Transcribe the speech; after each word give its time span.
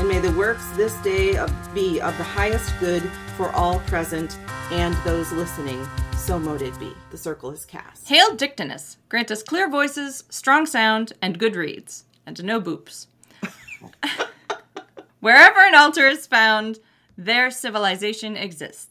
And 0.00 0.08
may 0.08 0.18
the 0.18 0.32
works 0.32 0.66
this 0.78 0.94
day 1.02 1.36
of, 1.36 1.52
be 1.74 2.00
of 2.00 2.16
the 2.16 2.24
highest 2.24 2.72
good 2.80 3.02
for 3.36 3.50
all 3.50 3.80
present 3.80 4.38
and 4.70 4.94
those 5.04 5.30
listening. 5.32 5.86
So 6.16 6.38
mote 6.38 6.62
it 6.62 6.78
be. 6.80 6.94
The 7.10 7.18
circle 7.18 7.50
is 7.50 7.66
cast. 7.66 8.08
Hail 8.08 8.34
Dictinus, 8.34 8.96
grant 9.10 9.30
us 9.30 9.42
clear 9.42 9.68
voices, 9.68 10.24
strong 10.30 10.64
sound, 10.64 11.12
and 11.20 11.38
good 11.38 11.54
reads, 11.54 12.04
and 12.24 12.42
no 12.42 12.62
boops. 12.62 13.08
Wherever 15.20 15.60
an 15.60 15.74
altar 15.74 16.06
is 16.06 16.26
found, 16.26 16.78
there 17.18 17.50
civilization 17.50 18.38
exists. 18.38 18.89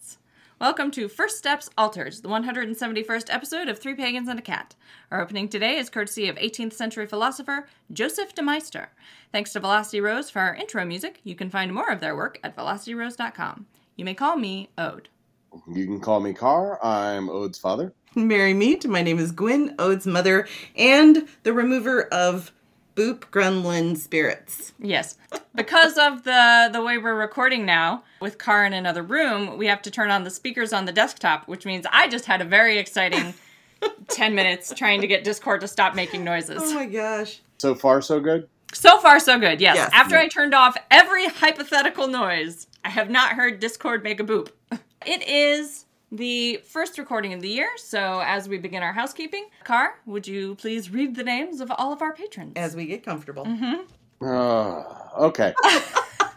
Welcome 0.60 0.92
to 0.92 1.08
First 1.08 1.38
Steps 1.38 1.70
Altars, 1.78 2.20
the 2.20 2.28
171st 2.28 3.34
episode 3.34 3.70
of 3.70 3.80
Three 3.80 3.96
Pagans 3.96 4.28
and 4.28 4.38
a 4.38 4.42
Cat. 4.42 4.76
Our 5.10 5.22
opening 5.22 5.48
today 5.48 5.78
is 5.78 5.90
courtesy 5.90 6.28
of 6.28 6.36
18th 6.36 6.74
century 6.74 7.06
philosopher 7.06 7.70
Joseph 7.94 8.36
de 8.36 8.42
Maistre. 8.42 8.90
Thanks 9.32 9.54
to 9.54 9.62
Velocity 9.62 10.02
Rose 10.02 10.30
for 10.30 10.40
our 10.40 10.54
intro 10.54 10.84
music. 10.84 11.22
You 11.24 11.34
can 11.34 11.50
find 11.50 11.74
more 11.74 11.90
of 11.90 12.02
their 12.02 12.14
work 12.14 12.42
at 12.44 12.58
velocityrose.com. 12.58 13.68
You 13.96 14.04
may 14.04 14.14
call 14.14 14.36
me 14.36 14.70
Ode. 14.78 15.08
You 15.74 15.86
can 15.86 16.02
call 16.02 16.20
me 16.20 16.34
Carr. 16.34 16.78
I'm 16.84 17.30
Ode's 17.30 17.58
father. 17.58 17.94
Merry 18.14 18.54
meet. 18.54 18.86
My 18.86 19.02
name 19.02 19.18
is 19.18 19.32
Gwyn, 19.32 19.76
Ode's 19.80 20.06
mother, 20.06 20.46
and 20.76 21.26
the 21.44 21.54
remover 21.54 22.02
of 22.12 22.52
Boop 23.00 23.20
Gremlin 23.32 23.96
spirits. 23.96 24.74
Yes. 24.78 25.18
Because 25.56 25.98
of 25.98 26.26
the 26.26 26.70
the 26.74 26.84
way 26.84 26.98
we're 26.98 27.16
recording 27.16 27.66
now 27.66 28.04
with 28.20 28.38
Car 28.38 28.66
in 28.66 28.74
another 28.74 29.02
room, 29.02 29.58
we 29.58 29.68
have 29.68 29.82
to 29.84 29.92
turn 29.92 30.12
on 30.12 30.26
the 30.26 30.30
speakers 30.30 30.74
on 30.74 30.84
the 30.84 30.92
desktop, 30.92 31.48
which 31.48 31.66
means 31.66 31.86
I 31.94 32.10
just 32.10 32.26
had 32.26 32.42
a 32.42 32.44
very 32.44 32.78
exciting 32.78 33.34
10 34.10 34.36
minutes 34.36 34.74
trying 34.76 35.00
to 35.00 35.08
get 35.08 35.24
Discord 35.24 35.62
to 35.62 35.68
stop 35.70 35.96
making 35.96 36.26
noises. 36.26 36.62
Oh 36.62 36.74
my 36.74 36.88
gosh. 36.88 37.40
So 37.60 37.74
far, 37.74 38.02
so 38.02 38.20
good. 38.20 38.50
So 38.74 39.00
far 39.00 39.22
so 39.22 39.40
good. 39.40 39.62
Yes. 39.62 39.78
Yes. 39.78 39.90
After 39.94 40.18
I 40.18 40.28
turned 40.28 40.54
off 40.54 40.76
every 40.92 41.28
hypothetical 41.28 42.08
noise, 42.08 42.68
I 42.84 42.90
have 42.90 43.10
not 43.10 43.32
heard 43.32 43.62
Discord 43.62 44.04
make 44.04 44.20
a 44.20 44.26
boop. 44.26 44.50
It 45.06 45.26
is 45.26 45.86
the 46.12 46.62
first 46.66 46.98
recording 46.98 47.34
of 47.34 47.42
the 47.42 47.50
year, 47.50 47.70
so 47.78 48.22
as 48.26 48.50
we 48.50 48.58
begin 48.58 48.84
our 48.84 48.94
housekeeping, 48.94 49.48
Car, 49.64 50.00
would 50.06 50.28
you 50.28 50.56
please 50.56 50.90
read 50.90 51.16
the 51.16 51.24
names 51.24 51.62
of 51.62 51.72
all 51.78 51.94
of 51.94 52.02
our 52.02 52.14
patrons? 52.14 52.54
As 52.56 52.76
we 52.76 52.86
get 52.86 53.04
comfortable. 53.04 53.48
Uh, 54.22 54.84
okay. 55.18 55.54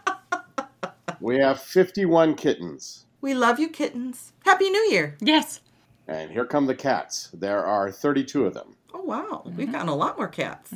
we 1.19 1.37
have 1.39 1.59
51 1.59 2.35
kittens. 2.35 3.05
We 3.21 3.33
love 3.33 3.59
you, 3.59 3.69
kittens. 3.69 4.33
Happy 4.45 4.69
New 4.69 4.87
Year. 4.91 5.15
yes. 5.21 5.61
And 6.07 6.29
here 6.29 6.45
come 6.45 6.65
the 6.65 6.75
cats. 6.75 7.29
There 7.33 7.65
are 7.65 7.89
32 7.89 8.45
of 8.45 8.53
them. 8.53 8.75
Oh, 8.93 9.01
wow. 9.01 9.43
We've 9.55 9.71
gotten 9.71 9.87
a 9.87 9.95
lot 9.95 10.17
more 10.17 10.27
cats. 10.27 10.73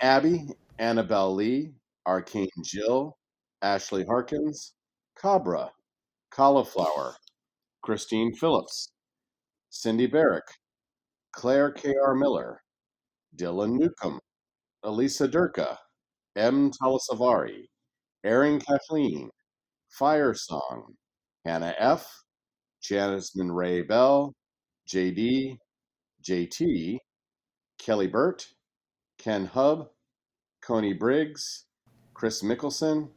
Abby, 0.00 0.48
Annabelle 0.78 1.34
Lee, 1.34 1.70
Arcane 2.06 2.50
Jill, 2.62 3.16
Ashley 3.62 4.04
Harkins, 4.04 4.74
Cabra, 5.18 5.70
Cauliflower, 6.30 7.14
Christine 7.86 8.34
Phillips, 8.34 8.88
Cindy 9.70 10.08
Barrick, 10.08 10.42
Claire 11.30 11.70
K.R. 11.70 12.16
Miller, 12.16 12.60
Dylan 13.36 13.78
Newcomb, 13.78 14.18
Elisa 14.82 15.28
Durka, 15.28 15.76
M. 16.34 16.72
Talasavari, 16.72 17.66
Erin 18.24 18.58
Kathleen, 18.58 19.30
Fire 19.88 20.34
Song, 20.34 20.94
Hannah 21.44 21.76
F., 21.78 22.10
Jasmine 22.82 23.52
Ray 23.52 23.82
Bell, 23.82 24.32
JD, 24.92 25.56
JT, 26.28 26.96
Kelly 27.78 28.08
Burt, 28.08 28.48
Ken 29.16 29.46
Hub, 29.46 29.86
Coney 30.60 30.92
Briggs, 30.92 31.66
Chris 32.14 32.42
Mickelson, 32.42 33.10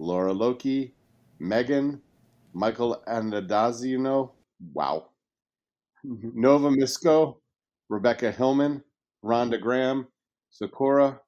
Laura 0.00 0.32
Loki, 0.32 0.96
Megan, 1.38 2.02
Michael 2.56 3.02
Anadazino, 3.06 4.30
wow, 4.72 5.10
mm-hmm. 6.06 6.30
Nova 6.40 6.70
Misko, 6.70 7.36
Rebecca 7.90 8.32
Hillman, 8.32 8.82
Rhonda 9.22 9.60
Graham, 9.60 10.06
Sakura, 10.48 11.20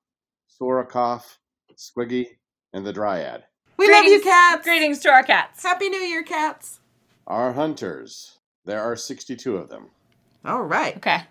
Sorakoff, 0.49 1.37
Squiggy, 1.77 2.29
and 2.73 2.87
the 2.87 2.95
Dryad. 2.95 3.45
We 3.77 3.93
love 3.93 4.07
you, 4.07 4.23
cats. 4.23 4.65
Greetings 4.65 5.01
to 5.01 5.11
our 5.11 5.23
cats. 5.23 5.63
Happy 5.63 5.91
New 5.91 5.99
Year, 5.99 6.23
cats. 6.23 6.81
Our 7.27 7.53
hunters, 7.53 8.39
there 8.65 8.81
are 8.81 8.97
62 8.97 9.55
of 9.55 9.69
them. 9.69 9.91
All 10.47 10.63
right. 10.63 10.97
Okay. 10.97 11.25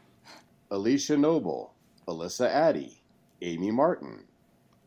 Alicia 0.69 1.17
Noble, 1.17 1.73
Alyssa 2.07 2.47
Addy, 2.47 3.01
Amy 3.41 3.71
Martin, 3.71 4.25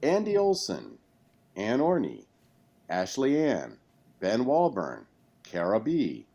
Andy 0.04 0.36
Olson, 0.36 0.98
Ann 1.56 1.80
Orney, 1.80 2.28
Ashley 2.88 3.42
Ann, 3.42 3.76
Ben 4.20 4.44
Walburn, 4.44 5.06
Cara 5.42 5.80
B., 5.80 6.26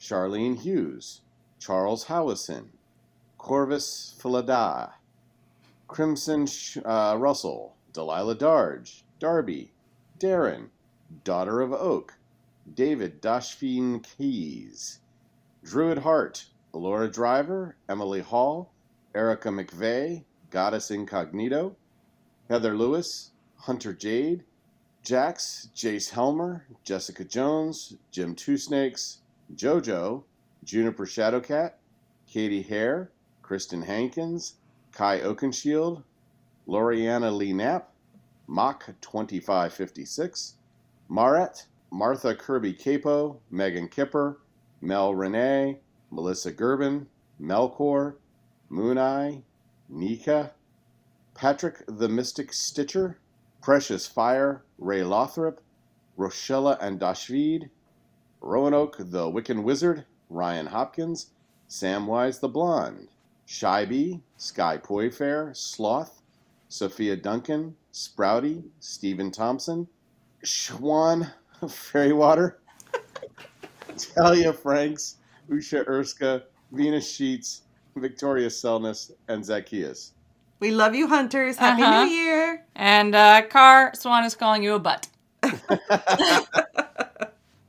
Charlene 0.00 0.56
Hughes, 0.56 1.20
Charles 1.58 2.04
Howison, 2.04 2.68
Corvus 3.38 4.14
Philada, 4.20 4.92
Crimson 5.88 6.46
uh, 6.84 7.16
Russell, 7.18 7.74
Delilah 7.92 8.36
Darge, 8.36 9.02
Darby, 9.18 9.72
Darren, 10.18 10.68
Daughter 11.24 11.60
of 11.60 11.72
Oak, 11.72 12.14
David 12.72 13.20
Dashfeen 13.20 14.02
Keys, 14.02 15.00
Druid 15.64 15.98
Hart, 15.98 16.46
Laura 16.72 17.10
Driver, 17.10 17.76
Emily 17.88 18.20
Hall, 18.20 18.72
Erica 19.14 19.48
McVeigh, 19.48 20.24
Goddess 20.50 20.90
Incognito, 20.90 21.76
Heather 22.48 22.76
Lewis, 22.76 23.32
Hunter 23.56 23.92
Jade, 23.92 24.44
Jax, 25.04 25.68
Jace 25.76 26.08
Helmer, 26.08 26.64
Jessica 26.82 27.24
Jones, 27.24 27.94
Jim 28.10 28.34
Two 28.34 28.56
Snakes, 28.56 29.18
JoJo, 29.54 30.22
Juniper 30.64 31.04
Shadowcat, 31.04 31.72
Katie 32.26 32.62
Hare, 32.62 33.10
Kristen 33.42 33.82
Hankins, 33.82 34.54
Kai 34.92 35.20
Oakenshield, 35.20 36.02
Loriana 36.66 37.36
Lee 37.36 37.52
Knapp, 37.52 37.92
Mach 38.46 38.86
2556, 39.02 40.54
Maret, 41.10 41.66
Martha 41.90 42.34
Kirby 42.34 42.72
Capo, 42.72 43.40
Megan 43.50 43.88
Kipper, 43.88 44.38
Mel 44.80 45.14
Renee, 45.14 45.80
Melissa 46.10 46.50
Gerben, 46.50 47.04
Melkor, 47.38 48.14
Moon 48.70 48.96
Eye, 48.96 49.42
Nika, 49.90 50.52
Patrick 51.34 51.84
the 51.86 52.08
Mystic 52.08 52.54
Stitcher, 52.54 53.18
Precious 53.64 54.06
Fire, 54.06 54.62
Ray 54.76 55.02
Lothrop, 55.02 55.58
Rochella 56.18 56.76
and 56.82 57.00
Dashvid, 57.00 57.70
Roanoke 58.42 58.98
the 58.98 59.30
Wiccan 59.30 59.62
Wizard, 59.62 60.04
Ryan 60.28 60.66
Hopkins, 60.66 61.30
Samwise 61.66 62.40
the 62.40 62.48
Blonde, 62.50 63.08
Shyby, 63.48 64.20
Sky 64.36 64.76
Poyfair, 64.76 65.56
Sloth, 65.56 66.20
Sophia 66.68 67.16
Duncan, 67.16 67.74
Sprouty, 67.90 68.64
Stephen 68.80 69.30
Thompson, 69.30 69.88
Schwan, 70.44 71.32
Fairywater, 71.62 72.56
Talia 73.96 74.52
Franks, 74.52 75.16
Usha 75.48 75.86
Erska, 75.86 76.42
Venus 76.70 77.10
Sheets, 77.10 77.62
Victoria 77.96 78.48
Selness, 78.48 79.10
and 79.28 79.42
Zacchaeus. 79.42 80.12
We 80.60 80.70
love 80.70 80.94
you, 80.94 81.08
hunters. 81.08 81.56
Happy 81.56 81.82
Uh-huh. 81.82 82.04
New 82.04 82.10
Year. 82.10 82.64
And 82.74 83.14
uh, 83.14 83.42
Car 83.48 83.92
Swan 83.94 84.24
is 84.24 84.34
calling 84.34 84.62
you 84.62 84.74
a 84.74 84.78
butt. 84.78 85.08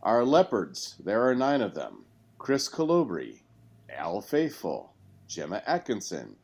Our 0.04 0.24
leopards, 0.24 0.96
there 1.04 1.28
are 1.28 1.36
nine 1.36 1.62
of 1.62 1.74
them. 1.74 2.04
Chris 2.38 2.70
Colobri, 2.70 3.42
Al 3.90 4.22
Faithful, 4.22 4.94
Gemma 5.28 5.64
Atkinson, 5.66 6.36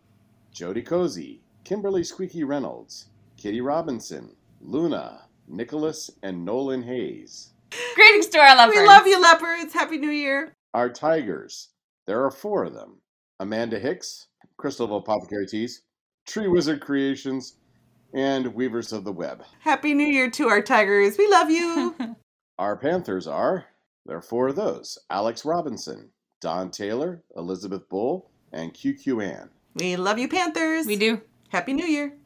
Jody 0.52 0.82
Cozy, 0.82 1.42
Kimberly 1.64 2.04
Squeaky 2.04 2.44
Reynolds, 2.44 3.06
Kitty 3.38 3.62
Robinson, 3.62 4.36
Luna, 4.62 5.22
Nicholas, 5.48 6.10
and 6.24 6.44
Nolan 6.44 6.82
Hayes. 6.84 7.52
Greetings 7.96 8.28
to 8.28 8.40
our 8.40 8.56
lovers. 8.56 8.76
We 8.76 8.86
love 8.86 9.06
you, 9.06 9.22
leopards. 9.22 9.74
Happy 9.74 9.98
New 10.00 10.10
Year. 10.10 10.54
Our 10.74 10.90
tigers, 10.90 11.70
there 12.08 12.26
are 12.26 12.32
four 12.32 12.64
of 12.64 12.74
them. 12.74 12.98
Amanda 13.40 13.80
Hicks, 13.80 14.28
Crystal 14.58 14.86
of 14.88 14.92
Apothecary 14.92 15.46
Teas, 15.46 15.84
Tree 16.26 16.48
Wizard 16.48 16.82
Creations, 16.82 17.56
and 18.14 18.54
Weavers 18.54 18.92
of 18.94 19.04
the 19.04 19.12
Web. 19.12 19.44
Happy 19.60 19.94
New 19.94 20.08
Year 20.08 20.30
to 20.32 20.48
our 20.48 20.62
tigers. 20.62 21.18
We 21.18 21.28
love 21.30 21.50
you. 21.50 21.96
Our 22.60 22.76
Panthers 22.78 23.26
are, 23.26 23.66
there 24.06 24.18
are 24.18 24.22
four 24.22 24.50
of 24.50 24.56
those 24.56 25.00
Alex 25.10 25.46
Robinson, 25.46 26.12
Don 26.42 26.70
Taylor, 26.70 27.24
Elizabeth 27.36 27.90
Bull, 27.90 28.30
and 28.52 28.74
QQ 28.74 29.24
Ann. 29.24 29.50
We 29.76 29.96
love 29.96 30.20
you, 30.20 30.28
Panthers. 30.28 30.86
We 30.86 30.96
do. 30.96 31.22
Happy 31.50 31.74
New 31.74 31.86
Year. 31.86 32.18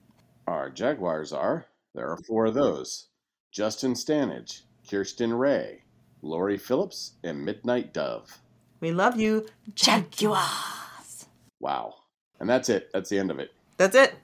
Our 0.47 0.69
Jaguars 0.69 1.31
are, 1.31 1.68
there 1.94 2.09
are 2.09 2.18
four 2.27 2.47
of 2.47 2.53
those 2.53 3.07
Justin 3.51 3.94
Stanage, 3.94 4.63
Kirsten 4.89 5.33
Ray, 5.33 5.83
Lori 6.21 6.57
Phillips, 6.57 7.13
and 7.24 7.45
Midnight 7.45 7.94
Dove. 7.94 8.39
We 8.81 8.92
love 8.92 9.18
you. 9.18 9.47
Jaguars. 9.74 11.27
Wow. 11.59 11.95
And 12.39 12.50
that's 12.50 12.68
it. 12.68 12.89
That's 12.94 13.09
the 13.09 13.18
end 13.19 13.31
of 13.31 13.39
it. 13.39 13.51
That's 13.77 13.95
it. 13.95 14.16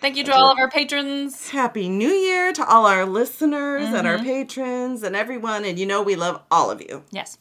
Thank 0.00 0.16
you 0.16 0.24
to 0.24 0.34
all 0.34 0.50
of 0.50 0.58
our 0.58 0.70
patrons. 0.70 1.50
Happy 1.50 1.88
New 1.88 2.08
Year 2.08 2.52
to 2.54 2.64
all 2.66 2.86
our 2.86 3.04
listeners 3.04 3.88
and 3.92 4.06
our 4.06 4.16
Mhm. 4.18 4.24
patrons 4.24 5.02
and 5.02 5.14
everyone. 5.14 5.64
And 5.64 5.78
you 5.78 5.84
know 5.86 6.00
we 6.02 6.16
love 6.16 6.40
all 6.50 6.70
of 6.70 6.80
you. 6.80 7.04
Yes. 7.10 7.36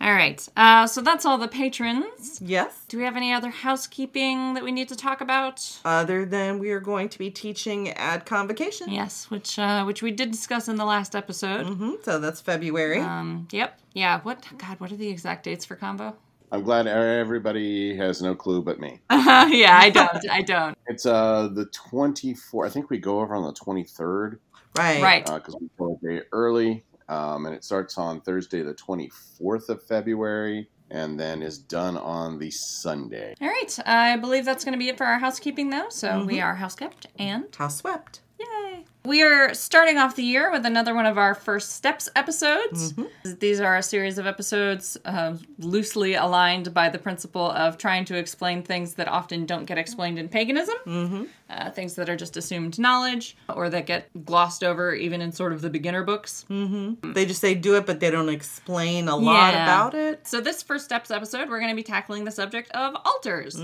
All 0.00 0.12
right. 0.12 0.46
Uh, 0.56 0.86
so 0.86 1.00
that's 1.00 1.26
all 1.26 1.36
the 1.36 1.48
patrons. 1.48 2.40
Yes. 2.40 2.84
Do 2.88 2.96
we 2.96 3.02
have 3.04 3.16
any 3.16 3.32
other 3.32 3.50
housekeeping 3.50 4.54
that 4.54 4.62
we 4.62 4.70
need 4.72 4.88
to 4.88 4.96
talk 4.96 5.20
about? 5.20 5.78
Other 5.84 6.24
than 6.24 6.58
we 6.58 6.70
are 6.70 6.80
going 6.80 7.08
to 7.10 7.18
be 7.18 7.28
teaching 7.28 7.88
at 7.90 8.24
Convocation. 8.24 8.90
Yes, 8.90 9.26
which 9.28 9.58
uh, 9.58 9.82
which 9.84 10.00
we 10.00 10.10
did 10.12 10.30
discuss 10.30 10.68
in 10.68 10.76
the 10.76 10.84
last 10.86 11.14
episode. 11.16 11.66
hmm 11.66 11.94
So 12.04 12.18
that's 12.20 12.40
February. 12.40 13.00
Um, 13.00 13.48
yep. 13.50 13.78
Yeah. 13.94 14.20
What? 14.22 14.44
God, 14.58 14.78
what 14.80 14.92
are 14.92 14.96
the 14.96 15.08
exact 15.08 15.44
dates 15.44 15.64
for 15.64 15.74
combo? 15.76 16.16
I'm 16.52 16.62
glad 16.62 16.86
everybody 16.86 17.96
has 17.96 18.20
no 18.20 18.34
clue 18.34 18.62
but 18.62 18.80
me. 18.80 19.00
yeah, 19.10 19.78
I 19.80 19.90
don't. 19.90 20.30
I 20.30 20.42
don't. 20.42 20.76
It's 20.86 21.06
uh 21.06 21.48
the 21.52 21.66
24th. 21.66 22.66
I 22.66 22.70
think 22.70 22.90
we 22.90 22.98
go 22.98 23.20
over 23.20 23.34
on 23.34 23.44
the 23.44 23.52
23rd 23.52 24.38
right. 24.76 25.02
Right. 25.02 25.24
because 25.24 25.56
we 25.60 25.68
go 25.78 25.98
a 26.02 26.06
day 26.06 26.22
early. 26.32 26.84
Um, 27.08 27.46
and 27.46 27.54
it 27.54 27.64
starts 27.64 27.98
on 27.98 28.20
Thursday, 28.20 28.62
the 28.62 28.74
24th 28.74 29.68
of 29.68 29.82
February, 29.84 30.68
and 30.90 31.18
then 31.18 31.42
is 31.42 31.58
done 31.58 31.96
on 31.96 32.38
the 32.38 32.52
Sunday. 32.52 33.34
All 33.40 33.48
right. 33.48 33.78
I 33.84 34.16
believe 34.16 34.44
that's 34.44 34.64
going 34.64 34.74
to 34.74 34.78
be 34.78 34.88
it 34.88 34.96
for 34.96 35.06
our 35.06 35.18
housekeeping, 35.18 35.70
though. 35.70 35.88
So 35.88 36.24
we 36.24 36.40
are 36.40 36.54
house 36.54 36.76
kept 36.76 37.08
and 37.18 37.52
House 37.56 37.78
swept. 37.78 38.20
Yay! 38.38 38.84
We 39.04 39.22
are 39.22 39.54
starting 39.54 39.96
off 39.96 40.14
the 40.14 40.22
year 40.22 40.50
with 40.52 40.66
another 40.66 40.94
one 40.94 41.06
of 41.06 41.16
our 41.16 41.34
first 41.34 41.72
steps 41.72 42.08
episodes. 42.14 42.94
These 43.24 43.58
are 43.58 43.76
a 43.76 43.82
series 43.82 44.18
of 44.18 44.26
episodes 44.26 44.98
uh, 45.06 45.36
loosely 45.58 46.14
aligned 46.14 46.74
by 46.74 46.90
the 46.90 46.98
principle 46.98 47.50
of 47.50 47.78
trying 47.78 48.04
to 48.06 48.16
explain 48.16 48.62
things 48.62 48.94
that 48.94 49.08
often 49.08 49.46
don't 49.46 49.64
get 49.64 49.78
explained 49.78 50.18
in 50.18 50.28
paganism, 50.28 50.74
mm-hmm. 50.86 51.24
uh, 51.48 51.70
things 51.70 51.94
that 51.94 52.10
are 52.10 52.16
just 52.16 52.36
assumed 52.36 52.78
knowledge 52.78 53.36
or 53.48 53.70
that 53.70 53.86
get 53.86 54.08
glossed 54.26 54.62
over 54.62 54.94
even 54.94 55.22
in 55.22 55.32
sort 55.32 55.54
of 55.54 55.62
the 55.62 55.70
beginner 55.70 56.04
books. 56.04 56.44
They 56.48 57.24
just 57.24 57.40
say 57.40 57.54
do 57.54 57.76
it, 57.76 57.86
but 57.86 58.00
they 58.00 58.10
don't 58.10 58.28
explain 58.28 59.08
a 59.08 59.16
lot 59.16 59.54
Yeah. 59.54 59.64
about 59.64 59.94
it. 59.94 60.26
So, 60.26 60.42
this 60.42 60.62
first 60.62 60.84
steps 60.84 61.10
episode, 61.10 61.48
we're 61.48 61.58
going 61.58 61.70
to 61.70 61.76
be 61.76 61.82
tackling 61.82 62.24
the 62.24 62.30
subject 62.30 62.70
of 62.72 62.94
altars. 63.06 63.60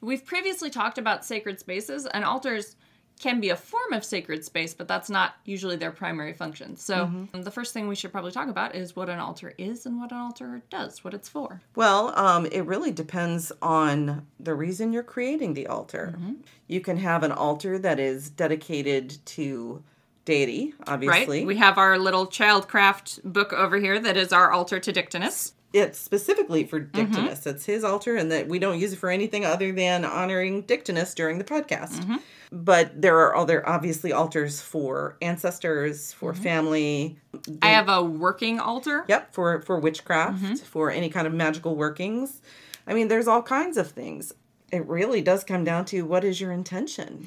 We've 0.00 0.24
previously 0.24 0.70
talked 0.70 0.96
about 0.96 1.26
sacred 1.26 1.60
spaces, 1.60 2.06
and 2.06 2.24
altars 2.24 2.76
can 3.20 3.38
be 3.38 3.50
a 3.50 3.56
form 3.56 3.92
of 3.92 4.02
sacred 4.04 4.44
space, 4.44 4.72
but 4.74 4.88
that's 4.88 5.10
not 5.10 5.34
usually 5.44 5.76
their 5.76 5.90
primary 5.90 6.32
function. 6.32 6.74
So, 6.76 7.28
the 7.34 7.50
first 7.50 7.74
thing 7.74 7.86
we 7.86 7.94
should 7.94 8.10
probably 8.12 8.32
talk 8.32 8.48
about 8.48 8.74
is 8.74 8.96
what 8.96 9.08
an 9.10 9.18
altar 9.18 9.52
is 9.58 9.84
and 9.86 10.00
what 10.00 10.10
an 10.10 10.16
altar 10.18 10.62
does, 10.70 11.04
what 11.04 11.12
it's 11.12 11.28
for. 11.28 11.60
Well, 11.76 12.18
um, 12.18 12.46
it 12.46 12.62
really 12.62 12.90
depends 12.90 13.52
on 13.60 14.26
the 14.40 14.54
reason 14.54 14.92
you're 14.94 15.02
creating 15.02 15.52
the 15.54 15.66
altar. 15.66 16.18
You 16.66 16.80
can 16.80 16.96
have 16.96 17.22
an 17.22 17.30
altar 17.32 17.78
that 17.78 18.00
is 18.00 18.30
dedicated 18.30 19.18
to 19.26 19.82
deity, 20.24 20.72
obviously. 20.86 21.40
Right? 21.40 21.46
We 21.46 21.56
have 21.56 21.76
our 21.76 21.98
little 21.98 22.26
childcraft 22.26 23.22
book 23.24 23.52
over 23.52 23.78
here 23.78 23.98
that 24.00 24.16
is 24.16 24.32
our 24.32 24.50
altar 24.50 24.80
to 24.80 24.92
Dictinus. 24.92 25.52
it's 25.72 25.98
specifically 25.98 26.64
for 26.64 26.80
Mm-hmm. 26.80 26.96
Dictinus. 27.12 27.46
It's 27.46 27.66
his 27.66 27.84
altar, 27.84 28.16
and 28.16 28.32
that 28.32 28.48
we 28.48 28.58
don't 28.58 28.78
use 28.78 28.92
it 28.94 28.96
for 28.98 29.10
anything 29.10 29.44
other 29.44 29.72
than 29.72 30.04
honoring 30.04 30.62
Dictinus 30.62 31.14
during 31.14 31.38
the 31.38 31.44
podcast. 31.44 32.00
Mm-hmm. 32.00 32.16
But 32.52 33.00
there 33.00 33.16
are 33.20 33.36
other, 33.36 33.66
obviously, 33.68 34.12
altars 34.12 34.60
for 34.60 35.16
ancestors, 35.22 36.12
for 36.12 36.32
Mm-hmm. 36.32 36.42
family. 36.42 37.18
I 37.62 37.68
have 37.68 37.88
a 37.88 38.02
working 38.02 38.58
altar. 38.58 39.04
Yep, 39.08 39.32
for 39.34 39.62
for 39.62 39.78
witchcraft, 39.78 40.42
Mm-hmm. 40.42 40.54
for 40.56 40.90
any 40.90 41.08
kind 41.10 41.26
of 41.26 41.32
magical 41.32 41.76
workings. 41.76 42.42
I 42.86 42.94
mean, 42.94 43.08
there's 43.08 43.28
all 43.28 43.42
kinds 43.42 43.76
of 43.76 43.90
things. 43.90 44.32
It 44.72 44.86
really 44.86 45.20
does 45.22 45.44
come 45.44 45.64
down 45.64 45.84
to 45.86 46.02
what 46.02 46.24
is 46.24 46.40
your 46.40 46.50
intention. 46.52 47.26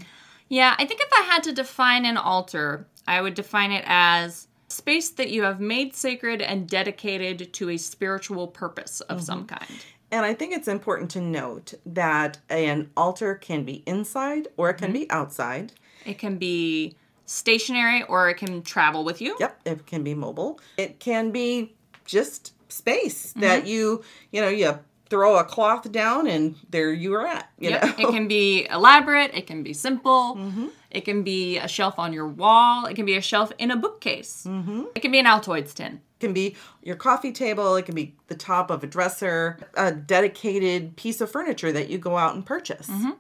Yeah, 0.50 0.76
I 0.78 0.86
think 0.86 1.00
if 1.02 1.10
I 1.14 1.22
had 1.24 1.44
to 1.44 1.54
define 1.54 2.06
an 2.06 2.18
altar, 2.18 2.86
I 3.08 3.22
would 3.22 3.34
define 3.34 3.72
it 3.72 3.84
as 3.88 4.48
space 4.68 5.10
that 5.12 5.30
you 5.30 5.44
have 5.44 5.60
made 5.60 5.96
sacred 5.96 6.42
and 6.42 6.68
dedicated 6.68 7.54
to 7.54 7.70
a 7.70 7.78
spiritual 7.78 8.48
purpose 8.48 9.02
of 9.02 9.22
some 9.24 9.46
kind. 9.46 9.86
And 10.14 10.24
I 10.28 10.36
think 10.36 10.54
it's 10.54 10.68
important 10.68 11.10
to 11.12 11.22
note 11.22 11.74
that 11.88 12.38
an 12.48 12.92
altar 12.96 13.34
can 13.34 13.64
be 13.64 13.82
inside 13.88 14.48
or 14.58 14.70
it 14.70 14.76
can 14.76 14.90
Mm-hmm. 14.92 15.02
be 15.02 15.10
outside. 15.10 15.74
It 16.06 16.20
can 16.20 16.38
be 16.38 16.96
stationary 17.26 18.04
or 18.04 18.30
it 18.30 18.36
can 18.38 18.62
travel 18.62 19.04
with 19.04 19.22
you. 19.22 19.36
Yep, 19.40 19.62
it 19.66 19.86
can 19.88 20.04
be 20.04 20.14
mobile. 20.14 20.60
It 20.78 21.00
can 21.00 21.32
be 21.32 21.74
just 22.06 22.54
space 22.70 23.32
Mm-hmm. 23.32 23.40
that 23.42 23.66
you, 23.66 24.04
you 24.32 24.40
know, 24.42 24.50
you 24.50 24.78
throw 25.10 25.38
a 25.40 25.44
cloth 25.44 25.92
down 25.92 26.28
and 26.28 26.56
there 26.70 26.94
you 26.94 27.16
are 27.16 27.26
at. 27.26 27.50
You 27.60 27.72
Yep. 27.72 27.84
know, 27.84 27.94
It 28.04 28.12
can 28.12 28.28
be 28.28 28.68
elaborate, 28.70 29.32
it 29.34 29.48
can 29.48 29.64
be 29.64 29.74
simple, 29.74 30.36
Mm-hmm. 30.36 30.68
it 30.92 31.06
can 31.06 31.24
be 31.24 31.58
a 31.58 31.68
shelf 31.68 31.98
on 31.98 32.14
your 32.14 32.28
wall, 32.28 32.86
it 32.86 32.94
can 32.96 33.06
be 33.08 33.16
a 33.18 33.22
shelf 33.22 33.52
in 33.58 33.72
a 33.72 33.76
bookcase, 33.78 34.46
Mm-hmm. 34.48 34.84
it 34.94 35.00
can 35.00 35.12
be 35.12 35.18
an 35.20 35.26
Altoids 35.26 35.74
tin. 35.74 36.02
Can 36.24 36.34
be 36.34 36.56
your 36.82 36.96
coffee 36.96 37.32
table. 37.32 37.76
It 37.76 37.86
can 37.86 37.96
be 37.96 38.16
the 38.28 38.36
top 38.36 38.72
of 38.72 38.84
a 38.84 38.88
dresser, 38.88 39.58
a 39.76 39.92
dedicated 39.92 40.96
piece 40.96 41.22
of 41.22 41.32
furniture 41.32 41.72
that 41.72 41.90
you 41.90 41.98
go 41.98 42.18
out 42.18 42.34
and 42.36 42.46
purchase. 42.46 42.88
Mm-hmm. 42.88 43.12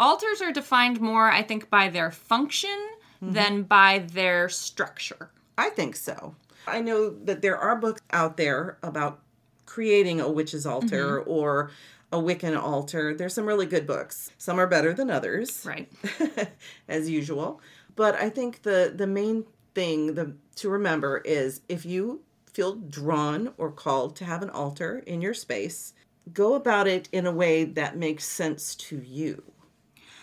Altars 0.00 0.42
are 0.42 0.52
defined 0.52 1.00
more, 1.00 1.28
I 1.30 1.42
think, 1.42 1.70
by 1.70 1.88
their 1.88 2.10
function 2.10 2.76
Mm-hmm. 3.20 3.32
than 3.32 3.62
by 3.64 4.04
their 4.12 4.48
structure. 4.48 5.30
I 5.56 5.70
think 5.70 5.96
so. 5.96 6.36
I 6.68 6.80
know 6.80 7.10
that 7.24 7.42
there 7.42 7.58
are 7.58 7.74
books 7.74 8.00
out 8.12 8.36
there 8.36 8.78
about 8.80 9.18
creating 9.66 10.20
a 10.20 10.28
witch's 10.30 10.64
altar 10.64 11.20
or 11.22 11.72
a 12.12 12.18
Wiccan 12.18 12.56
altar. 12.56 13.12
There's 13.14 13.34
some 13.34 13.44
really 13.44 13.66
good 13.66 13.88
books. 13.88 14.30
Some 14.38 14.60
are 14.60 14.68
better 14.68 14.92
than 14.94 15.10
others, 15.10 15.66
Right. 15.66 15.90
as 16.88 17.10
usual. 17.10 17.60
But 17.96 18.14
I 18.14 18.30
think 18.30 18.62
the 18.62 18.92
the 18.94 19.08
main 19.08 19.44
thing 19.74 20.14
the, 20.14 20.34
to 20.56 20.68
remember 20.68 21.18
is 21.18 21.60
if 21.68 21.84
you 21.84 22.20
feel 22.58 22.74
drawn 22.74 23.52
or 23.56 23.70
called 23.70 24.16
to 24.16 24.24
have 24.24 24.42
an 24.42 24.50
altar 24.50 25.00
in 25.06 25.22
your 25.22 25.32
space, 25.32 25.94
go 26.32 26.54
about 26.54 26.88
it 26.88 27.08
in 27.12 27.24
a 27.24 27.30
way 27.30 27.62
that 27.62 27.96
makes 27.96 28.24
sense 28.24 28.74
to 28.74 29.00
you. 29.00 29.40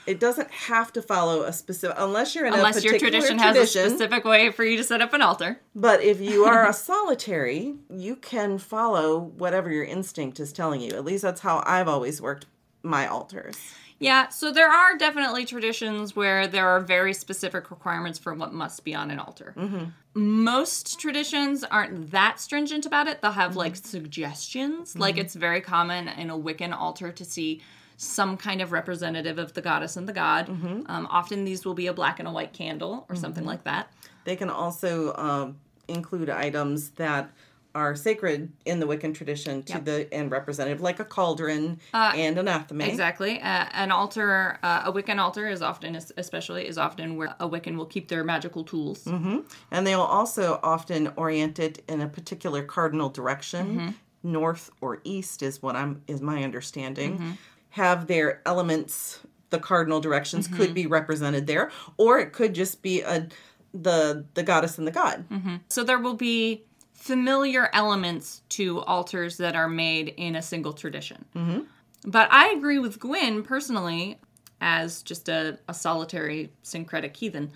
It 0.05 0.19
doesn't 0.19 0.51
have 0.51 0.91
to 0.93 1.01
follow 1.01 1.43
a 1.43 1.53
specific 1.53 1.95
unless 1.97 2.35
you're 2.35 2.45
in 2.45 2.53
Unless 2.53 2.79
a 2.79 2.81
your 2.81 2.93
particular 2.95 3.25
tradition, 3.25 3.39
has 3.39 3.55
a 3.55 3.65
specific 3.65 4.25
way 4.25 4.51
for 4.51 4.65
you 4.65 4.75
to 4.75 4.83
set 4.83 5.01
up 5.01 5.13
an 5.13 5.21
altar. 5.21 5.61
But 5.73 6.03
if 6.03 6.19
you 6.19 6.43
are 6.43 6.67
a 6.67 6.73
solitary, 6.91 7.75
you 7.89 8.17
can 8.17 8.57
follow 8.57 9.17
whatever 9.17 9.71
your 9.71 9.85
instinct 9.85 10.41
is 10.41 10.51
telling 10.51 10.81
you. 10.81 10.91
At 10.91 11.05
least 11.05 11.23
that's 11.23 11.39
how 11.39 11.63
I've 11.65 11.87
always 11.87 12.21
worked 12.21 12.47
my 12.83 13.07
altars. 13.07 13.57
Yeah, 13.97 14.27
so 14.27 14.51
there 14.51 14.69
are 14.69 14.97
definitely 14.97 15.45
traditions 15.45 16.17
where 16.17 16.47
there 16.47 16.67
are 16.67 16.81
very 16.81 17.13
specific 17.13 17.71
requirements 17.71 18.19
for 18.19 18.33
what 18.33 18.53
must 18.53 18.83
be 18.83 18.93
on 18.93 19.09
an 19.09 19.19
altar. 19.19 19.53
Mm-hmm. 19.55 19.85
Most 20.15 20.97
traditions 20.99 21.65
aren't 21.65 22.11
that 22.11 22.39
stringent 22.39 22.85
about 22.85 23.07
it. 23.07 23.21
They'll 23.21 23.31
have 23.31 23.57
like 23.57 23.75
suggestions. 23.75 24.97
Like 24.97 25.17
it's 25.17 25.35
very 25.35 25.59
common 25.59 26.07
in 26.07 26.29
a 26.29 26.37
Wiccan 26.37 26.73
altar 26.73 27.11
to 27.11 27.25
see 27.25 27.61
some 27.97 28.37
kind 28.37 28.61
of 28.61 28.71
representative 28.71 29.37
of 29.37 29.53
the 29.53 29.61
goddess 29.61 29.97
and 29.97 30.07
the 30.07 30.13
god. 30.13 30.49
Um, 30.89 31.07
often 31.09 31.43
these 31.43 31.65
will 31.65 31.73
be 31.73 31.87
a 31.87 31.93
black 31.93 32.19
and 32.19 32.27
a 32.27 32.31
white 32.31 32.53
candle 32.53 33.05
or 33.09 33.15
something 33.15 33.45
like 33.45 33.65
that. 33.65 33.91
They 34.23 34.35
can 34.35 34.49
also 34.49 35.13
um, 35.15 35.59
include 35.87 36.29
items 36.29 36.91
that 36.91 37.29
are 37.75 37.93
sacred 37.93 38.51
in 38.63 38.79
the 38.79 38.87
Wiccan 38.87 39.13
tradition 39.13 39.61
to 39.63 39.79
the 39.79 40.11
and 40.13 40.31
representative, 40.31 40.81
like 40.81 40.99
a 40.99 41.05
cauldron 41.05 41.79
uh, 41.93 42.13
and 42.15 42.37
an 42.39 42.45
athame. 42.47 42.87
Exactly. 42.87 43.39
Uh, 43.41 43.65
an 43.73 43.91
altar, 43.91 44.57
uh, 44.63 44.83
a 44.85 44.93
Wiccan 44.93 45.19
altar 45.19 45.47
is 45.47 45.61
often, 45.61 45.95
especially, 46.17 46.67
is 46.67 46.77
often 46.77 47.17
where 47.17 47.35
a 47.39 47.47
Wiccan 47.47 47.75
will 47.75 47.85
keep 47.85 48.07
their 48.07 48.23
magical 48.23 48.63
tools. 48.63 49.03
Mm-hmm. 49.03 49.39
And 49.71 49.85
they 49.85 49.95
will 49.95 50.03
also 50.03 50.59
often 50.63 51.11
orient 51.17 51.59
it 51.59 51.83
in 51.89 52.01
a 52.01 52.07
particular 52.07 52.63
cardinal 52.63 53.09
direction, 53.09 53.67
mm-hmm. 53.67 53.89
north 54.23 54.71
or 54.79 55.01
east 55.03 55.43
is 55.43 55.61
what 55.61 55.75
I'm 55.75 56.01
is 56.07 56.21
my 56.21 56.43
understanding. 56.43 57.15
Mm-hmm. 57.15 57.31
Have 57.71 58.07
their 58.07 58.41
elements, 58.45 59.19
the 59.49 59.59
cardinal 59.59 59.99
directions 59.99 60.47
could 60.47 60.73
be 60.73 60.87
represented 60.87 61.45
there, 61.45 61.71
or 61.97 62.19
it 62.19 62.31
could 62.31 62.55
just 62.55 62.81
be 62.81 63.01
a 63.01 63.27
the 63.73 64.25
the 64.33 64.43
goddess 64.43 64.77
and 64.77 64.87
the 64.87 64.91
god. 64.91 65.25
So 65.67 65.83
there 65.83 65.99
will 65.99 66.13
be 66.13 66.64
familiar 67.05 67.69
elements 67.71 68.41
to 68.49 68.79
altars 68.81 69.37
that 69.37 69.55
are 69.55 69.69
made 69.69 70.07
in 70.17 70.35
a 70.35 70.41
single 70.41 70.73
tradition. 70.73 71.23
Mm-hmm. 71.35 71.59
But 72.07 72.27
I 72.31 72.49
agree 72.49 72.79
with 72.79 72.99
Gwyn 72.99 73.43
personally, 73.43 74.17
as 74.59 75.03
just 75.03 75.29
a, 75.29 75.59
a 75.69 75.73
solitary 75.75 76.51
syncretic 76.63 77.15
heathen. 77.15 77.51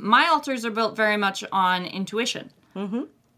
My 0.00 0.28
altars 0.28 0.64
are 0.64 0.70
built 0.70 0.96
very 0.96 1.18
much 1.18 1.44
on 1.52 1.84
intuition. 1.84 2.50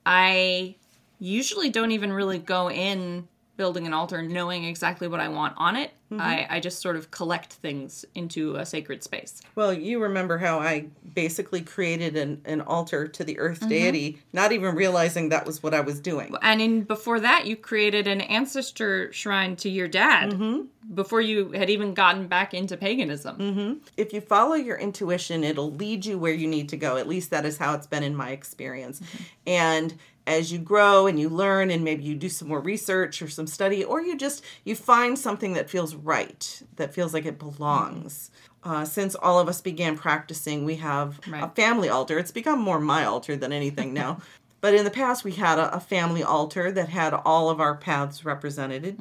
I 0.06 0.76
usually 1.18 1.70
don't 1.70 1.90
even 1.90 2.12
really 2.12 2.38
go 2.38 2.70
in 2.70 3.26
building 3.56 3.86
an 3.86 3.92
altar 3.92 4.22
knowing 4.22 4.64
exactly 4.64 5.08
what 5.08 5.20
I 5.20 5.28
want 5.28 5.54
on 5.56 5.76
it. 5.76 5.92
Mm-hmm. 6.10 6.20
I, 6.20 6.46
I 6.48 6.60
just 6.60 6.80
sort 6.80 6.94
of 6.94 7.10
collect 7.10 7.54
things 7.54 8.04
into 8.14 8.54
a 8.54 8.64
sacred 8.64 9.02
space. 9.02 9.40
Well, 9.56 9.72
you 9.72 10.00
remember 10.00 10.38
how 10.38 10.60
I 10.60 10.86
basically 11.14 11.62
created 11.62 12.16
an, 12.16 12.42
an 12.44 12.60
altar 12.60 13.08
to 13.08 13.24
the 13.24 13.38
earth 13.40 13.60
mm-hmm. 13.60 13.68
deity, 13.70 14.22
not 14.32 14.52
even 14.52 14.76
realizing 14.76 15.30
that 15.30 15.44
was 15.44 15.64
what 15.64 15.74
I 15.74 15.80
was 15.80 15.98
doing. 15.98 16.32
And 16.42 16.60
in 16.60 16.82
before 16.82 17.18
that, 17.20 17.46
you 17.46 17.56
created 17.56 18.06
an 18.06 18.20
ancestor 18.20 19.12
shrine 19.12 19.56
to 19.56 19.68
your 19.68 19.88
dad 19.88 20.30
mm-hmm. 20.30 20.94
before 20.94 21.20
you 21.20 21.50
had 21.52 21.70
even 21.70 21.92
gotten 21.92 22.28
back 22.28 22.54
into 22.54 22.76
paganism. 22.76 23.80
If 23.96 24.12
you 24.12 24.20
follow 24.20 24.54
your 24.54 24.76
intuition, 24.76 25.42
it'll 25.42 25.72
lead 25.72 26.06
you 26.06 26.18
where 26.18 26.34
you 26.34 26.46
need 26.46 26.68
to 26.68 26.76
go. 26.76 26.98
At 26.98 27.08
least 27.08 27.30
that 27.30 27.44
is 27.44 27.58
how 27.58 27.74
it's 27.74 27.88
been 27.88 28.04
in 28.04 28.14
my 28.14 28.30
experience. 28.30 29.00
And 29.44 29.94
as 30.26 30.50
you 30.52 30.58
grow 30.58 31.06
and 31.06 31.18
you 31.20 31.28
learn 31.28 31.70
and 31.70 31.84
maybe 31.84 32.02
you 32.02 32.14
do 32.14 32.28
some 32.28 32.48
more 32.48 32.60
research 32.60 33.22
or 33.22 33.28
some 33.28 33.46
study 33.46 33.84
or 33.84 34.00
you 34.00 34.16
just 34.16 34.44
you 34.64 34.74
find 34.74 35.18
something 35.18 35.52
that 35.54 35.70
feels 35.70 35.94
right, 35.94 36.62
that 36.76 36.92
feels 36.92 37.14
like 37.14 37.24
it 37.24 37.38
belongs. 37.38 38.30
Uh, 38.64 38.84
since 38.84 39.14
all 39.14 39.38
of 39.38 39.48
us 39.48 39.60
began 39.60 39.96
practicing, 39.96 40.64
we 40.64 40.76
have 40.76 41.20
a 41.44 41.48
family 41.50 41.88
altar. 41.88 42.18
It's 42.18 42.32
become 42.32 42.60
more 42.60 42.80
my 42.80 43.04
altar 43.04 43.36
than 43.36 43.52
anything 43.52 43.92
now. 43.92 44.20
But 44.62 44.74
in 44.74 44.84
the 44.84 44.90
past, 44.90 45.22
we 45.22 45.32
had 45.32 45.58
a, 45.58 45.76
a 45.76 45.78
family 45.78 46.24
altar 46.24 46.72
that 46.72 46.88
had 46.88 47.12
all 47.12 47.50
of 47.50 47.60
our 47.60 47.76
paths 47.76 48.24
represented. 48.24 48.98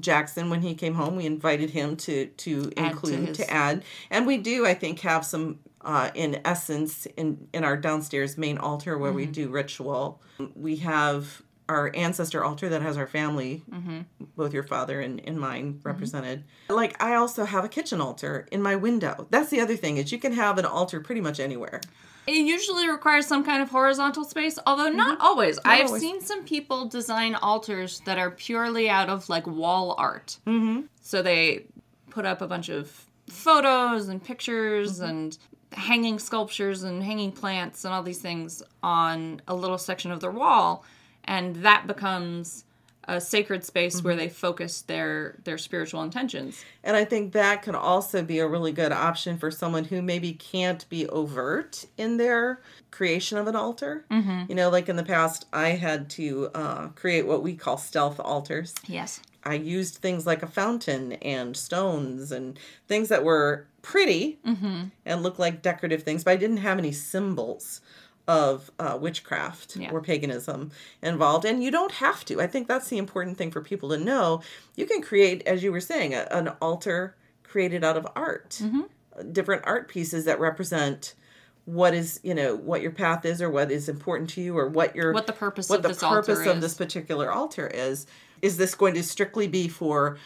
Jackson, 0.00 0.50
when 0.50 0.62
he 0.62 0.74
came 0.74 0.94
home, 0.94 1.16
we 1.16 1.26
invited 1.26 1.70
him 1.70 1.96
to 1.98 2.26
to 2.26 2.72
Add 2.76 2.92
include 2.92 3.34
to 3.34 3.48
add, 3.48 3.84
and 4.10 4.26
we 4.26 4.36
do, 4.38 4.66
I 4.66 4.74
think, 4.74 5.00
have 5.00 5.24
some 5.24 5.60
uh, 5.86 6.10
in 6.14 6.40
essence 6.44 7.06
in 7.16 7.48
in 7.54 7.64
our 7.64 7.76
downstairs 7.76 8.36
main 8.36 8.58
altar 8.58 8.98
where 8.98 9.10
Mm-hmm. 9.10 9.16
we 9.16 9.26
do 9.26 9.48
ritual. 9.48 10.20
We 10.54 10.76
have 10.76 11.40
our 11.68 11.90
ancestor 11.96 12.44
altar 12.44 12.68
that 12.68 12.82
has 12.82 12.96
our 12.96 13.06
family, 13.06 13.62
Mm-hmm. 13.70 14.00
both 14.36 14.52
your 14.52 14.62
father 14.62 15.00
and, 15.00 15.20
and 15.26 15.38
mine 15.40 15.80
represented. 15.82 16.44
Like 16.68 17.02
I 17.02 17.14
also 17.14 17.44
have 17.44 17.64
a 17.64 17.68
kitchen 17.68 18.00
altar 18.00 18.46
in 18.52 18.60
my 18.62 18.76
window. 18.76 19.26
That's 19.30 19.48
the 19.50 19.60
other 19.60 19.76
thing 19.76 19.96
is 19.96 20.12
you 20.12 20.18
can 20.18 20.32
have 20.34 20.58
an 20.58 20.64
altar 20.66 21.00
pretty 21.00 21.20
much 21.20 21.40
anywhere. 21.40 21.80
It 22.28 22.44
usually 22.56 22.88
requires 22.88 23.24
some 23.26 23.44
kind 23.44 23.62
of 23.62 23.68
horizontal 23.70 24.24
space, 24.24 24.58
although 24.66 24.88
not 24.88 25.20
always. 25.20 25.60
I've 25.64 25.86
always. 25.86 26.02
seen 26.02 26.20
some 26.20 26.42
people 26.44 26.86
design 26.88 27.36
altars 27.36 28.00
that 28.06 28.18
are 28.18 28.32
purely 28.32 28.90
out 28.90 29.08
of 29.08 29.28
like 29.28 29.46
wall 29.46 29.94
art. 29.96 30.38
Mm-hmm. 30.46 30.82
So 31.00 31.22
they 31.22 31.66
put 32.10 32.24
up 32.26 32.42
a 32.42 32.48
bunch 32.48 32.68
of 32.68 33.04
photos 33.28 34.08
and 34.08 34.22
pictures 34.22 34.98
and 35.00 35.36
hanging 35.76 36.18
sculptures 36.18 36.82
and 36.82 37.02
hanging 37.02 37.30
plants 37.30 37.84
and 37.84 37.92
all 37.92 38.02
these 38.02 38.20
things 38.20 38.62
on 38.82 39.40
a 39.46 39.54
little 39.54 39.78
section 39.78 40.10
of 40.10 40.20
their 40.20 40.30
wall, 40.30 40.84
and 41.24 41.56
that 41.56 41.86
becomes 41.86 42.64
a 43.08 43.20
sacred 43.20 43.64
space 43.64 44.02
where 44.02 44.16
they 44.16 44.28
focus 44.28 44.80
their 44.82 45.38
their 45.44 45.58
spiritual 45.58 46.02
intentions. 46.02 46.64
And 46.82 46.96
I 46.96 47.04
think 47.04 47.32
that 47.32 47.62
can 47.62 47.76
also 47.76 48.22
be 48.22 48.40
a 48.40 48.48
really 48.48 48.72
good 48.72 48.90
option 48.90 49.38
for 49.38 49.50
someone 49.50 49.84
who 49.84 50.02
maybe 50.02 50.32
can't 50.32 50.88
be 50.88 51.06
overt 51.08 51.86
in 51.96 52.16
their 52.16 52.60
creation 52.90 53.38
of 53.38 53.46
an 53.46 53.54
altar. 53.54 54.04
Mm-hmm. 54.10 54.44
You 54.48 54.54
know, 54.56 54.70
like 54.70 54.88
in 54.88 54.96
the 54.96 55.04
past, 55.04 55.46
I 55.52 55.70
had 55.70 56.10
to 56.10 56.50
uh, 56.54 56.88
create 56.88 57.26
what 57.26 57.42
we 57.42 57.54
call 57.54 57.78
stealth 57.78 58.18
altars. 58.18 58.74
Yes. 58.86 59.20
I 59.44 59.54
used 59.54 59.96
things 59.98 60.26
like 60.26 60.42
a 60.42 60.48
fountain 60.48 61.12
and 61.12 61.56
stones 61.56 62.32
and 62.32 62.58
things 62.88 63.08
that 63.10 63.22
were 63.22 63.68
pretty 63.86 64.38
and 64.44 65.22
look 65.22 65.38
like 65.38 65.62
decorative 65.62 66.02
things, 66.02 66.24
but 66.24 66.32
I 66.32 66.36
didn't 66.36 66.56
have 66.58 66.76
any 66.78 66.90
symbols 66.90 67.80
of 68.26 68.70
uh, 68.80 68.98
witchcraft 69.00 69.76
Yeah. 69.76 69.92
or 69.92 70.00
paganism 70.00 70.72
involved. 71.00 71.44
And 71.44 71.62
you 71.62 71.70
don't 71.70 71.92
have 71.92 72.24
to. 72.24 72.40
I 72.40 72.48
think 72.48 72.66
that's 72.66 72.88
the 72.88 72.98
important 72.98 73.38
thing 73.38 73.52
for 73.52 73.60
people 73.60 73.90
to 73.90 73.96
know. 73.98 74.42
You 74.74 74.86
can 74.86 75.00
create, 75.02 75.46
as 75.46 75.62
you 75.62 75.70
were 75.70 75.80
saying, 75.80 76.14
a, 76.14 76.26
an 76.32 76.48
altar 76.60 77.14
created 77.44 77.84
out 77.84 77.96
of 77.96 78.04
art, 78.16 78.60
different 79.30 79.62
art 79.64 79.86
pieces 79.86 80.24
that 80.24 80.40
represent 80.40 81.14
what 81.64 81.94
is 81.94 82.18
you 82.24 82.32
know 82.34 82.54
what 82.56 82.80
your 82.82 82.92
path 82.92 83.24
is 83.24 83.40
or 83.42 83.50
what 83.50 83.70
is 83.72 83.88
important 83.88 84.30
to 84.30 84.40
you 84.40 84.56
or 84.58 84.68
what 84.68 84.94
your 84.96 85.12
What 85.12 85.26
the 85.28 85.32
purpose 85.32 85.68
what 85.68 85.76
of 85.78 85.82
the 85.82 85.88
this 85.90 86.02
altar 86.02 86.22
purpose 86.32 86.46
of 86.46 86.56
is. 86.56 86.62
this 86.62 86.74
particular 86.74 87.30
altar 87.32 87.66
is 87.68 88.06
is 88.42 88.56
this 88.56 88.74
going 88.76 88.94
to 88.94 89.02
strictly 89.02 89.46
be 89.48 89.66
for 89.68 90.16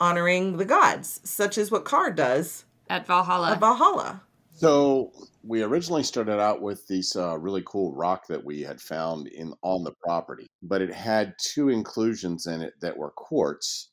honoring 0.00 0.56
the 0.58 0.64
gods 0.66 1.20
such 1.24 1.56
as 1.58 1.70
what 1.70 1.84
Carr 1.86 2.10
does 2.10 2.64
At 2.88 3.06
Valhalla. 3.06 3.52
at 3.52 3.60
Valhalla 3.60 4.22
So 4.52 5.12
we 5.42 5.62
originally 5.62 6.02
started 6.02 6.40
out 6.40 6.62
with 6.62 6.86
this 6.86 7.14
uh, 7.16 7.38
really 7.38 7.62
cool 7.66 7.94
rock 7.94 8.26
that 8.28 8.44
we 8.44 8.62
had 8.62 8.80
found 8.80 9.28
in 9.28 9.52
on 9.62 9.84
the 9.84 9.92
property, 10.02 10.46
but 10.62 10.82
it 10.82 10.92
had 10.92 11.34
two 11.38 11.68
inclusions 11.68 12.46
in 12.46 12.62
it 12.62 12.74
that 12.80 12.96
were 12.96 13.10
quartz 13.10 13.90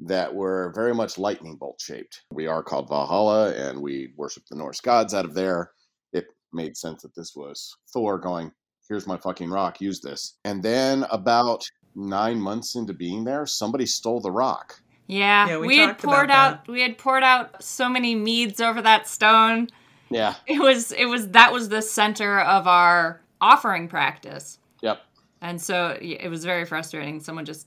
that 0.00 0.34
were 0.34 0.72
very 0.74 0.94
much 0.94 1.18
lightning 1.18 1.56
bolt 1.56 1.80
shaped. 1.80 2.22
We 2.32 2.46
are 2.46 2.62
called 2.62 2.88
Valhalla, 2.88 3.52
and 3.54 3.80
we 3.82 4.12
worship 4.16 4.44
the 4.48 4.56
Norse 4.56 4.80
gods 4.80 5.12
out 5.14 5.26
of 5.26 5.34
there. 5.34 5.72
It 6.12 6.24
made 6.52 6.76
sense 6.76 7.02
that 7.02 7.14
this 7.14 7.32
was 7.36 7.76
Thor 7.92 8.18
going, 8.18 8.52
"Here's 8.88 9.06
my 9.06 9.18
fucking 9.18 9.50
rock, 9.50 9.80
use 9.80 10.00
this." 10.00 10.38
And 10.44 10.62
then 10.62 11.04
about 11.10 11.62
nine 11.94 12.40
months 12.40 12.74
into 12.76 12.94
being 12.94 13.24
there, 13.24 13.44
somebody 13.46 13.84
stole 13.86 14.20
the 14.20 14.32
rock. 14.32 14.82
Yeah, 15.10 15.48
Yeah, 15.48 15.58
we 15.58 15.66
we, 15.66 15.78
had 15.78 15.98
poured 15.98 16.26
about 16.26 16.52
out 16.52 16.68
we 16.68 16.82
had 16.82 16.96
poured 16.96 17.24
out 17.24 17.62
so 17.62 17.88
many 17.88 18.14
meads 18.14 18.60
over 18.60 18.80
that 18.82 19.08
stone. 19.08 19.68
Yeah. 20.08 20.34
It 20.46 20.60
was 20.60 20.92
it 20.92 21.06
was 21.06 21.28
that 21.30 21.52
was 21.52 21.68
the 21.68 21.82
center 21.82 22.40
of 22.40 22.66
our 22.68 23.20
offering 23.40 23.88
practice. 23.88 24.58
Yep. 24.82 25.00
And 25.40 25.60
so 25.60 25.98
it 26.00 26.28
was 26.28 26.44
very 26.44 26.64
frustrating. 26.64 27.20
Someone 27.20 27.44
just 27.44 27.66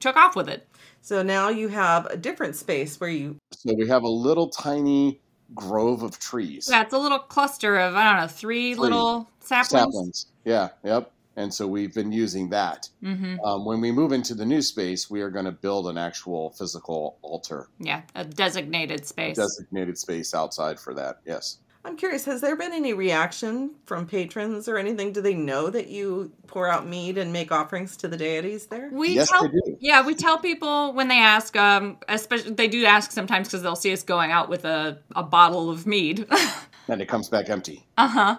took 0.00 0.16
off 0.16 0.34
with 0.34 0.48
it. 0.48 0.66
so 1.00 1.22
now 1.22 1.48
you 1.48 1.68
have 1.68 2.06
a 2.06 2.16
different 2.16 2.56
space 2.56 2.98
where 2.98 3.10
you 3.10 3.36
So 3.52 3.72
we 3.74 3.86
have 3.86 4.02
a 4.02 4.08
little 4.08 4.48
tiny 4.48 5.20
grove 5.54 6.02
of 6.02 6.18
trees. 6.18 6.68
Yeah, 6.70 6.82
it's 6.82 6.92
a 6.94 6.98
little 6.98 7.20
cluster 7.20 7.76
of 7.78 7.94
I 7.94 8.04
don't 8.04 8.20
know, 8.20 8.28
three, 8.28 8.74
little 8.74 9.30
saplings. 9.38 9.70
saplings. 9.70 10.26
Yeah, 10.44 10.70
yep. 10.82 11.12
And 11.36 11.52
so 11.54 11.66
we've 11.66 11.94
been 11.94 12.12
using 12.12 12.50
that. 12.50 12.88
hmm 13.02 13.36
Um, 13.44 13.64
when 13.64 13.80
we 13.80 13.92
move 13.92 14.12
into 14.12 14.34
the 14.34 14.44
new 14.44 14.60
space, 14.62 15.08
we 15.10 15.20
are 15.22 15.30
going 15.30 15.44
to 15.46 15.52
build 15.52 15.86
an 15.86 15.96
actual 15.96 16.50
physical 16.50 17.18
altar, 17.22 17.68
Yeah, 17.78 18.02
a 18.14 18.24
designated 18.24 19.06
space. 19.06 19.36
designated 19.36 19.96
space 19.98 20.34
outside 20.34 20.78
for 20.80 20.92
that. 20.94 21.20
Yes. 21.24 21.58
I'm 21.82 21.96
curious 21.96 22.26
has 22.26 22.42
there 22.42 22.56
been 22.56 22.74
any 22.74 22.92
reaction 22.92 23.70
from 23.86 24.06
patrons 24.06 24.68
or 24.68 24.76
anything 24.76 25.14
do 25.14 25.22
they 25.22 25.32
know 25.32 25.70
that 25.70 25.88
you 25.88 26.30
pour 26.46 26.68
out 26.68 26.86
mead 26.86 27.16
and 27.16 27.32
make 27.32 27.50
offerings 27.50 27.96
to 27.98 28.08
the 28.08 28.18
deities 28.18 28.66
there 28.66 28.90
we 28.92 29.14
Yes, 29.14 29.30
tell 29.30 29.44
they 29.44 29.48
do. 29.48 29.78
yeah 29.80 30.04
we 30.04 30.14
tell 30.14 30.36
people 30.36 30.92
when 30.92 31.08
they 31.08 31.18
ask 31.18 31.56
um 31.56 31.96
especially 32.06 32.52
they 32.52 32.68
do 32.68 32.84
ask 32.84 33.12
sometimes 33.12 33.48
because 33.48 33.62
they'll 33.62 33.76
see 33.76 33.94
us 33.94 34.02
going 34.02 34.30
out 34.30 34.50
with 34.50 34.66
a, 34.66 34.98
a 35.16 35.22
bottle 35.22 35.70
of 35.70 35.86
mead 35.86 36.26
And 36.88 37.00
it 37.00 37.08
comes 37.08 37.30
back 37.30 37.48
empty. 37.48 37.86
uh-huh 37.96 38.36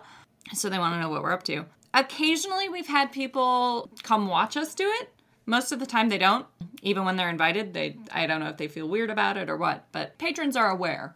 so 0.54 0.70
they 0.70 0.78
want 0.78 0.94
to 0.94 1.00
know 1.00 1.10
what 1.10 1.24
we're 1.24 1.32
up 1.34 1.42
to 1.46 1.66
occasionally 1.94 2.70
we've 2.70 2.88
had 2.88 3.12
people 3.12 3.90
come 4.04 4.28
watch 4.28 4.58
us 4.58 4.74
do 4.76 4.90
it. 5.02 5.10
Most 5.46 5.72
of 5.72 5.80
the 5.80 5.86
time 5.86 6.10
they 6.10 6.18
don't. 6.18 6.46
Even 6.84 7.06
when 7.06 7.16
they're 7.16 7.30
invited 7.30 7.74
they 7.74 7.96
i 8.12 8.26
don't 8.26 8.40
know 8.40 8.50
if 8.50 8.58
they 8.58 8.68
feel 8.68 8.88
weird 8.88 9.12
about 9.12 9.38
it 9.38 9.50
or 9.50 9.58
what 9.58 9.86
but 9.92 10.18
patrons 10.18 10.56
are 10.56 10.70
aware. 10.72 11.16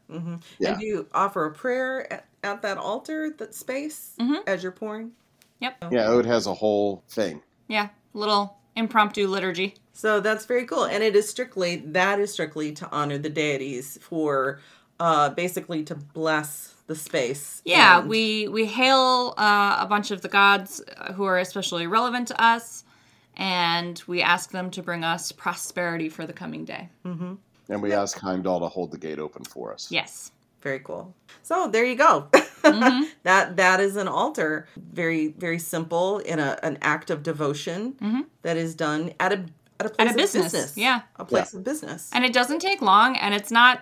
Yeah. 0.59 0.73
and 0.73 0.81
you 0.81 1.07
offer 1.13 1.45
a 1.45 1.51
prayer 1.51 2.11
at, 2.13 2.25
at 2.43 2.61
that 2.61 2.77
altar 2.77 3.31
that 3.37 3.55
space 3.55 4.13
as 4.45 4.61
you're 4.61 4.71
pouring? 4.71 5.11
Yep. 5.59 5.85
Yeah, 5.91 6.07
Ode 6.07 6.25
has 6.25 6.45
a 6.47 6.53
whole 6.53 7.03
thing. 7.09 7.41
yeah 7.67 7.89
little 8.13 8.57
impromptu 8.75 9.27
liturgy. 9.27 9.75
So 9.93 10.19
that's 10.19 10.45
very 10.45 10.65
cool. 10.65 10.83
And 10.85 11.01
it 11.03 11.15
is 11.15 11.29
strictly, 11.29 11.77
that 11.87 12.19
is 12.19 12.31
strictly 12.33 12.71
to 12.73 12.89
honor 12.91 13.17
the 13.17 13.29
deities 13.29 13.97
for 14.01 14.59
uh, 14.99 15.29
basically 15.29 15.83
to 15.85 15.95
bless 15.95 16.74
the 16.87 16.95
space. 16.95 17.61
Yeah, 17.65 17.99
And- 17.99 18.09
we 18.09 18.47
we 18.47 18.65
hail 18.65 19.33
uh, 19.37 19.77
a 19.79 19.87
bunch 19.87 20.11
of 20.11 20.21
the 20.21 20.27
gods 20.29 20.81
uh, 20.97 21.13
who 21.13 21.23
are 21.25 21.39
especially 21.39 21.87
relevant 21.87 22.27
to 22.29 22.41
us, 22.41 22.83
and 23.35 24.01
we 24.07 24.21
ask 24.21 24.51
them 24.51 24.69
to 24.71 24.83
bring 24.83 25.03
us 25.03 25.31
prosperity 25.31 26.09
for 26.09 26.25
the 26.25 26.33
coming 26.33 26.65
day. 26.65 26.89
And 27.03 27.81
we 27.81 27.93
ask 27.93 28.19
Heimdall 28.19 28.59
to 28.59 28.67
hold 28.67 28.91
the 28.91 28.97
gate 28.99 29.17
open 29.17 29.43
for 29.43 29.73
us. 29.73 29.91
Yes. 29.91 30.31
Very 30.61 30.79
cool. 30.79 31.13
So 31.41 31.67
there 31.67 31.85
you 31.85 31.95
go. 31.95 32.27
that 33.23 33.55
that 33.55 33.79
is 33.79 33.95
an 33.95 34.07
altar. 34.07 34.67
Very 34.77 35.27
very 35.29 35.59
simple 35.59 36.19
in 36.19 36.39
a 36.39 36.57
an 36.63 36.77
act 36.81 37.09
of 37.09 37.23
devotion 37.23 38.25
that 38.41 38.57
is 38.57 38.75
done 38.75 39.13
at 39.19 39.31
a 39.33 39.45
at 39.79 39.87
a 39.87 39.89
place 39.89 40.09
of 40.11 40.15
business, 40.15 40.77
yeah. 40.77 41.01
a 41.17 41.25
place 41.25 41.53
of 41.53 41.63
business. 41.63 42.09
And 42.13 42.23
it 42.23 42.33
doesn't 42.33 42.59
take 42.59 42.81
long, 42.81 43.17
and 43.17 43.33
it's 43.33 43.51
not 43.51 43.81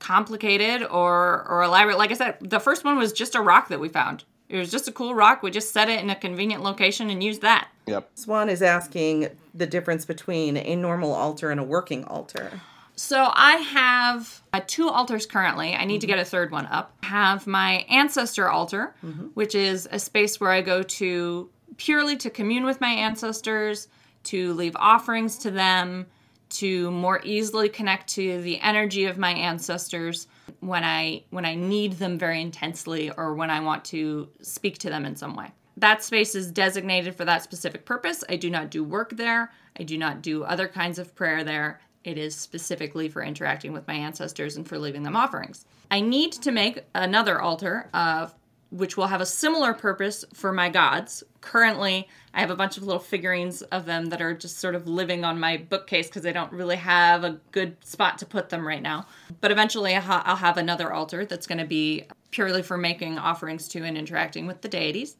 complicated 0.00 0.82
or 0.82 1.46
or 1.48 1.62
elaborate. 1.62 1.98
Like 1.98 2.10
I 2.10 2.14
said, 2.14 2.38
the 2.40 2.58
first 2.58 2.84
one 2.84 2.98
was 2.98 3.12
just 3.12 3.36
a 3.36 3.40
rock 3.40 3.68
that 3.68 3.78
we 3.78 3.88
found. 3.88 4.24
It 4.48 4.58
was 4.58 4.70
just 4.70 4.88
a 4.88 4.92
cool 4.92 5.14
rock. 5.14 5.44
We 5.44 5.52
just 5.52 5.72
set 5.72 5.88
it 5.88 6.00
in 6.00 6.10
a 6.10 6.16
convenient 6.16 6.64
location 6.64 7.08
and 7.08 7.22
used 7.22 7.42
that. 7.42 7.68
Yep. 7.86 8.10
Swan 8.16 8.48
is 8.48 8.62
asking 8.62 9.28
the 9.54 9.66
difference 9.66 10.04
between 10.04 10.56
a 10.56 10.74
normal 10.74 11.12
altar 11.12 11.52
and 11.52 11.60
a 11.60 11.62
working 11.62 12.02
altar. 12.04 12.60
So 12.96 13.30
I 13.32 13.52
have 13.56 14.42
uh, 14.52 14.60
two 14.66 14.88
altars 14.88 15.24
currently. 15.24 15.74
I 15.74 15.84
need 15.84 16.00
to 16.02 16.06
get 16.06 16.18
a 16.18 16.24
third 16.24 16.50
one 16.50 16.66
up. 16.66 16.92
I 17.02 17.06
have 17.06 17.46
my 17.46 17.86
ancestor 17.88 18.48
altar, 18.48 18.94
which 19.34 19.54
is 19.54 19.88
a 19.90 19.98
space 19.98 20.40
where 20.40 20.50
I 20.50 20.60
go 20.60 20.82
to 20.82 21.48
purely 21.76 22.16
to 22.18 22.28
commune 22.28 22.64
with 22.64 22.80
my 22.80 22.90
ancestors, 22.90 23.88
to 24.24 24.52
leave 24.52 24.76
offerings 24.76 25.38
to 25.38 25.50
them, 25.50 26.06
to 26.50 26.90
more 26.90 27.20
easily 27.24 27.68
connect 27.68 28.08
to 28.14 28.40
the 28.42 28.60
energy 28.60 29.06
of 29.06 29.18
my 29.18 29.30
ancestors 29.30 30.26
when 30.60 30.84
I 30.84 31.24
when 31.30 31.44
I 31.44 31.54
need 31.54 31.94
them 31.94 32.18
very 32.18 32.40
intensely 32.40 33.10
or 33.10 33.34
when 33.34 33.50
I 33.50 33.60
want 33.60 33.84
to 33.86 34.28
speak 34.42 34.78
to 34.78 34.90
them 34.90 35.04
in 35.04 35.16
some 35.16 35.36
way. 35.36 35.52
That 35.76 36.04
space 36.04 36.34
is 36.34 36.50
designated 36.50 37.14
for 37.14 37.24
that 37.24 37.42
specific 37.42 37.84
purpose. 37.86 38.22
I 38.28 38.36
do 38.36 38.50
not 38.50 38.70
do 38.70 38.84
work 38.84 39.10
there. 39.16 39.50
I 39.78 39.84
do 39.84 39.96
not 39.96 40.20
do 40.20 40.44
other 40.44 40.68
kinds 40.68 40.98
of 40.98 41.14
prayer 41.14 41.42
there. 41.42 41.80
It 42.04 42.18
is 42.18 42.34
specifically 42.34 43.08
for 43.08 43.22
interacting 43.22 43.72
with 43.72 43.86
my 43.86 43.94
ancestors 43.94 44.56
and 44.56 44.66
for 44.66 44.78
leaving 44.78 45.02
them 45.02 45.16
offerings. 45.16 45.64
I 45.90 46.00
need 46.00 46.32
to 46.32 46.50
make 46.50 46.84
another 46.94 47.40
altar, 47.40 47.88
uh, 47.92 48.28
which 48.70 48.96
will 48.96 49.08
have 49.08 49.20
a 49.20 49.26
similar 49.26 49.74
purpose 49.74 50.24
for 50.32 50.52
my 50.52 50.68
gods. 50.68 51.24
Currently, 51.40 52.08
I 52.32 52.40
have 52.40 52.50
a 52.50 52.56
bunch 52.56 52.76
of 52.76 52.84
little 52.84 53.00
figurines 53.00 53.62
of 53.62 53.84
them 53.84 54.06
that 54.10 54.20
are 54.22 54.34
just 54.34 54.58
sort 54.58 54.74
of 54.76 54.86
living 54.86 55.24
on 55.24 55.40
my 55.40 55.56
bookcase 55.56 56.06
because 56.06 56.24
I 56.24 56.32
don't 56.32 56.52
really 56.52 56.76
have 56.76 57.24
a 57.24 57.40
good 57.50 57.84
spot 57.84 58.18
to 58.18 58.26
put 58.26 58.50
them 58.50 58.66
right 58.66 58.80
now. 58.82 59.06
But 59.40 59.50
eventually, 59.50 59.96
I'll 59.96 60.36
have 60.36 60.56
another 60.56 60.92
altar 60.92 61.24
that's 61.24 61.46
going 61.48 61.58
to 61.58 61.64
be 61.66 62.04
purely 62.30 62.62
for 62.62 62.76
making 62.76 63.18
offerings 63.18 63.66
to 63.68 63.82
and 63.82 63.98
interacting 63.98 64.46
with 64.46 64.60
the 64.62 64.68
deities. 64.68 65.16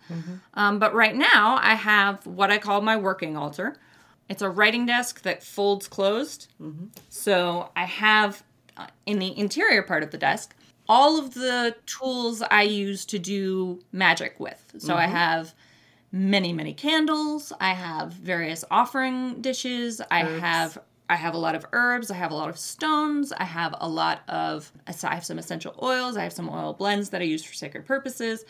Um, 0.55 0.79
but 0.79 0.95
right 0.95 1.17
now, 1.17 1.59
I 1.61 1.75
have 1.75 2.25
what 2.27 2.53
I 2.53 2.59
call 2.59 2.83
my 2.83 2.97
working 2.97 3.37
altar. 3.37 3.77
It's 4.29 4.43
a 4.43 4.49
writing 4.49 4.87
desk 4.87 5.23
that 5.23 5.43
folds 5.43 5.89
closed. 5.89 6.47
So 7.09 7.71
I 7.75 7.85
have 7.87 8.45
uh, 8.77 8.87
in 9.07 9.19
the 9.19 9.37
interior 9.37 9.83
part 9.83 10.05
of 10.05 10.13
the 10.13 10.19
desk 10.19 10.55
all 10.91 11.21
of 11.21 11.35
the 11.35 11.77
tools 11.87 12.43
I 12.51 12.63
use 12.63 13.07
to 13.07 13.19
do 13.21 13.79
magic 13.93 14.41
with. 14.41 14.75
So 14.79 14.97
I 14.97 15.05
mm-hmm. 15.05 15.13
have 15.13 15.55
many 16.11 16.53
many 16.53 16.75
candles, 16.75 17.53
I 17.61 17.75
have 17.75 18.13
various 18.13 18.65
offering 18.73 19.41
dishes, 19.41 20.01
I 20.11 20.25
have 20.25 20.77
I 21.09 21.15
have 21.15 21.35
a 21.35 21.39
lot 21.39 21.55
of 21.55 21.65
herbs, 21.73 22.11
I 22.11 22.17
have 22.17 22.33
a 22.33 22.35
lot 22.35 22.49
of 22.49 22.59
stones, 22.59 23.33
I 23.33 23.45
have 23.45 23.77
a 23.81 23.89
lot 23.89 24.23
of 24.29 24.73
I 24.87 25.15
have 25.15 25.25
some 25.25 25.39
essential 25.39 25.77
oils, 25.81 26.17
I 26.17 26.25
have 26.25 26.33
some 26.33 26.51
oil 26.51 26.73
blends 26.73 27.11
that 27.11 27.21
I 27.21 27.25
use 27.25 27.45
for 27.45 27.55
sacred 27.55 27.87
purposes, 27.87 28.45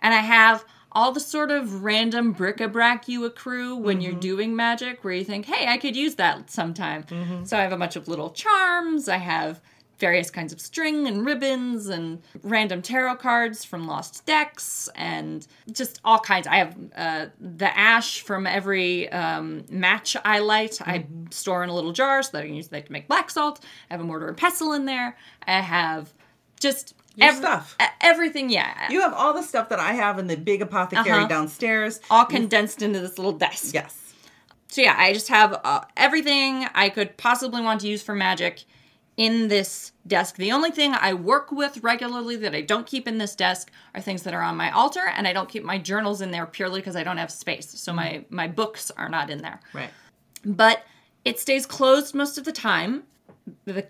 and 0.00 0.12
I 0.12 0.20
have 0.20 0.66
all 0.92 1.12
the 1.12 1.20
sort 1.20 1.50
of 1.50 1.82
random 1.82 2.32
bric-a-brac 2.32 3.08
you 3.08 3.24
accrue 3.24 3.74
when 3.76 4.02
you're 4.02 4.12
mm-hmm. 4.12 4.20
doing 4.20 4.56
magic 4.56 5.02
where 5.02 5.14
you 5.14 5.24
think, 5.24 5.46
hey, 5.46 5.66
I 5.66 5.78
could 5.78 5.96
use 5.96 6.14
that 6.16 6.50
sometime. 6.50 7.02
Mm-hmm. 7.04 7.44
So 7.44 7.56
I 7.56 7.62
have 7.62 7.72
a 7.72 7.76
bunch 7.76 7.96
of 7.96 8.08
little 8.08 8.30
charms, 8.30 9.08
I 9.08 9.16
have 9.16 9.62
various 9.98 10.30
kinds 10.30 10.52
of 10.52 10.60
string 10.60 11.06
and 11.06 11.24
ribbons 11.24 11.86
and 11.88 12.20
random 12.42 12.82
tarot 12.82 13.16
cards 13.16 13.64
from 13.64 13.86
lost 13.86 14.26
decks 14.26 14.88
and 14.94 15.46
just 15.72 16.00
all 16.04 16.18
kinds. 16.18 16.46
I 16.46 16.56
have 16.56 16.76
uh, 16.94 17.26
the 17.40 17.76
ash 17.76 18.20
from 18.20 18.46
every 18.46 19.10
um, 19.10 19.64
match 19.70 20.16
I 20.24 20.40
light. 20.40 20.80
I 20.82 21.06
store 21.30 21.64
in 21.64 21.70
a 21.70 21.74
little 21.74 21.92
jar 21.92 22.22
so 22.22 22.30
that 22.32 22.42
I 22.42 22.46
can 22.46 22.54
use 22.54 22.68
that 22.68 22.86
to 22.86 22.92
make 22.92 23.08
black 23.08 23.30
salt. 23.30 23.60
I 23.90 23.94
have 23.94 24.00
a 24.00 24.04
mortar 24.04 24.28
and 24.28 24.36
pestle 24.36 24.72
in 24.74 24.84
there. 24.84 25.16
I 25.46 25.60
have 25.60 26.12
just 26.60 26.94
Your 27.14 27.32
stuff. 27.32 27.76
everything. 28.02 28.50
Yeah, 28.50 28.90
You 28.90 29.00
have 29.00 29.14
all 29.14 29.32
the 29.32 29.42
stuff 29.42 29.70
that 29.70 29.78
I 29.80 29.92
have 29.94 30.18
in 30.18 30.26
the 30.26 30.36
big 30.36 30.60
apothecary 30.62 31.10
Uh-huh. 31.10 31.26
downstairs. 31.26 32.00
all 32.10 32.24
condensed 32.26 32.82
into 32.82 33.00
this 33.00 33.16
little 33.18 33.32
desk. 33.32 33.72
Yes. 33.74 34.02
So 34.68 34.82
yeah, 34.82 34.94
I 34.98 35.14
just 35.14 35.28
have 35.28 35.58
uh, 35.64 35.82
everything 35.96 36.66
I 36.74 36.90
could 36.90 37.16
possibly 37.16 37.62
want 37.62 37.80
to 37.82 37.88
use 37.88 38.02
for 38.02 38.14
magic 38.14 38.64
in 39.16 39.48
this 39.48 39.92
desk. 40.06 40.36
The 40.36 40.52
only 40.52 40.70
thing 40.70 40.94
I 40.94 41.14
work 41.14 41.50
with 41.50 41.82
regularly 41.82 42.36
that 42.36 42.54
I 42.54 42.60
don't 42.60 42.86
keep 42.86 43.08
in 43.08 43.18
this 43.18 43.34
desk 43.34 43.70
are 43.94 44.00
things 44.00 44.22
that 44.24 44.34
are 44.34 44.42
on 44.42 44.56
my 44.56 44.70
altar, 44.70 45.02
and 45.14 45.26
I 45.26 45.32
don't 45.32 45.48
keep 45.48 45.64
my 45.64 45.78
journals 45.78 46.20
in 46.20 46.30
there 46.30 46.46
purely 46.46 46.80
because 46.80 46.96
I 46.96 47.02
don't 47.02 47.16
have 47.16 47.30
space. 47.30 47.68
So 47.80 47.92
my 47.92 48.08
mm-hmm. 48.08 48.34
my 48.34 48.48
books 48.48 48.90
are 48.90 49.08
not 49.08 49.30
in 49.30 49.38
there. 49.38 49.60
Right. 49.72 49.90
But 50.44 50.84
it 51.24 51.40
stays 51.40 51.66
closed 51.66 52.14
most 52.14 52.38
of 52.38 52.44
the 52.44 52.52
time 52.52 53.04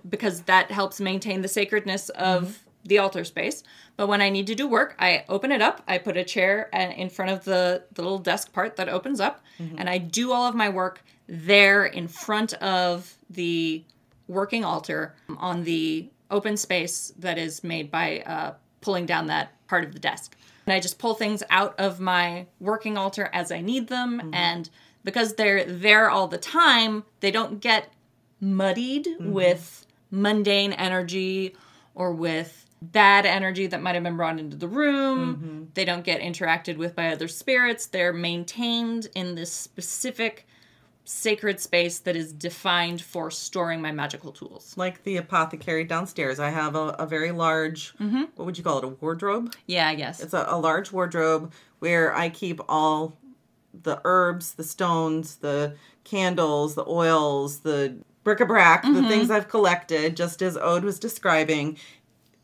because 0.08 0.42
that 0.42 0.70
helps 0.70 1.00
maintain 1.00 1.42
the 1.42 1.48
sacredness 1.48 2.08
of 2.10 2.42
mm-hmm. 2.42 2.88
the 2.88 2.98
altar 2.98 3.24
space. 3.24 3.62
But 3.96 4.06
when 4.06 4.20
I 4.20 4.30
need 4.30 4.46
to 4.46 4.54
do 4.54 4.68
work, 4.68 4.94
I 4.98 5.24
open 5.28 5.50
it 5.50 5.60
up. 5.60 5.82
I 5.88 5.98
put 5.98 6.16
a 6.16 6.24
chair 6.24 6.68
in 6.72 7.10
front 7.10 7.32
of 7.32 7.44
the, 7.44 7.82
the 7.92 8.02
little 8.02 8.18
desk 8.18 8.52
part 8.52 8.76
that 8.76 8.88
opens 8.88 9.20
up, 9.20 9.42
mm-hmm. 9.58 9.76
and 9.78 9.90
I 9.90 9.98
do 9.98 10.32
all 10.32 10.46
of 10.46 10.54
my 10.54 10.68
work 10.68 11.02
there 11.28 11.84
in 11.84 12.06
front 12.06 12.54
of 12.54 13.16
the 13.28 13.82
working 14.28 14.64
altar 14.64 15.14
um, 15.28 15.38
on 15.38 15.64
the 15.64 16.08
open 16.30 16.56
space 16.56 17.12
that 17.18 17.38
is 17.38 17.62
made 17.62 17.90
by 17.90 18.20
uh, 18.20 18.54
pulling 18.80 19.06
down 19.06 19.26
that 19.26 19.52
part 19.68 19.84
of 19.84 19.92
the 19.92 19.98
desk. 19.98 20.36
And 20.66 20.72
I 20.72 20.80
just 20.80 20.98
pull 20.98 21.14
things 21.14 21.42
out 21.50 21.78
of 21.78 22.00
my 22.00 22.46
working 22.58 22.98
altar 22.98 23.30
as 23.32 23.52
I 23.52 23.60
need 23.60 23.88
them. 23.88 24.18
Mm-hmm. 24.18 24.34
And 24.34 24.70
because 25.04 25.34
they're 25.34 25.64
there 25.64 26.10
all 26.10 26.26
the 26.26 26.38
time, 26.38 27.04
they 27.20 27.30
don't 27.30 27.60
get 27.60 27.92
muddied 28.40 29.06
mm-hmm. 29.06 29.32
with 29.32 29.86
mundane 30.10 30.72
energy 30.72 31.54
or 31.94 32.12
with 32.12 32.64
bad 32.82 33.24
energy 33.24 33.66
that 33.68 33.80
might 33.80 33.94
have 33.94 34.04
been 34.04 34.16
brought 34.16 34.38
into 34.38 34.56
the 34.56 34.68
room. 34.68 35.36
Mm-hmm. 35.36 35.64
They 35.74 35.84
don't 35.84 36.04
get 36.04 36.20
interacted 36.20 36.76
with 36.76 36.94
by 36.94 37.12
other 37.12 37.28
spirits. 37.28 37.86
They're 37.86 38.12
maintained 38.12 39.08
in 39.14 39.34
this 39.34 39.52
specific 39.52 40.46
sacred 41.08 41.60
space 41.60 42.00
that 42.00 42.16
is 42.16 42.32
defined 42.32 43.00
for 43.00 43.30
storing 43.30 43.80
my 43.80 43.92
magical 43.92 44.32
tools. 44.32 44.74
Like 44.76 45.04
the 45.04 45.16
apothecary 45.16 45.84
downstairs, 45.84 46.40
I 46.40 46.50
have 46.50 46.74
a, 46.74 46.88
a 46.98 47.06
very 47.06 47.30
large, 47.30 47.96
mm-hmm. 47.98 48.24
what 48.34 48.44
would 48.44 48.58
you 48.58 48.64
call 48.64 48.78
it, 48.78 48.84
a 48.84 48.88
wardrobe? 48.88 49.54
Yeah, 49.66 49.86
I 49.88 49.94
guess. 49.94 50.20
It's 50.20 50.34
a, 50.34 50.44
a 50.48 50.58
large 50.58 50.90
wardrobe 50.90 51.52
where 51.78 52.12
I 52.14 52.28
keep 52.28 52.60
all 52.68 53.16
the 53.72 54.00
herbs, 54.04 54.54
the 54.54 54.64
stones, 54.64 55.36
the 55.36 55.76
candles, 56.02 56.74
the 56.74 56.84
oils, 56.86 57.60
the 57.60 57.96
bric-a-brac, 58.24 58.82
the 58.82 58.88
mm-hmm. 58.88 59.08
things 59.08 59.30
I've 59.30 59.48
collected, 59.48 60.16
just 60.16 60.42
as 60.42 60.56
Ode 60.56 60.82
was 60.82 60.98
describing, 60.98 61.78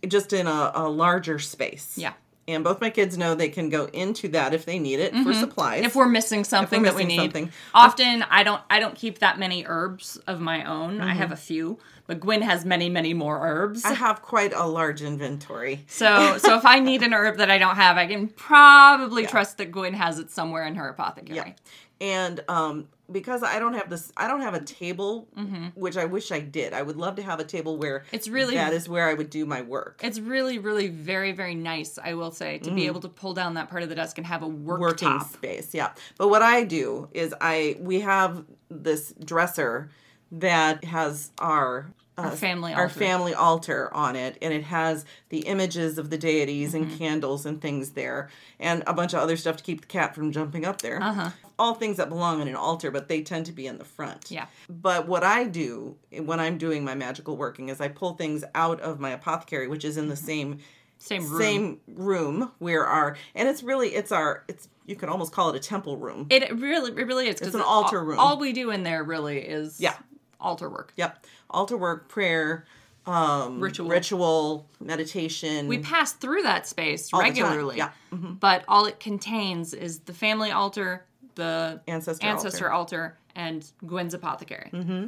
just 0.06 0.32
in 0.32 0.46
a, 0.46 0.70
a 0.74 0.88
larger 0.88 1.40
space. 1.40 1.98
Yeah. 1.98 2.12
And 2.48 2.64
both 2.64 2.80
my 2.80 2.90
kids 2.90 3.16
know 3.16 3.34
they 3.36 3.48
can 3.48 3.68
go 3.68 3.84
into 3.92 4.26
that 4.30 4.52
if 4.52 4.64
they 4.64 4.78
need 4.80 4.98
it 4.98 5.14
for 5.22 5.32
supplies. 5.32 5.84
if 5.84 5.94
we're 5.94 6.08
missing 6.08 6.42
something 6.42 6.82
that 6.82 6.94
we 6.96 7.04
missing 7.04 7.08
need. 7.08 7.16
something. 7.32 7.52
Often 7.72 8.24
I 8.30 8.42
don't 8.42 8.60
I 8.68 8.80
don't 8.80 8.96
keep 8.96 9.20
that 9.20 9.38
many 9.38 9.64
herbs 9.66 10.16
of 10.26 10.40
my 10.40 10.64
own. 10.64 11.00
I 11.00 11.10
Mm-hmm. 11.10 11.18
have 11.18 11.30
a 11.32 11.36
few, 11.36 11.78
but 12.08 12.18
Gwen 12.18 12.42
has 12.42 12.64
many 12.64 12.88
many 12.88 13.14
more 13.14 13.38
herbs. 13.46 13.84
I 13.84 13.94
have 13.94 14.22
quite 14.22 14.52
a 14.52 14.66
large 14.66 15.02
inventory. 15.02 15.84
So 15.86 16.36
so 16.38 16.56
if 16.56 16.66
I 16.66 16.80
need 16.80 17.02
an 17.04 17.14
herb 17.14 17.36
that 17.36 17.50
I 17.50 17.58
don't 17.58 17.76
have, 17.76 17.96
I 17.96 18.06
can 18.08 18.26
probably 18.28 19.24
trust 19.26 19.58
that 19.58 19.70
Gwen 19.70 19.94
has 19.94 20.18
it 20.18 20.30
somewhere 20.32 20.66
in 20.66 20.74
her 20.74 20.88
apothecary. 20.88 21.36
Yeah. 21.36 21.52
And 22.00 22.42
um, 22.48 22.88
because 23.12 23.42
I 23.42 23.58
don't 23.58 23.74
have 23.74 23.88
this, 23.90 24.10
I 24.16 24.26
don't 24.28 24.40
have 24.40 24.54
a 24.54 24.60
table, 24.60 25.28
which 25.74 25.96
I 25.96 26.04
wish 26.06 26.32
I 26.32 26.40
did. 26.40 26.72
I 26.72 26.82
would 26.82 26.96
love 26.96 27.16
to 27.16 27.22
have 27.22 27.38
a 27.40 27.44
table 27.44 27.76
where 27.76 28.00
Mm-hmm. 28.00 28.16
It's 28.16 28.28
really- 28.28 28.54
that 28.54 28.72
is 28.72 28.88
where 28.88 29.08
I 29.08 29.14
would 29.14 29.30
do 29.30 29.44
my 29.46 29.62
work. 29.62 30.00
It's 30.02 30.18
really, 30.18 30.58
really 30.58 30.88
very, 30.88 31.32
very 31.32 31.54
nice, 31.54 31.98
I 32.02 32.14
will 32.14 32.30
say, 32.32 32.58
to 32.58 32.70
be 32.70 32.86
able 32.86 33.00
to 33.00 33.08
pull 33.08 33.34
down 33.34 33.54
that 33.54 33.68
part 33.70 33.82
of 33.82 33.88
the 33.88 33.94
desk 33.94 34.18
and 34.18 34.26
have 34.26 34.42
a 34.42 34.48
work 34.48 34.78
Mm. 34.78 34.80
working 34.80 35.08
top. 35.08 35.32
space 35.32 35.74
yeah 35.74 35.90
but 36.18 36.28
what 36.28 36.42
i 36.42 36.64
do 36.64 37.08
is 37.12 37.34
i 37.40 37.76
we 37.80 38.00
have 38.00 38.44
this 38.70 39.12
dresser 39.24 39.90
that 40.30 40.82
has 40.84 41.30
our 41.38 41.92
uh, 42.18 42.22
Our 42.22 42.30
family 42.32 42.72
our 42.74 42.82
altar. 42.84 42.98
family 42.98 43.34
altar 43.34 43.94
on 43.94 44.16
it 44.16 44.36
and 44.42 44.52
it 44.52 44.64
has 44.64 45.04
the 45.30 45.40
images 45.40 45.96
of 45.98 46.10
the 46.10 46.18
deities 46.18 46.74
Mm-hmm. 46.74 46.82
and 46.90 46.98
candles 46.98 47.46
and 47.46 47.60
things 47.60 47.90
there 47.92 48.28
and 48.60 48.82
a 48.86 48.92
bunch 48.92 49.14
of 49.14 49.20
other 49.20 49.36
stuff 49.36 49.56
to 49.56 49.64
keep 49.64 49.80
the 49.80 49.86
cat 49.86 50.14
from 50.14 50.30
jumping 50.30 50.64
up 50.66 50.82
there 50.82 51.02
Uh-huh. 51.02 51.30
all 51.58 51.74
things 51.74 51.96
that 51.96 52.08
belong 52.10 52.40
on 52.40 52.48
an 52.48 52.54
altar 52.56 52.90
but 52.90 53.08
they 53.08 53.22
tend 53.22 53.46
to 53.46 53.52
be 53.52 53.66
in 53.66 53.78
the 53.78 53.84
front 53.84 54.30
Yeah. 54.30 54.46
but 54.68 55.08
what 55.08 55.24
i 55.24 55.44
do 55.44 55.96
when 56.10 56.38
i'm 56.38 56.58
doing 56.58 56.84
my 56.84 56.94
magical 56.94 57.36
working 57.36 57.68
is 57.70 57.80
i 57.80 57.88
pull 57.88 58.12
things 58.14 58.44
out 58.54 58.80
of 58.80 59.00
my 59.00 59.10
apothecary 59.10 59.66
which 59.68 59.84
is 59.84 59.96
in 59.96 60.08
the 60.08 60.16
same 60.16 60.58
Same 60.98 61.22
room. 61.28 61.40
same 61.40 61.80
room 61.88 62.52
where 62.58 62.84
our 62.86 63.16
and 63.34 63.48
it's 63.48 63.62
really 63.62 63.88
it's 63.94 64.12
our 64.12 64.44
it's 64.48 64.68
you 64.84 64.96
could 64.96 65.08
almost 65.08 65.32
call 65.32 65.48
it 65.50 65.56
a 65.56 65.60
temple 65.60 65.96
room. 65.96 66.26
It 66.28 66.56
really, 66.58 66.90
it 66.90 67.06
really 67.06 67.28
is. 67.28 67.40
It's 67.40 67.54
an 67.54 67.60
altar 67.60 68.00
all- 68.00 68.04
room. 68.04 68.18
All 68.18 68.36
we 68.38 68.52
do 68.52 68.70
in 68.70 68.82
there 68.82 69.04
really 69.04 69.38
is 69.38 69.80
Yeah. 69.80 69.94
Altar 70.42 70.68
work. 70.68 70.92
yep, 70.96 71.24
altar 71.50 71.76
work, 71.76 72.08
prayer, 72.08 72.66
um, 73.06 73.60
Ritual. 73.60 73.88
ritual, 73.88 74.66
meditation. 74.80 75.66
We 75.68 75.78
pass 75.78 76.12
through 76.12 76.42
that 76.42 76.66
space 76.66 77.10
All 77.12 77.20
regularly. 77.20 77.76
yeah. 77.78 77.90
Mm-hmm. 78.12 78.34
But 78.34 78.64
all 78.68 78.86
it 78.86 79.00
contains 79.00 79.74
is 79.74 80.00
the 80.00 80.12
family 80.12 80.50
altar, 80.50 81.04
the 81.34 81.80
Ancestor 81.88 82.26
ancestor 82.26 82.70
altar, 82.70 83.16
and 83.34 83.64
Gwen's 83.86 84.14
apothecary. 84.14 84.70
Mm-hmm. 84.72 85.06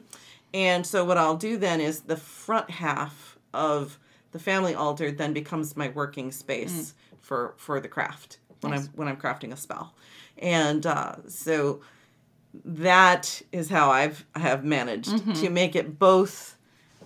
and 0.55 0.87
so 0.87 1.05
what 1.05 1.19
I'll 1.19 1.37
do 1.37 1.57
then 1.57 1.81
is 1.81 2.01
the 2.03 2.17
front 2.17 2.71
half 2.71 3.39
of 3.53 3.99
the 4.33 4.39
family 4.39 4.75
altar 4.75 5.11
then 5.13 5.33
becomes 5.33 5.77
my 5.77 5.89
working 5.91 6.33
space 6.33 6.95
for 7.21 7.55
for 7.59 7.81
the 7.81 7.89
craft 7.89 8.39
when 8.61 8.73
Mm. 8.73 8.77
Nice. 8.77 8.87
I'm 8.87 8.93
when 8.95 9.09
I'm 9.09 9.17
crafting 9.17 9.53
a 9.53 9.57
spell, 9.57 9.95
and 10.39 10.85
uh, 10.87 11.17
so 11.29 11.81
that 12.65 13.43
is 13.53 13.69
how 13.71 13.91
I've 13.91 14.25
I 14.35 14.41
have 14.41 14.65
managed 14.65 15.11
Mm-hmm. 15.11 15.33
to 15.33 15.51
make 15.51 15.75
it 15.77 15.99
both 15.99 16.57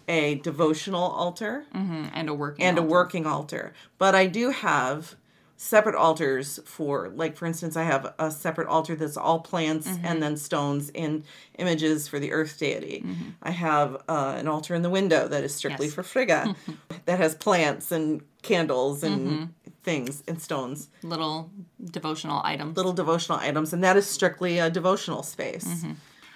a 0.06 0.36
devotional 0.36 1.02
altar 1.02 1.64
Mhm, 1.74 2.10
And 2.14 2.28
a 2.28 2.34
working 2.34 2.64
and 2.64 2.78
a 2.78 2.80
altar. 2.80 2.90
working 2.90 3.26
altar. 3.26 3.72
But 3.98 4.14
I 4.14 4.26
do 4.26 4.50
have 4.50 5.16
separate 5.60 5.96
altars 5.96 6.60
for 6.64 7.08
like 7.16 7.36
for 7.36 7.44
instance 7.44 7.76
i 7.76 7.82
have 7.82 8.14
a 8.20 8.30
separate 8.30 8.68
altar 8.68 8.94
that's 8.94 9.16
all 9.16 9.40
plants 9.40 9.88
and 10.04 10.22
then 10.22 10.36
stones 10.36 10.88
and 10.94 11.24
images 11.58 12.06
for 12.06 12.20
the 12.20 12.30
earth 12.30 12.56
deity 12.60 13.04
i 13.42 13.50
have 13.50 13.96
uh, 14.08 14.36
an 14.38 14.46
altar 14.46 14.72
in 14.76 14.82
the 14.82 14.88
window 14.90 15.26
that 15.26 15.42
is 15.42 15.52
strictly 15.52 15.86
Yes. 15.86 15.94
for 15.96 16.04
frigga 16.04 16.54
that 17.06 17.18
has 17.18 17.34
plants 17.34 17.90
and 17.90 18.22
candles 18.42 19.02
and 19.02 19.52
things 19.82 20.22
and 20.28 20.40
stones 20.40 20.88
Little 21.02 21.50
devotional 21.82 22.40
items. 22.44 22.76
little 22.76 22.92
devotional 22.92 23.38
items 23.38 23.72
and 23.72 23.82
that 23.84 23.96
is 23.96 24.06
strictly 24.06 24.58
a 24.58 24.70
devotional 24.70 25.22
space 25.22 25.64
mm-hmm. 25.66 25.92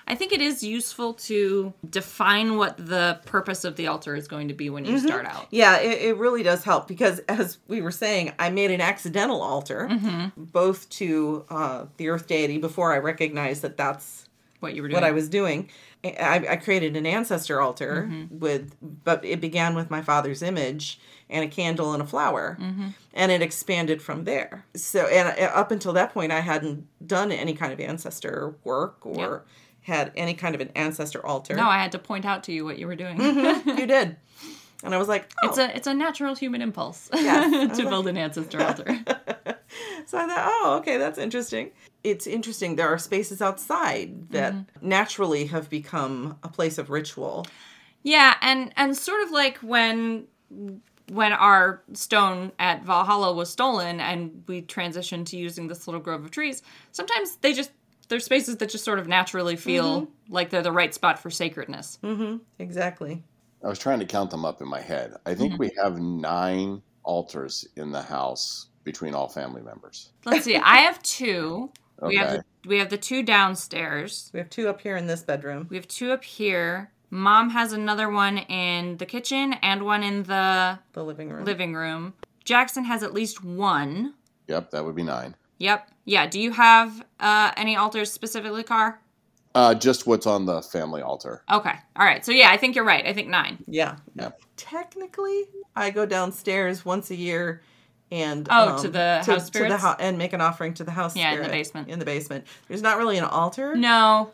I 0.07 0.15
think 0.15 0.33
it 0.33 0.41
is 0.41 0.63
useful 0.63 1.15
to 1.15 1.73
define 1.89 2.57
what 2.57 2.77
the 2.77 3.21
purpose 3.25 3.65
of 3.65 3.77
the 3.77 3.87
altar 3.87 4.17
is 4.17 4.27
going 4.27 4.49
to 4.49 4.55
be 4.55 4.69
when 4.69 4.85
you 4.85 4.97
mm-hmm. 4.97 5.07
start 5.07 5.27
out. 5.27 5.47
Yeah, 5.51 5.79
it, 5.79 6.03
it 6.03 6.17
really 6.17 6.43
does 6.43 6.65
help 6.65 6.89
because, 6.89 7.21
as 7.29 7.59
we 7.69 7.81
were 7.81 7.93
saying, 7.93 8.33
I 8.39 8.51
made 8.51 8.71
an 8.73 8.81
accidental 8.81 9.41
altar, 9.41 9.89
mm-hmm. 9.91 10.29
both 10.37 10.89
to 10.91 11.45
uh, 11.49 11.87
the 11.99 12.09
Earth 12.09 12.27
deity 12.27 12.59
before 12.59 12.93
I 12.93 12.99
recognized 12.99 13.63
that 13.63 13.77
that's 13.77 14.29
What 14.61 14.75
you 14.75 14.83
were 14.83 14.89
doing. 14.89 14.95
what 15.01 15.05
I 15.05 15.13
was 15.13 15.29
doing. 15.29 15.71
I, 16.05 16.45
I 16.51 16.57
created 16.57 16.97
an 16.97 17.07
ancestor 17.07 17.61
altar 17.61 18.09
mm-hmm. 18.09 18.39
with, 18.39 18.75
but 19.05 19.25
it 19.25 19.41
began 19.41 19.75
with 19.75 19.91
my 19.91 20.03
father's 20.03 20.43
image 20.43 20.99
and 21.31 21.45
a 21.45 21.49
candle 21.49 21.93
and 21.93 22.03
a 22.03 22.07
flower, 22.07 22.59
mm-hmm. 22.61 22.89
and 23.15 23.33
it 23.33 23.41
expanded 23.41 24.03
from 24.03 24.25
there. 24.25 24.67
So, 24.75 25.07
and 25.07 25.29
uh, 25.39 25.53
up 25.55 25.71
until 25.71 25.93
that 25.93 26.13
point, 26.13 26.33
I 26.33 26.41
hadn't 26.41 26.87
done 27.07 27.31
any 27.31 27.55
kind 27.55 27.73
of 27.73 27.81
ancestor 27.81 28.57
work 28.65 29.05
or 29.07 29.45
had 29.83 30.13
any 30.17 30.35
kind 30.35 30.55
of 30.55 30.61
an 30.61 30.71
ancestor 30.75 31.25
altar. 31.25 31.55
no, 31.55 31.69
I 31.69 31.79
had 31.79 31.93
to 31.93 31.99
point 31.99 32.25
out 32.25 32.45
to 32.45 32.53
you 32.53 32.65
what 32.65 32.79
you 32.79 32.87
were 32.87 32.97
doing. 32.97 33.19
Mm-hmm. 33.19 33.69
you 33.71 33.87
did, 33.87 34.17
and 34.83 34.95
I 34.95 34.99
was 34.99 35.09
like, 35.09 35.31
oh. 35.43 35.49
It's 35.49 35.59
a 35.59 35.77
it's 35.77 35.87
a 35.87 35.95
natural 35.95 36.35
human 36.35 36.63
impulse 36.63 37.09
Yes. 37.15 37.77
to 37.79 37.89
build 37.89 38.07
an 38.09 38.17
ancestor 38.17 38.63
altar. 38.63 38.99
So 40.05 40.19
I 40.19 40.27
thought, 40.27 40.45
oh, 40.47 40.77
okay, 40.81 40.99
that's 40.99 41.17
interesting. 41.19 41.71
It's 42.05 42.27
interesting. 42.27 42.77
There 42.77 42.89
are 42.89 42.99
spaces 42.99 43.41
outside 43.41 44.31
that 44.31 44.53
Mm-hmm. 44.53 44.89
naturally 44.89 45.47
have 45.47 45.71
become 45.71 46.37
a 46.43 46.49
place 46.49 46.77
of 46.77 46.91
ritual. 46.91 47.47
Yeah, 48.03 48.35
and 48.43 48.73
and 48.77 48.95
sort 48.97 49.23
of 49.23 49.31
like 49.31 49.59
when 49.59 50.27
when 51.11 51.33
our 51.33 51.83
stone 51.95 52.53
at 52.59 52.83
Valhalla 52.85 53.33
was 53.33 53.49
stolen 53.51 54.01
and 54.01 54.43
we 54.47 54.61
transitioned 54.63 55.27
to 55.27 55.37
using 55.39 55.69
this 55.69 55.87
little 55.87 56.01
grove 56.01 56.25
of 56.25 56.31
trees, 56.31 56.63
sometimes 56.91 57.37
they 57.37 57.53
just 57.55 57.71
there's 58.09 58.25
spaces 58.25 58.57
that 58.59 58.69
just 58.69 58.85
sort 58.85 58.99
of 58.99 59.09
naturally 59.09 59.57
feel 59.57 60.09
like 60.29 60.51
they're 60.51 60.63
the 60.63 60.73
right 60.73 60.93
spot 60.93 61.19
for 61.19 61.31
sacredness. 61.31 61.99
Exactly. 62.59 63.23
I 63.65 63.69
was 63.69 63.79
trying 63.79 64.01
to 64.01 64.07
count 64.07 64.31
them 64.31 64.45
up 64.45 64.61
in 64.61 64.69
my 64.69 64.81
head. 64.81 65.15
I 65.27 65.35
think 65.35 65.59
we 65.59 65.71
have 65.83 65.99
nine 66.01 66.83
altars 67.05 67.67
in 67.77 67.93
the 67.93 68.03
house 68.03 68.69
between 68.85 69.15
all 69.15 69.29
family 69.29 69.63
members. 69.63 70.11
Let's 70.25 70.45
see. 70.45 70.57
I 70.57 70.79
have 70.79 71.03
two. 71.03 71.71
We 72.03 72.17
have 72.17 72.27
Okay. 72.31 72.37
the, 72.65 72.69
we 72.69 72.79
have 72.79 72.91
the 72.91 72.97
two 72.97 73.23
downstairs. 73.23 74.29
We 74.35 74.41
have 74.41 74.51
two 74.51 74.69
up 74.69 74.81
here 74.81 74.97
in 74.97 75.07
this 75.07 75.23
bedroom. 75.23 75.69
We 75.71 75.77
have 75.77 75.87
two 75.87 76.11
up 76.11 76.25
here. 76.25 76.91
Mom 77.11 77.51
has 77.51 77.73
another 77.73 78.11
one 78.11 78.39
in 78.39 78.97
the 78.97 79.07
kitchen 79.07 79.53
and 79.63 79.85
one 79.85 80.03
in 80.03 80.25
the 80.25 80.81
The 80.95 81.05
living 81.05 81.31
room. 81.31 81.45
living 81.45 81.75
room. 81.75 82.15
Jackson 82.45 82.83
has 82.87 83.05
at 83.05 83.13
least 83.15 83.45
one. 83.45 84.15
Yep, 84.49 84.73
that 84.73 84.85
would 84.85 84.97
be 84.97 85.05
nine. 85.05 85.37
Yep. 85.59 85.89
Yeah. 86.07 86.27
Do 86.27 86.41
you 86.41 86.51
have 86.51 87.05
uh, 87.21 87.53
any 87.57 87.77
altars 87.77 88.11
specifically, 88.13 88.65
Car? 88.65 89.01
Uh, 89.55 89.75
just 89.75 90.07
what's 90.07 90.27
on 90.27 90.47
the 90.47 90.63
family 90.63 91.03
altar. 91.03 91.43
Okay. 91.53 91.75
All 91.97 92.05
right. 92.07 92.25
So 92.25 92.33
yeah, 92.33 92.51
I 92.51 92.57
think 92.57 92.75
you're 92.75 92.85
right. 92.87 93.07
I 93.07 93.13
think 93.13 93.29
nine. 93.29 93.59
yeah. 93.67 93.97
Yep. 94.17 94.41
Technically, 94.57 95.45
I 95.77 95.91
go 95.91 96.07
downstairs 96.07 96.85
once 96.85 97.11
a 97.11 97.15
year 97.17 97.63
and 98.11 98.47
Oh, 98.51 98.81
to 98.83 98.89
the 98.89 99.17
house 99.17 99.25
to 99.27 99.33
the 99.33 99.41
spirits? 99.41 99.85
and 99.99 100.17
make 100.19 100.33
an 100.33 100.41
offering 100.41 100.75
to 100.75 100.85
the 100.85 100.91
house 100.91 101.17
Yeah, 101.17 101.33
in 101.35 101.43
the 101.43 101.49
basement. 101.49 101.89
In 101.89 101.99
the 101.99 102.05
basement. 102.05 102.47
There's 102.69 102.83
not 102.83 102.97
really 102.99 103.19
an 103.19 103.25
altar, 103.25 103.75
No. 103.75 104.31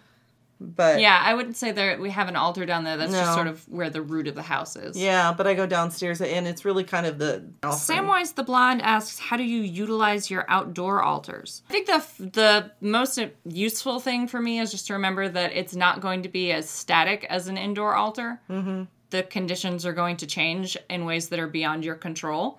But 0.60 1.00
Yeah, 1.00 1.20
I 1.22 1.34
wouldn't 1.34 1.56
say 1.56 1.72
there 1.72 2.00
we 2.00 2.10
have 2.10 2.28
an 2.28 2.36
altar 2.36 2.66
down 2.66 2.84
there. 2.84 2.96
That's 2.96 3.12
just 3.12 3.34
sort 3.34 3.46
of 3.46 3.66
where 3.68 3.90
the 3.90 4.02
root 4.02 4.26
of 4.28 4.34
the 4.34 4.42
house 4.42 4.76
is. 4.76 4.96
yeah, 4.96 5.32
but 5.32 5.46
I 5.46 5.54
go 5.54 5.66
downstairs 5.66 6.20
and 6.20 6.46
it's 6.46 6.64
really 6.64 6.84
kind 6.84 7.06
of 7.06 7.18
the 7.18 7.44
offering. 7.62 8.00
Samwise 8.06 8.34
the 8.34 8.42
Blonde 8.42 8.82
asks, 8.82 9.18
"How 9.18 9.36
do 9.36 9.44
you 9.44 9.60
utilize 9.62 10.30
your 10.30 10.44
outdoor 10.48 11.02
altars?" 11.02 11.62
I 11.68 11.72
think 11.72 11.86
the 11.86 12.04
the 12.18 12.70
most 12.80 13.18
useful 13.44 14.00
thing 14.00 14.26
for 14.28 14.40
me 14.40 14.58
is 14.60 14.70
just 14.70 14.86
to 14.88 14.94
remember 14.94 15.28
that 15.28 15.52
it's 15.52 15.74
not 15.74 16.00
going 16.00 16.22
to 16.22 16.28
be 16.28 16.52
as 16.52 16.68
static 16.68 17.24
as 17.30 17.48
an 17.48 17.56
indoor 17.56 17.94
altar. 17.94 18.40
Mm-hmm. 18.50 18.84
The 19.10 19.22
conditions 19.22 19.86
are 19.86 19.92
going 19.94 20.18
to 20.18 20.26
change 20.26 20.76
in 20.90 21.04
ways 21.06 21.28
that 21.30 21.38
are 21.38 21.46
beyond 21.46 21.84
your 21.84 21.94
control, 21.94 22.58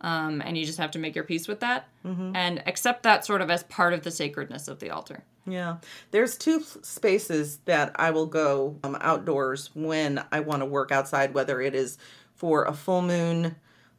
um, 0.00 0.40
and 0.44 0.56
you 0.56 0.64
just 0.64 0.78
have 0.78 0.90
to 0.92 0.98
make 0.98 1.14
your 1.14 1.24
peace 1.24 1.46
with 1.46 1.60
that 1.60 1.88
and 2.04 2.62
accept 2.66 3.02
that 3.02 3.24
sort 3.26 3.42
of 3.42 3.50
as 3.50 3.62
part 3.64 3.92
of 3.92 4.02
the 4.02 4.10
sacredness 4.10 4.66
of 4.68 4.78
the 4.80 4.90
altar. 4.90 5.22
Yeah. 5.46 5.76
There's 6.10 6.36
two 6.38 6.62
spaces 6.82 7.58
that 7.64 7.92
I 7.96 8.10
will 8.12 8.26
go 8.26 8.76
um, 8.84 8.96
outdoors 9.00 9.70
when 9.74 10.22
I 10.30 10.40
want 10.40 10.62
to 10.62 10.66
work 10.66 10.92
outside, 10.92 11.34
whether 11.34 11.60
it 11.60 11.74
is 11.74 11.98
for 12.34 12.64
a 12.64 12.72
full 12.72 13.02
moon 13.02 13.56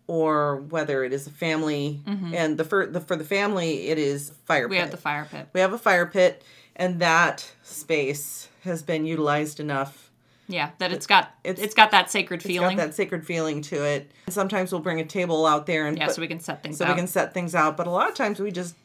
or 0.08 0.58
whether 0.58 1.04
it 1.04 1.14
is 1.14 1.28
a 1.28 1.32
family. 1.32 2.02
And 2.06 2.58
the 2.58 2.64
for 2.64 2.86
the 2.86 3.00
for 3.02 3.16
the 3.16 3.24
family, 3.24 3.88
it 3.90 3.98
is 3.98 4.32
fire 4.46 4.64
Mm-hmm. 4.66 4.72
We 4.72 4.78
have 4.78 4.92
the 4.92 4.98
fire 4.98 5.28
pit. 5.30 5.48
we 5.54 5.60
have 5.60 5.74
a 5.74 5.78
fire 5.78 6.06
pit, 6.06 6.44
and 6.76 7.00
that 7.00 7.52
space 7.64 8.48
has 8.64 8.82
been 8.84 9.06
utilized 9.06 9.60
enough. 9.60 10.11
Yeah, 10.48 10.72
that 10.80 10.92
it's 10.92 11.08
got 11.08 11.32
It's- 11.44 11.64
it's 11.64 11.74
got 11.74 11.92
that 11.92 12.12
sacred 12.12 12.38
It's 12.42 12.46
feeling. 12.48 12.76
got 12.78 12.88
that 12.88 12.94
sacred 12.96 13.26
feeling 13.26 13.62
to 13.64 13.84
it. 13.86 14.12
And 14.26 14.34
Sometimes 14.34 14.72
we'll 14.72 14.82
bring 14.82 15.00
a 15.00 15.06
table 15.06 15.46
out 15.46 15.66
there 15.66 15.88
and 15.88 15.98
yeah, 15.98 16.08
put- 16.08 16.16
so 16.16 16.22
we 16.22 16.28
can 16.28 16.40
set 16.40 16.62
things 16.64 16.78
so 16.78 16.86
out. 16.86 16.90
we 16.90 16.96
can 16.96 17.08
set 17.08 17.34
things 17.34 17.56
out. 17.56 17.78
But 17.78 17.88
a 17.88 17.92
lot 17.92 18.10
of 18.10 18.16
times 18.16 18.40
we 18.40 18.52
just 18.52 18.76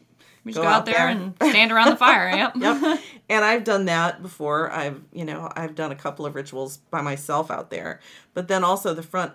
We 0.44 0.52
just 0.52 0.58
go 0.58 0.62
go, 0.62 0.68
out 0.68 0.74
out 0.80 0.86
there, 0.86 0.94
there. 0.94 1.08
and 1.08 1.34
stand 1.36 1.72
around 1.72 1.90
the 1.90 1.96
fire. 1.96 2.30
Yep. 2.30 2.52
yep. 2.60 3.00
And 3.28 3.44
I've 3.44 3.64
done 3.64 3.86
that 3.86 4.22
before. 4.22 4.70
I've, 4.70 5.00
you 5.12 5.24
know, 5.24 5.50
I've 5.56 5.74
done 5.74 5.90
a 5.90 5.96
couple 5.96 6.24
of 6.24 6.34
rituals 6.36 6.76
by 6.90 7.00
myself 7.00 7.50
out 7.50 7.70
there. 7.70 7.98
But 8.32 8.46
then 8.46 8.62
also 8.62 8.94
the 8.94 9.02
front 9.02 9.32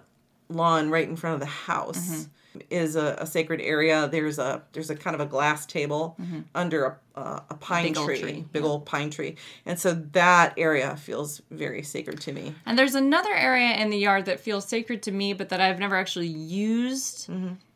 lawn 0.47 0.89
right 0.89 1.07
in 1.07 1.15
front 1.17 1.33
of 1.35 1.39
the 1.41 1.45
house 1.47 1.97
mm-hmm. 1.97 2.21
Is 2.69 2.95
a, 2.95 3.15
a 3.19 3.25
sacred 3.25 3.61
area. 3.61 4.07
There's 4.11 4.39
a 4.39 4.61
there's 4.73 4.89
a 4.89 4.95
kind 4.95 5.13
of 5.13 5.21
a 5.21 5.25
glass 5.25 5.65
table 5.65 6.17
under 6.53 6.85
a, 6.85 7.19
a, 7.19 7.43
a 7.51 7.53
pine 7.55 7.93
Big 7.93 7.95
tree, 7.95 8.19
tree, 8.19 8.45
big 8.51 8.63
old 8.63 8.85
pine 8.85 9.09
tree. 9.09 9.35
And 9.65 9.79
so 9.79 9.93
that 10.13 10.53
area 10.57 10.95
feels 10.95 11.41
very 11.49 11.83
sacred 11.83 12.21
to 12.21 12.31
me. 12.31 12.53
And 12.65 12.77
there's 12.77 12.95
another 12.95 13.33
area 13.33 13.75
in 13.75 13.89
the 13.89 13.97
yard 13.97 14.25
that 14.25 14.39
feels 14.39 14.65
sacred 14.65 15.03
to 15.03 15.11
me, 15.11 15.33
but 15.33 15.49
that 15.49 15.61
I've 15.61 15.79
never 15.79 15.95
actually 15.95 16.27
used 16.27 17.29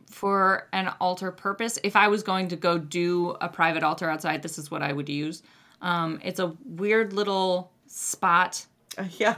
for 0.10 0.68
an 0.72 0.94
altar 1.02 1.32
purpose. 1.32 1.78
If 1.84 1.96
I 1.96 2.08
was 2.08 2.24
going 2.24 2.48
to 2.50 2.56
go 2.56 2.78
do 2.78 3.32
a 3.42 3.50
private 3.50 3.84
altar 3.84 4.10
outside, 4.10 4.42
this 4.42 4.58
is 4.58 4.72
what 4.72 4.82
I 4.82 4.94
would 4.94 5.10
use. 5.10 5.44
Um, 5.82 6.20
it's 6.24 6.40
a 6.40 6.56
weird 6.66 7.14
little 7.14 7.72
spot. 7.88 8.66
Uh, 8.98 9.06
yeah. 9.18 9.38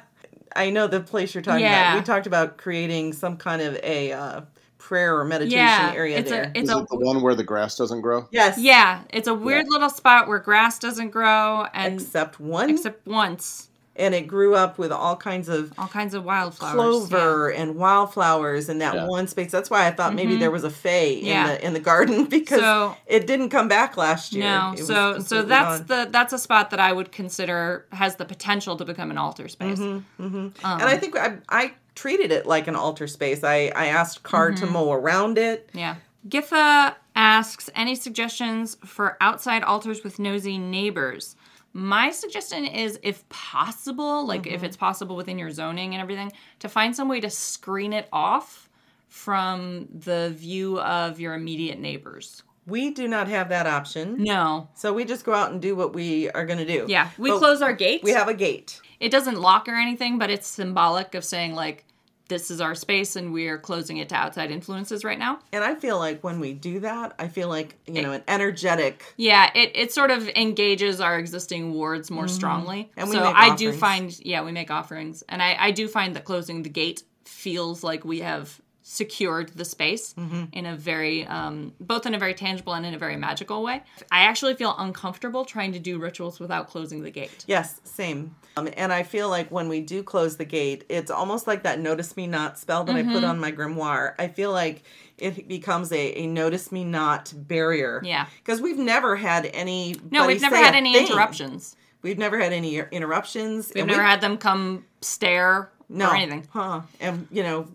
I 0.55 0.69
know 0.69 0.87
the 0.87 1.01
place 1.01 1.33
you're 1.35 1.41
talking 1.41 1.61
Yeah. 1.65 1.91
about. 1.93 1.99
We 1.99 2.05
talked 2.05 2.27
about 2.27 2.57
creating 2.57 3.13
some 3.13 3.37
kind 3.37 3.61
of 3.61 3.75
a 3.83 4.11
uh, 4.13 4.41
prayer 4.77 5.17
or 5.19 5.25
meditation 5.25 5.57
Yeah, 5.59 5.91
area 5.95 6.17
it's 6.19 6.29
there. 6.29 6.43
a 6.43 6.47
it's 6.53 6.69
Is 6.69 6.75
a 6.75 6.79
it 6.79 6.89
the 6.89 6.97
one 6.97 7.21
where 7.21 7.35
the 7.35 7.43
grass 7.43 7.75
doesn't 7.77 8.01
grow? 8.01 8.27
yes. 8.31 8.57
yeah, 8.59 9.01
it's 9.09 9.27
a 9.27 9.33
weird 9.33 9.67
little 9.69 9.89
spot 9.89 10.27
where 10.27 10.39
grass 10.39 10.79
doesn't 10.79 11.09
grow 11.09 11.67
and 11.73 11.95
Except 12.01 12.39
one. 12.39 12.69
except 12.69 13.05
once, 13.07 13.69
and 13.95 14.13
it 14.13 14.27
grew 14.27 14.53
up 14.53 14.77
with 14.77 14.91
all 14.91 15.15
kinds 15.15 15.49
of 15.49 15.73
all 15.79 15.87
kinds 15.87 16.13
of 16.13 16.23
wildflowers. 16.23 16.75
clover 16.75 17.49
and 17.51 17.75
wildflowers 17.75 18.69
in 18.69 18.77
that 18.77 18.93
Yeah. 18.93 19.07
one 19.07 19.27
space. 19.27 19.51
That's 19.51 19.69
why 19.71 19.87
I 19.87 19.91
thought 19.91 20.13
maybe 20.13 20.33
mm-hmm. 20.33 20.41
there 20.41 20.51
was 20.51 20.63
a 20.63 20.69
fae 20.69 21.15
Mm-hmm. 21.15 21.25
Yeah. 21.25 21.41
in 21.43 21.47
the 21.55 21.65
in 21.67 21.73
the 21.73 21.79
garden 21.79 22.25
because 22.29 22.59
So- 22.59 22.95
it 23.07 23.25
didn't 23.25 23.49
come 23.49 23.67
back 23.67 23.97
last 23.97 24.33
year. 24.33 24.43
No, 24.43 24.69
It 24.75 24.79
was 24.79 24.87
so 24.87 24.93
so 24.93 25.13
completely 25.13 25.49
that's 25.49 25.79
gone. 25.79 25.87
the 26.05 26.09
that's 26.11 26.33
a 26.33 26.37
spot 26.39 26.69
that 26.69 26.79
I 26.79 26.93
would 26.93 27.11
consider 27.11 27.85
has 27.91 28.17
the 28.17 28.25
potential 28.25 28.77
to 28.77 28.85
become 28.85 29.09
an 29.09 29.17
altar 29.17 29.47
space. 29.47 29.79
Mm-hmm, 29.79 30.23
mm-hmm. 30.23 30.37
Um, 30.37 30.51
and 30.81 30.83
I 30.83 30.97
think 30.97 31.17
I 31.17 31.37
I 31.49 31.73
treated 31.97 32.31
it 32.31 32.45
like 32.45 32.67
an 32.67 32.75
altar 32.75 33.07
space. 33.07 33.43
I 33.43 33.71
I 33.75 33.87
asked 33.87 34.23
Card 34.23 34.55
Mm-hmm. 34.55 34.65
to 34.65 34.71
mow 34.71 34.91
around 34.91 35.37
it. 35.37 35.69
Yeah. 35.73 35.95
Githa 36.29 36.95
asks 37.15 37.69
any 37.75 37.95
suggestions 37.95 38.77
for 38.85 39.17
outside 39.21 39.63
altars 39.63 40.03
with 40.03 40.19
nosy 40.19 40.57
neighbors. 40.57 41.35
My 41.73 42.11
suggestion 42.11 42.65
is, 42.65 42.99
if 43.03 43.27
possible, 43.29 44.25
like 44.25 44.43
Mm-hmm. 44.43 44.55
if 44.55 44.63
it's 44.63 44.77
possible 44.77 45.15
within 45.15 45.37
your 45.39 45.51
zoning 45.51 45.93
and 45.93 46.01
everything, 46.01 46.31
to 46.59 46.69
find 46.69 46.95
some 46.95 47.07
way 47.09 47.19
to 47.21 47.29
screen 47.29 47.93
it 47.93 48.07
off 48.11 48.69
from 49.07 49.87
the 49.91 50.31
view 50.35 50.79
of 50.81 51.19
your 51.19 51.33
immediate 51.33 51.79
neighbors. 51.79 52.43
We 52.65 52.91
do 52.91 53.07
not 53.07 53.29
have 53.29 53.49
that 53.49 53.65
option. 53.65 54.21
No. 54.21 54.67
So 54.75 54.91
we 54.93 55.05
just 55.05 55.23
go 55.23 55.33
out 55.33 55.51
and 55.51 55.61
do 55.61 55.73
what 55.75 55.93
we 55.93 56.29
are 56.31 56.45
going 56.45 56.59
to 56.59 56.65
do. 56.65 56.85
Yeah. 56.89 57.09
We 57.17 57.29
But 57.29 57.39
close 57.39 57.61
our 57.61 57.71
gates. 57.73 58.03
We 58.03 58.11
have 58.11 58.27
a 58.27 58.33
gate. 58.33 58.81
it 58.99 59.09
doesn't 59.09 59.39
lock 59.39 59.69
or 59.69 59.75
anything, 59.75 60.17
but 60.19 60.29
it's 60.29 60.47
symbolic 60.47 61.15
of 61.15 61.23
saying, 61.23 61.55
like, 61.55 61.85
this 62.27 62.51
is 62.51 62.61
our 62.61 62.75
space 62.75 63.15
and 63.15 63.33
we're 63.33 63.57
closing 63.57 63.97
it 63.97 64.09
to 64.09 64.15
outside 64.15 64.51
influences 64.51 65.03
right 65.03 65.19
now. 65.19 65.39
And 65.51 65.63
I 65.63 65.75
feel 65.75 65.97
like 65.97 66.23
when 66.23 66.39
we 66.39 66.53
do 66.53 66.79
that, 66.81 67.13
I 67.19 67.27
feel 67.27 67.49
like, 67.49 67.75
you 67.85 68.01
know, 68.01 68.11
an 68.11 68.23
energetic 68.27 69.13
Yeah, 69.17 69.51
it, 69.53 69.71
it 69.75 69.93
sort 69.93 70.11
of 70.11 70.27
engages 70.29 70.99
our 71.01 71.17
existing 71.17 71.73
wards 71.73 72.11
more 72.11 72.27
strongly. 72.27 72.83
Mm-hmm. 72.83 72.99
And 72.99 73.09
we 73.09 73.15
so 73.15 73.23
I 73.23 73.55
do 73.55 73.71
find, 73.71 74.17
yeah, 74.25 74.43
we 74.43 74.51
make 74.51 74.71
offerings. 74.71 75.23
And 75.29 75.41
I, 75.41 75.55
I 75.59 75.71
do 75.71 75.87
find 75.87 76.15
that 76.15 76.25
closing 76.25 76.63
the 76.63 76.69
gate 76.69 77.03
feels 77.25 77.83
like 77.83 78.05
we 78.05 78.19
have 78.19 78.59
secured 78.89 79.49
the 79.55 79.65
space 79.65 80.13
Mm-hmm. 80.17 80.43
in 80.53 80.65
a 80.65 80.77
very 80.77 81.27
um, 81.27 81.73
both 81.81 82.05
in 82.05 82.13
a 82.13 82.17
very 82.17 82.33
tangible 82.33 82.73
and 82.73 82.85
in 82.85 82.93
a 82.93 82.97
very 82.97 83.17
magical 83.17 83.61
way 83.61 83.83
i 84.11 84.21
actually 84.21 84.53
feel 84.55 84.73
uncomfortable 84.77 85.43
trying 85.43 85.73
to 85.73 85.79
do 85.79 85.99
rituals 85.99 86.39
without 86.39 86.69
closing 86.69 87.03
the 87.03 87.11
gate 87.11 87.43
Yes, 87.47 87.81
same. 87.83 88.35
Um, 88.55 88.69
and 88.77 88.91
I 88.93 89.03
feel 89.03 89.29
like 89.29 89.51
when 89.51 89.67
we 89.69 89.81
do 89.81 90.01
close 90.01 90.37
the 90.37 90.45
gate, 90.45 90.83
it's 90.89 91.11
almost 91.11 91.45
like 91.45 91.61
that 91.63 91.79
notice 91.79 92.15
me 92.17 92.25
not 92.27 92.57
spell 92.57 92.83
that 92.85 92.95
I 92.95 93.03
put 93.03 93.11
Mm-hmm. 93.17 93.25
on 93.25 93.39
my 93.39 93.51
grimoire. 93.51 94.15
I 94.17 94.29
feel 94.29 94.51
like 94.51 94.81
it 95.19 95.47
becomes 95.47 95.91
a, 95.91 96.21
a 96.23 96.25
notice 96.25 96.71
me 96.71 96.83
not 96.83 97.31
barrier. 97.35 98.01
Yeah. 98.03 98.25
Because 98.37 98.59
we've 98.61 98.79
never 98.79 99.15
had 99.15 99.45
any. 99.53 99.95
no 100.09 100.25
we've 100.25 100.41
never 100.41 100.55
had 100.55 100.73
any 100.75 100.97
interruptions 100.97 101.75
We've 102.01 102.17
never 102.17 102.39
had 102.39 102.51
any 102.53 102.77
interruptions. 102.91 103.71
we've 103.75 103.85
never 103.85 104.01
we- 104.01 104.07
had 104.07 104.21
them 104.21 104.37
come 104.37 104.85
stare 105.01 105.69
no, 105.89 106.09
or 106.09 106.15
anything 106.15 106.47
Huh. 106.51 106.81
And, 106.99 107.27
you 107.31 107.43
know, 107.43 107.67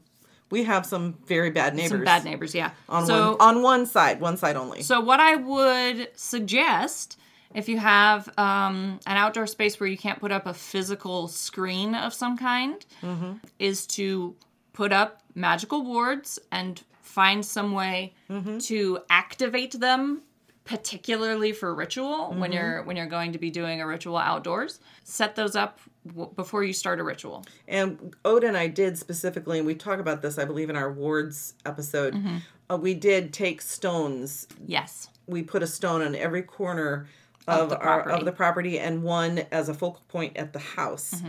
we 0.52 0.62
have 0.64 0.84
some 0.86 1.14
very 1.26 1.50
bad 1.50 1.74
neighbors. 1.74 1.90
some 1.90 2.04
bad 2.04 2.24
neighbors 2.24 2.54
yeah 2.54 2.70
On, 2.88 3.04
so 3.06 3.36
one, 3.36 3.56
on 3.56 3.62
one 3.62 3.86
side, 3.86 4.20
one 4.20 4.36
side 4.36 4.54
only. 4.56 4.82
So, 4.82 5.00
what 5.00 5.18
I 5.18 5.34
would 5.36 6.08
suggest 6.14 7.18
if 7.54 7.68
you 7.68 7.78
have 7.78 8.28
um, 8.38 9.00
an 9.06 9.16
outdoor 9.16 9.46
space 9.46 9.78
where 9.80 9.88
you 9.88 9.98
can't 9.98 10.20
put 10.20 10.32
up 10.32 10.46
a 10.46 10.54
physical 10.54 11.28
screen 11.28 11.94
of 11.94 12.14
some 12.14 12.36
kind 12.38 12.84
Mm-hmm. 13.02 13.32
is 13.58 13.86
to 13.98 14.34
put 14.72 14.92
up 14.92 15.22
magical 15.34 15.84
wards 15.84 16.38
and 16.50 16.82
find 17.02 17.44
some 17.44 17.72
way 17.72 18.14
Mm-hmm. 18.30 18.58
to 18.70 18.98
activate 19.10 19.72
them 19.80 20.22
particularly 20.64 21.53
for 21.53 21.75
ritual 21.75 22.29
Mm-hmm. 22.31 22.40
when 22.40 22.53
you're 22.53 22.83
when 22.85 22.96
you're 22.96 23.07
going 23.07 23.33
to 23.33 23.38
be 23.38 23.51
doing 23.51 23.81
a 23.81 23.87
ritual 23.87 24.16
outdoors 24.16 24.81
set 25.05 25.35
those 25.37 25.57
up 25.57 25.81
w- 26.07 26.31
before 26.37 26.62
you 26.64 26.72
start 26.72 27.01
a 27.01 27.03
ritual 27.05 27.44
And 27.68 28.14
Oda 28.25 28.46
and 28.48 28.57
I 28.57 28.68
did 28.68 28.96
specifically, 28.98 29.59
and 29.59 29.66
we 29.66 29.75
talk 29.75 29.98
about 29.98 30.22
this, 30.22 30.38
I 30.38 30.44
believe, 30.44 30.70
in 30.70 30.77
our 30.77 30.92
wards 30.92 31.55
episode. 31.66 32.14
Mm-hmm. 32.14 32.37
Uh, 32.70 32.77
we 32.77 32.94
did 32.94 33.33
take 33.33 33.61
stones. 33.62 34.46
yes 34.66 35.09
We 35.27 35.42
put 35.42 35.62
a 35.62 35.66
stone 35.66 36.01
on 36.03 36.14
every 36.14 36.42
corner 36.42 37.07
Of 37.48 37.72
of, 37.72 37.79
our 37.81 38.09
of 38.09 38.25
the 38.25 38.33
property, 38.33 38.79
and 38.79 39.03
one 39.03 39.38
as 39.51 39.68
a 39.68 39.75
focal 39.75 40.03
point 40.09 40.37
at 40.37 40.53
the 40.53 40.61
house 40.61 41.22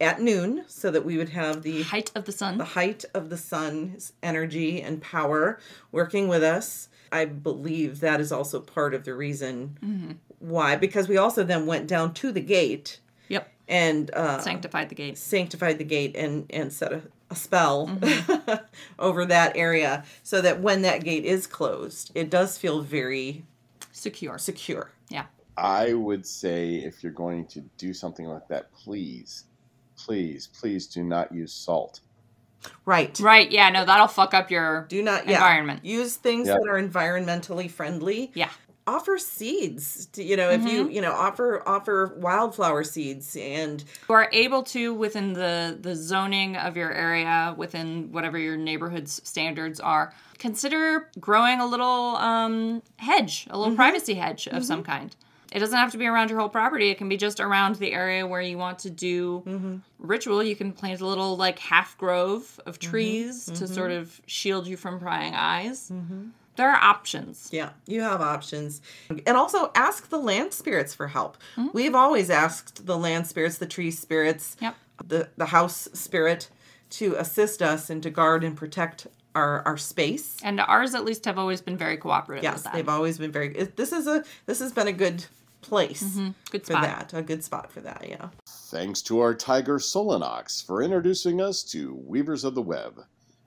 at 0.00 0.20
noon, 0.20 0.64
so 0.68 0.90
that 0.92 1.04
we 1.04 1.16
would 1.18 1.30
have 1.30 1.62
the 1.62 1.82
height 1.82 2.10
of 2.14 2.24
the 2.24 2.32
sun 2.32 2.56
the 2.58 2.64
height 2.80 3.04
of 3.14 3.28
the 3.30 3.36
sun's 3.36 4.12
energy 4.22 4.80
and 4.80 5.02
power 5.02 5.58
working 5.92 6.26
with 6.28 6.42
us. 6.42 6.88
I 7.12 7.24
believe 7.24 8.00
that 8.00 8.20
is 8.20 8.32
also 8.32 8.60
part 8.60 8.94
of 8.94 9.04
the 9.04 9.14
reason 9.14 10.18
why, 10.38 10.76
because 10.76 11.08
we 11.08 11.16
also 11.16 11.44
then 11.44 11.66
went 11.66 11.86
down 11.86 12.14
to 12.14 12.32
the 12.32 12.40
gate 12.40 13.00
yep. 13.28 13.52
and 13.68 14.10
uh, 14.14 14.40
sanctified 14.40 14.88
the 14.88 14.94
gate. 14.94 15.18
sanctified 15.18 15.78
the 15.78 15.84
gate 15.84 16.16
and 16.16 16.46
and 16.50 16.72
set 16.72 16.92
a, 16.92 17.02
a 17.30 17.34
spell 17.34 17.88
Mm-hmm. 17.88 18.64
over 18.98 19.24
that 19.26 19.56
area 19.56 20.04
so 20.22 20.40
that 20.40 20.60
when 20.60 20.82
that 20.82 21.04
gate 21.04 21.24
is 21.24 21.46
closed 21.46 22.10
it 22.14 22.30
does 22.30 22.58
feel 22.58 22.82
very 22.82 23.44
secure. 23.98 24.38
secure. 24.38 24.90
Yeah. 25.08 25.26
I 25.56 25.92
would 25.92 26.24
say 26.24 26.76
if 26.76 27.02
you're 27.02 27.12
going 27.12 27.46
to 27.46 27.60
do 27.76 27.92
something 27.92 28.26
like 28.26 28.46
that, 28.48 28.72
please, 28.72 29.44
please, 29.96 30.46
please 30.46 30.86
do 30.86 31.02
not 31.02 31.32
use 31.32 31.52
salt. 31.52 32.00
Right. 32.84 33.18
Right 33.20 33.50
yeah 33.50 33.70
no 33.70 33.84
that'll 33.84 34.08
fuck 34.08 34.34
up 34.34 34.50
your 34.50 34.86
do 34.88 35.02
not 35.02 35.26
yeah, 35.26 35.34
environment. 35.34 35.84
use 35.84 36.16
things 36.16 36.48
Yeah. 36.48 36.54
that 36.54 36.68
are 36.68 36.80
environmentally 36.80 37.70
friendly. 37.70 38.30
Yeah. 38.34 38.50
Offer 38.86 39.18
seeds 39.18 40.06
to, 40.14 40.22
you 40.24 40.34
know 40.36 40.48
if 40.48 40.60
Mm-hmm. 40.62 40.68
you 40.68 40.88
you 40.88 41.00
know 41.02 41.12
offer 41.12 41.62
offer 41.68 42.14
wildflower 42.16 42.84
seeds 42.84 43.36
and 43.38 43.84
you 44.08 44.14
are 44.14 44.28
able 44.32 44.62
to 44.64 44.94
within 44.94 45.34
the 45.34 45.76
the 45.78 45.94
zoning 45.94 46.56
of 46.56 46.74
your 46.76 46.90
area 46.92 47.54
within 47.58 48.12
whatever 48.12 48.38
your 48.38 48.56
neighborhood's 48.56 49.20
standards 49.28 49.78
are 49.78 50.14
consider 50.38 51.10
growing 51.20 51.60
a 51.60 51.66
little 51.66 52.16
um, 52.16 52.82
hedge 52.96 53.46
a 53.50 53.58
little 53.58 53.74
privacy 53.74 54.14
hedge 54.14 54.48
of 54.48 54.64
some 54.64 54.82
kind 54.82 55.14
it 55.52 55.58
doesn't 55.58 55.78
have 55.78 55.92
to 55.92 55.98
be 55.98 56.06
around 56.06 56.30
your 56.30 56.38
whole 56.38 56.48
property 56.48 56.90
it 56.90 56.98
can 56.98 57.08
be 57.08 57.16
just 57.16 57.40
around 57.40 57.76
the 57.76 57.92
area 57.92 58.26
where 58.26 58.40
you 58.40 58.58
want 58.58 58.78
to 58.78 58.90
do 58.90 59.42
mm-hmm. 59.46 59.76
ritual 59.98 60.42
you 60.42 60.56
can 60.56 60.72
plant 60.72 61.00
a 61.00 61.06
little 61.06 61.36
like 61.36 61.58
half 61.58 61.96
grove 61.98 62.60
of 62.66 62.78
mm-hmm. 62.78 62.90
trees 62.90 63.46
to 63.46 63.52
mm-hmm. 63.52 63.66
sort 63.66 63.90
of 63.90 64.20
shield 64.26 64.66
you 64.66 64.76
from 64.76 64.98
prying 64.98 65.34
eyes 65.34 65.90
there 66.58 66.68
are 66.68 66.82
options 66.82 67.50
Yeah, 67.52 67.70
you 67.86 68.02
have 68.02 68.20
options. 68.20 68.82
And 69.08 69.36
also 69.36 69.70
ask 69.76 70.08
the 70.08 70.18
land 70.18 70.52
spirits 70.52 70.92
for 70.92 71.06
help. 71.06 71.36
Mm-hmm. 71.54 71.68
We've 71.72 71.94
always 71.94 72.30
asked 72.30 72.84
the 72.84 72.98
land 72.98 73.28
spirits, 73.28 73.58
the 73.58 73.66
tree 73.66 73.92
spirits, 73.92 74.56
Yep. 74.60 74.74
the, 75.06 75.28
the 75.36 75.46
house 75.46 75.88
spirit 75.92 76.50
to 76.90 77.14
assist 77.14 77.62
us 77.62 77.90
and 77.90 78.02
to 78.02 78.10
guard 78.10 78.42
and 78.42 78.56
protect 78.56 79.06
our, 79.34 79.62
our 79.66 79.76
space. 79.76 80.36
and 80.42 80.60
ours 80.60 80.94
at 80.94 81.04
least 81.04 81.24
have 81.24 81.38
always 81.38 81.60
been 81.60 81.76
very 81.76 81.96
cooperative 81.96 82.42
Yes, 82.42 82.54
with 82.54 82.64
that 82.64 82.72
they've 82.74 82.88
always 82.88 83.18
been 83.18 83.30
very 83.32 83.54
it- 83.56 83.76
this 83.76 83.92
is 83.92 84.06
a 84.06 84.24
this 84.46 84.58
has 84.58 84.72
been 84.72 84.88
a 84.88 84.92
good 84.92 85.24
place 85.60 86.02
Mm-hmm. 86.02 86.28
good 86.50 86.62
for 86.66 86.72
spot 86.72 86.82
that. 87.10 87.14
A 87.18 87.22
good 87.22 87.42
spot 87.44 87.70
for 87.70 87.80
that, 87.80 88.04
yeah. 88.08 88.28
Thanks 88.70 89.02
to 89.02 89.20
our 89.20 89.34
tiger 89.34 89.78
Solanox 89.78 90.64
for 90.64 90.82
introducing 90.82 91.40
us 91.40 91.62
to 91.64 91.94
Weavers 92.06 92.44
of 92.44 92.54
the 92.54 92.62
Web, 92.62 93.00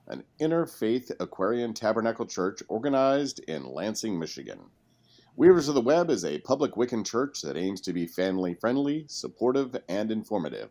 an 0.08 0.22
interfaith 0.40 1.10
Aquarian 1.20 1.72
tabernacle 1.74 2.26
church 2.26 2.62
organized 2.68 3.38
in 3.48 3.64
Lansing, 3.64 4.18
Michigan. 4.18 4.60
Weavers 5.36 5.68
of 5.68 5.74
the 5.74 5.80
Web 5.80 6.10
is 6.10 6.24
a 6.26 6.38
public 6.40 6.72
Wiccan 6.72 7.06
church 7.06 7.40
that 7.42 7.56
aims 7.56 7.80
to 7.82 7.92
be 7.94 8.06
family 8.06 8.54
friendly, 8.54 9.06
supportive, 9.08 9.74
and 9.88 10.10
informative, 10.12 10.68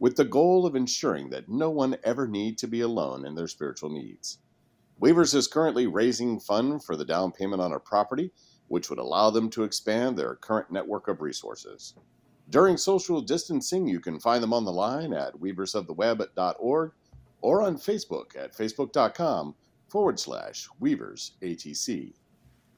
with 0.00 0.16
the 0.16 0.24
goal 0.24 0.66
of 0.66 0.74
ensuring 0.74 1.30
that 1.30 1.48
no 1.48 1.70
one 1.70 1.96
ever 2.02 2.26
need 2.26 2.58
to 2.58 2.66
be 2.66 2.80
alone 2.80 3.24
in 3.24 3.36
their 3.36 3.46
spiritual 3.46 3.90
needs. 3.90 4.38
Weavers 5.00 5.32
is 5.32 5.48
currently 5.48 5.86
raising 5.86 6.38
funds 6.38 6.84
for 6.84 6.94
the 6.94 7.06
down 7.06 7.32
payment 7.32 7.62
on 7.62 7.72
a 7.72 7.80
property, 7.80 8.30
which 8.68 8.90
would 8.90 8.98
allow 8.98 9.30
them 9.30 9.48
to 9.50 9.64
expand 9.64 10.16
their 10.16 10.34
current 10.34 10.70
network 10.70 11.08
of 11.08 11.22
resources. 11.22 11.94
During 12.50 12.76
social 12.76 13.22
distancing, 13.22 13.88
you 13.88 13.98
can 13.98 14.20
find 14.20 14.42
them 14.42 14.52
on 14.52 14.66
the 14.66 14.72
line 14.72 15.14
at 15.14 15.32
weaversoftheweb.org 15.34 16.92
or 17.40 17.62
on 17.62 17.76
Facebook 17.76 18.36
at 18.36 18.54
facebook.com 18.54 19.54
forward 19.88 20.20
slash 20.20 20.68
Weavers 20.80 21.32
ATC. 21.40 22.12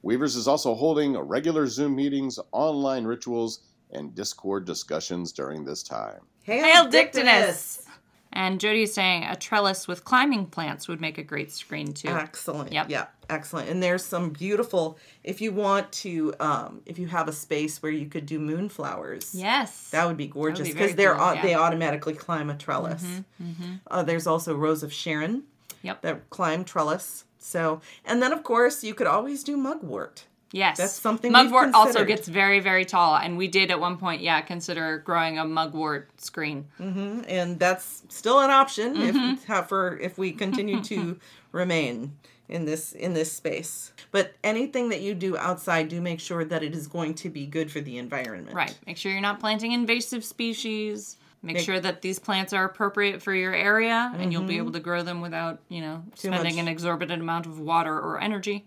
Weavers 0.01 0.37
is 0.37 0.47
also 0.47 0.75
holding 0.75 1.17
regular 1.17 1.67
Zoom 1.67 1.93
meetings, 1.93 2.39
online 2.53 3.03
rituals, 3.03 3.65
and 3.91 4.15
Discord 4.15 4.65
discussions 4.65 5.33
during 5.33 5.65
this 5.65 5.83
time. 5.83 6.21
Hail 6.43 6.89
Dictinus! 6.89 7.85
And 8.35 8.59
Jody 8.59 8.83
is 8.83 8.93
saying 8.93 9.23
a 9.25 9.35
trellis 9.35 9.87
with 9.87 10.03
climbing 10.03 10.47
plants 10.47 10.87
would 10.87 10.99
make 10.99 11.17
a 11.17 11.23
great 11.23 11.51
screen 11.51 11.93
too. 11.93 12.09
Excellent. 12.09 12.71
Yep. 12.73 12.89
Yeah, 12.89 13.05
excellent. 13.29 13.69
And 13.69 13.81
there's 13.81 14.03
some 14.03 14.31
beautiful 14.31 14.97
if 15.23 15.39
you 15.41 15.51
want 15.51 15.91
to 16.03 16.33
um 16.39 16.81
if 16.85 16.97
you 16.99 17.07
have 17.07 17.27
a 17.27 17.31
space 17.33 17.81
where 17.81 17.91
you 17.91 18.07
could 18.07 18.25
do 18.25 18.39
moonflowers. 18.39 19.31
yes. 19.33 19.89
That 19.91 20.07
would 20.07 20.17
be 20.17 20.27
gorgeous 20.27 20.67
because 20.67 20.95
they're 20.95 21.15
cool, 21.15 21.21
yeah. 21.25 21.35
Mm-hmm, 21.35 21.47
they 21.47 21.53
automatically 21.55 22.13
climb 22.13 22.49
a 22.49 22.55
trellis. 22.57 23.05
Uh, 23.89 24.03
there's 24.03 24.27
also 24.27 24.55
Rose 24.55 24.83
of 24.83 24.91
Sharon 24.91 25.43
Yep. 25.83 26.01
that 26.01 26.29
climb 26.29 26.63
trellis. 26.63 27.25
So, 27.39 27.81
and 28.05 28.21
then 28.23 28.31
of 28.31 28.41
course 28.43 28.83
you 28.83 28.93
could 28.93 29.07
always 29.07 29.43
do 29.43 29.57
mugwort. 29.57 30.25
Yes. 30.53 30.77
that's 30.77 30.93
something 30.93 31.31
Mugwort 31.33 31.73
also 31.73 32.05
gets 32.05 32.29
very, 32.29 32.61
very 32.61 32.85
tall, 32.85 33.17
and 33.17 33.37
we 33.37 33.49
did 33.49 33.69
at 33.71 33.79
one 33.81 33.97
point, 33.97 34.21
yeah, 34.21 34.39
consider 34.39 34.99
growing 34.99 35.37
a 35.37 35.43
mugwort 35.43 36.07
screen. 36.21 36.67
Mm-hmm. 36.79 37.21
and 37.27 37.59
that's 37.59 38.03
still 38.07 38.39
an 38.39 38.49
option 38.51 38.95
Mm-hmm. 38.95 39.51
if 39.51 39.67
for 39.67 39.97
if 39.99 40.17
we 40.17 40.31
continue 40.31 40.81
to 40.83 41.19
remain 41.51 42.15
in 42.47 42.63
this 42.65 42.93
in 42.93 43.13
this 43.13 43.31
space. 43.31 43.91
But 44.11 44.33
anything 44.43 44.89
that 44.89 45.01
you 45.01 45.13
do 45.15 45.35
outside, 45.37 45.89
do 45.89 45.99
make 46.01 46.19
sure 46.19 46.45
that 46.45 46.61
it 46.63 46.73
is 46.75 46.87
going 46.87 47.15
to 47.15 47.29
be 47.29 47.45
good 47.45 47.71
for 47.71 47.81
the 47.81 47.97
environment. 47.97 48.55
Right. 48.55 48.77
Make 48.87 48.97
sure 48.97 49.11
you're 49.11 49.21
not 49.21 49.39
planting 49.39 49.71
invasive 49.73 50.23
species. 50.23 51.17
Make, 51.45 51.59
sure 51.59 51.77
that 51.77 52.01
these 52.01 52.19
plants 52.19 52.53
are 52.53 52.63
appropriate 52.63 53.21
for 53.21 53.33
your 53.35 53.53
area, 53.53 54.13
and 54.17 54.31
you'll 54.31 54.43
be 54.43 54.55
able 54.59 54.71
to 54.71 54.79
grow 54.79 55.03
them 55.03 55.19
without, 55.19 55.59
you 55.67 55.81
know, 55.81 56.01
spending 56.15 56.39
Mm-hmm. 56.39 56.47
much- 56.55 56.61
an 56.61 56.67
exorbitant 56.69 57.21
amount 57.21 57.47
of 57.47 57.59
water 57.59 57.93
or 57.99 58.17
energy. 58.21 58.63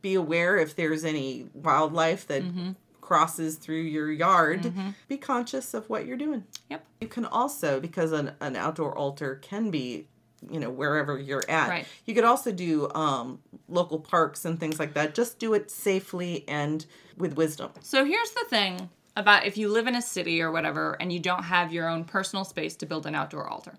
Be 0.00 0.14
aware 0.14 0.56
if 0.58 0.76
there's 0.76 1.04
any 1.04 1.46
wildlife 1.54 2.26
that 2.28 2.42
Mm-hmm. 2.42 2.70
crosses 3.00 3.56
through 3.56 3.80
your 3.82 4.10
yard. 4.10 4.72
Be 5.08 5.16
conscious 5.16 5.74
of 5.74 5.88
what 5.90 6.06
you're 6.06 6.16
doing. 6.16 6.44
Yep. 6.70 6.84
You 7.00 7.08
can 7.08 7.24
also, 7.26 7.80
because 7.80 8.12
an, 8.12 8.32
an 8.40 8.56
outdoor 8.56 8.96
altar 8.96 9.36
can 9.42 9.70
be, 9.70 10.06
you 10.50 10.58
know, 10.60 10.70
wherever 10.70 11.18
you're 11.18 11.44
at. 11.48 11.68
Right. 11.68 11.86
You 12.06 12.14
could 12.14 12.24
also 12.24 12.52
do 12.52 12.90
um, 12.94 13.40
local 13.68 13.98
parks 13.98 14.44
and 14.44 14.58
things 14.58 14.78
like 14.78 14.94
that. 14.94 15.14
Just 15.14 15.38
do 15.38 15.52
it 15.54 15.70
safely 15.70 16.44
and 16.48 16.86
with 17.18 17.34
wisdom. 17.34 17.70
So 17.80 18.04
here's 18.04 18.30
the 18.30 18.44
thing 18.48 18.88
about 19.16 19.44
if 19.44 19.58
you 19.58 19.68
live 19.68 19.86
in 19.88 19.94
a 19.94 20.00
city 20.02 20.40
or 20.40 20.50
whatever 20.50 20.96
and 21.00 21.12
you 21.12 21.18
don't 21.18 21.42
have 21.44 21.72
your 21.72 21.88
own 21.88 22.04
personal 22.04 22.44
space 22.44 22.76
to 22.76 22.86
build 22.86 23.04
an 23.06 23.14
outdoor 23.14 23.46
altar. 23.48 23.74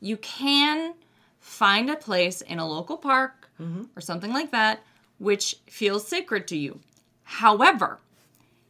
You 0.00 0.16
can 0.16 0.94
find 1.40 1.90
a 1.90 1.96
place 1.96 2.40
in 2.40 2.58
a 2.60 2.66
local 2.66 2.96
park 2.96 3.50
or 3.94 4.00
something 4.00 4.32
like 4.32 4.50
that 4.52 4.82
which 5.18 5.56
feels 5.68 6.06
sacred 6.06 6.46
to 6.48 6.56
you. 6.56 6.80
However, 7.22 8.00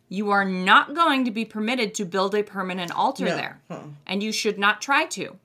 you 0.09 0.31
are 0.31 0.45
not 0.45 0.95
going 0.95 1.25
to 1.25 1.31
be 1.31 1.45
permitted 1.45 1.95
to 1.95 2.05
build 2.05 2.35
a 2.35 2.43
permanent 2.43 2.93
altar 2.93 3.25
No. 3.25 3.37
there. 3.37 3.61
And 4.07 4.23
you 4.23 4.33
should 4.33 4.59
not 4.59 4.81
try 4.81 5.07
to 5.07 5.37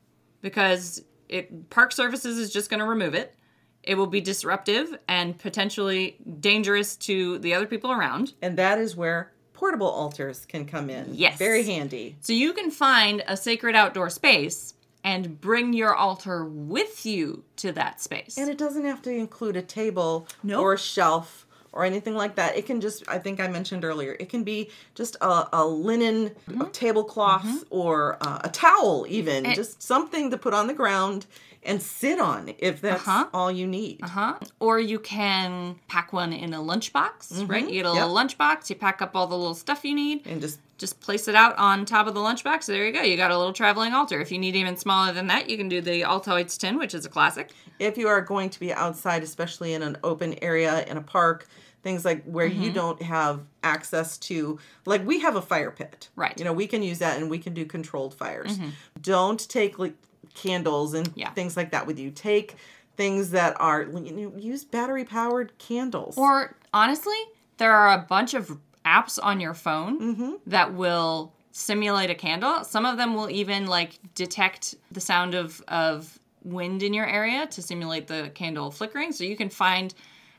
because 0.42 1.04
it 1.28 1.70
park 1.70 1.92
services 1.92 2.38
is 2.38 2.52
just 2.52 2.70
going 2.70 2.80
to 2.80 2.86
remove 2.86 3.14
it 3.14 3.36
it 3.84 3.96
will 3.96 4.08
be 4.08 4.22
disruptive 4.22 4.98
and 5.08 5.38
potentially 5.40 6.18
dangerous 6.40 6.96
to 6.98 7.40
the 7.40 7.54
other 7.54 7.66
people 7.66 7.92
around. 7.92 8.34
And 8.42 8.58
that 8.58 8.78
is 8.78 8.96
where 8.96 9.32
portable 9.54 9.88
altars 9.88 10.46
can 10.46 10.66
come 10.66 10.90
in. 10.90 11.14
Yes. 11.14 11.38
Very 11.38 11.64
handy. 11.64 12.18
So 12.20 12.34
you 12.34 12.54
can 12.54 12.72
find 12.72 13.24
a 13.28 13.38
sacred 13.38 13.76
outdoor 13.76 14.10
space 14.10 14.74
and 15.04 15.40
bring 15.40 15.74
your 15.74 15.96
altar 15.96 16.44
with 16.46 17.06
you 17.06 17.44
to 17.58 17.72
that 17.74 18.02
space. 18.02 18.38
And 18.38 18.50
it 18.50 18.58
doesn't 18.58 18.86
have 18.86 19.02
to 19.04 19.12
include 19.12 19.56
a 19.56 19.62
table 19.62 20.28
Nope. 20.44 20.62
or 20.62 20.74
a 20.74 20.78
shelf 20.78 21.46
or 21.72 21.86
anything 21.86 22.16
like 22.16 22.36
that. 22.36 22.58
It 22.58 22.66
can 22.66 22.82
just, 22.82 23.08
I 23.08 23.20
think 23.20 23.40
I 23.40 23.48
mentioned 23.48 23.86
earlier, 23.86 24.16
it 24.20 24.28
can 24.30 24.44
be 24.44 24.70
just 24.96 25.16
a, 25.22 25.48
a 25.54 25.66
linen 25.66 26.32
Mm-hmm. 26.50 26.72
tablecloth 26.72 27.64
or 27.70 28.18
uh, 28.22 28.40
a 28.44 28.50
towel, 28.50 29.06
even. 29.08 29.46
Just 29.54 29.82
something 29.82 30.32
to 30.32 30.38
put 30.38 30.54
on 30.54 30.68
the 30.68 30.74
ground 30.74 31.28
and 31.64 31.82
sit 31.82 32.20
on 32.20 32.54
if 32.60 32.80
that's 32.82 33.08
Uh-huh. 33.08 33.28
all 33.34 33.52
you 33.52 33.68
need. 33.68 34.00
Uh-huh. 34.04 34.36
Or 34.60 34.80
you 34.80 34.98
can 35.00 35.76
pack 35.88 36.14
one 36.14 36.32
in 36.32 36.54
a 36.54 36.60
lunchbox, 36.60 37.48
right? 37.50 37.66
You 37.68 37.74
get 37.84 37.86
a 37.86 37.92
little 37.92 38.16
Yep. 38.16 38.30
lunchbox, 38.38 38.70
you 38.70 38.76
pack 38.78 39.02
up 39.02 39.16
all 39.16 39.28
the 39.28 39.38
little 39.38 39.54
stuff 39.56 39.84
you 39.84 39.94
need, 39.94 40.26
And 40.26 40.40
just 40.42 40.60
just 40.78 41.02
place 41.02 41.28
it 41.28 41.36
out 41.36 41.58
on 41.58 41.84
top 41.84 42.08
of 42.08 42.14
the 42.14 42.22
lunchbox. 42.22 42.66
There 42.66 42.86
you 42.86 42.94
go. 42.94 43.02
You 43.02 43.18
got 43.18 43.32
a 43.32 43.38
little 43.38 43.52
traveling 43.52 43.92
altar. 43.94 44.22
If 44.22 44.32
you 44.32 44.40
need 44.40 44.56
even 44.56 44.78
smaller 44.78 45.12
than 45.12 45.28
that, 45.28 45.50
you 45.50 45.58
can 45.58 45.68
do 45.68 45.82
the 45.82 46.04
Altoids 46.04 46.58
tin, 46.58 46.78
which 46.78 46.94
is 46.94 47.06
a 47.06 47.10
classic. 47.10 47.50
if 47.80 47.98
you 47.98 48.08
are 48.08 48.22
going 48.22 48.50
to 48.52 48.60
be 48.62 48.72
outside, 48.74 49.22
especially 49.22 49.74
in 49.74 49.82
an 49.82 49.98
open 50.06 50.36
area 50.42 50.86
in 50.86 50.96
a 50.96 51.02
park, 51.02 51.48
things 51.84 52.06
like 52.06 52.24
where 52.24 52.50
Mm-hmm. 52.50 52.62
you 52.62 52.72
don't 52.72 53.02
have 53.02 53.42
access 53.62 54.18
to, 54.20 54.58
like 54.86 55.06
we 55.06 55.20
have 55.20 55.36
a 55.36 55.42
fire 55.42 55.70
pit, 55.72 56.08
Right. 56.16 56.32
Mm-hmm. 56.32 56.40
You 56.40 56.46
know, 56.46 56.54
we 56.54 56.66
can 56.68 56.82
use 56.82 57.00
that 57.00 57.18
and 57.18 57.30
we 57.30 57.40
can 57.40 57.54
do 57.54 57.66
controlled 57.66 58.14
fires. 58.14 58.58
Don't 59.02 59.50
take 59.50 59.80
like 59.80 59.96
candles 60.40 60.94
and 60.94 61.12
Yeah. 61.16 61.32
things 61.32 61.56
like 61.58 61.72
that 61.72 61.86
with 61.86 62.00
you. 62.00 62.12
Take 62.12 62.56
things 62.96 63.32
that 63.32 63.60
are 63.60 63.84
you 63.84 64.12
know, 64.12 64.34
use 64.38 64.64
battery 64.64 65.06
powered 65.06 65.58
candles. 65.58 66.18
Or 66.18 66.56
honestly, 66.74 67.18
there 67.58 67.72
are 67.74 67.94
a 67.94 68.06
bunch 68.08 68.34
of 68.34 68.58
apps 68.86 69.20
on 69.22 69.40
your 69.40 69.54
phone 69.54 70.40
that 70.48 70.74
will 70.74 71.34
simulate 71.52 72.10
a 72.10 72.16
candle. 72.16 72.64
Some 72.64 72.86
of 72.86 72.98
them 72.98 73.14
will 73.16 73.30
even 73.30 73.68
like 73.68 74.00
detect 74.16 74.76
the 74.92 75.02
sound 75.02 75.36
of 75.36 75.62
of 75.68 76.18
wind 76.44 76.84
in 76.84 76.94
your 76.94 77.06
area 77.06 77.46
to 77.48 77.62
simulate 77.62 78.08
the 78.08 78.32
candle 78.34 78.72
flickering. 78.72 79.12
So 79.12 79.24
you 79.26 79.36
can 79.36 79.50
find 79.50 79.94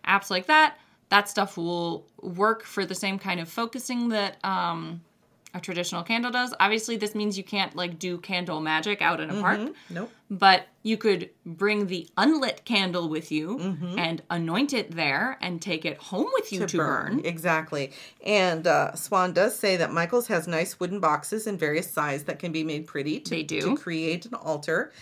apps 0.07 0.31
like 0.31 0.47
that. 0.47 0.79
That 1.11 1.29
stuff 1.29 1.57
will 1.57 2.07
work 2.23 2.65
for 2.65 2.87
the 2.87 2.95
same 2.95 3.19
kind 3.19 3.39
of 3.41 3.49
focusing 3.49 4.09
that 4.11 4.43
um, 4.45 5.03
a 5.55 5.61
traditional 5.61 6.03
candle 6.03 6.31
does. 6.31 6.55
Obviously, 6.61 6.97
this 6.97 7.15
means 7.15 7.37
you 7.37 7.45
can't 7.45 7.75
like 7.75 7.99
do 7.99 8.19
candle 8.19 8.61
magic 8.61 9.03
out 9.03 9.21
in 9.21 9.31
a 9.31 9.41
park 9.41 9.61
nope. 9.91 10.11
but 10.31 10.67
you 10.83 10.97
could 10.97 11.29
bring 11.45 11.87
the 11.89 12.09
unlit 12.17 12.65
candle 12.65 13.09
with 13.09 13.31
you 13.33 13.59
and 13.99 14.23
anoint 14.31 14.73
it 14.73 14.93
there 14.93 15.37
and 15.41 15.61
take 15.61 15.85
it 15.85 15.99
home 15.99 16.29
with 16.35 16.53
you 16.53 16.67
to, 16.67 16.77
burn. 16.77 17.21
Exactly. 17.25 17.93
And 18.25 18.67
uh, 18.67 18.95
Swan 18.95 19.33
does 19.33 19.59
say 19.59 19.77
that 19.77 19.93
Michael's 19.93 20.29
has 20.29 20.47
nice 20.49 20.79
wooden 20.81 21.01
boxes 21.01 21.47
in 21.47 21.59
various 21.59 21.91
sizes 21.91 22.25
that 22.25 22.39
can 22.39 22.53
be 22.53 22.65
made 22.65 22.87
pretty 22.87 23.21
to, 23.21 23.31
They 23.31 23.43
do. 23.43 23.61
to 23.61 23.77
create 23.77 24.25
an 24.27 24.35
altar. 24.35 24.93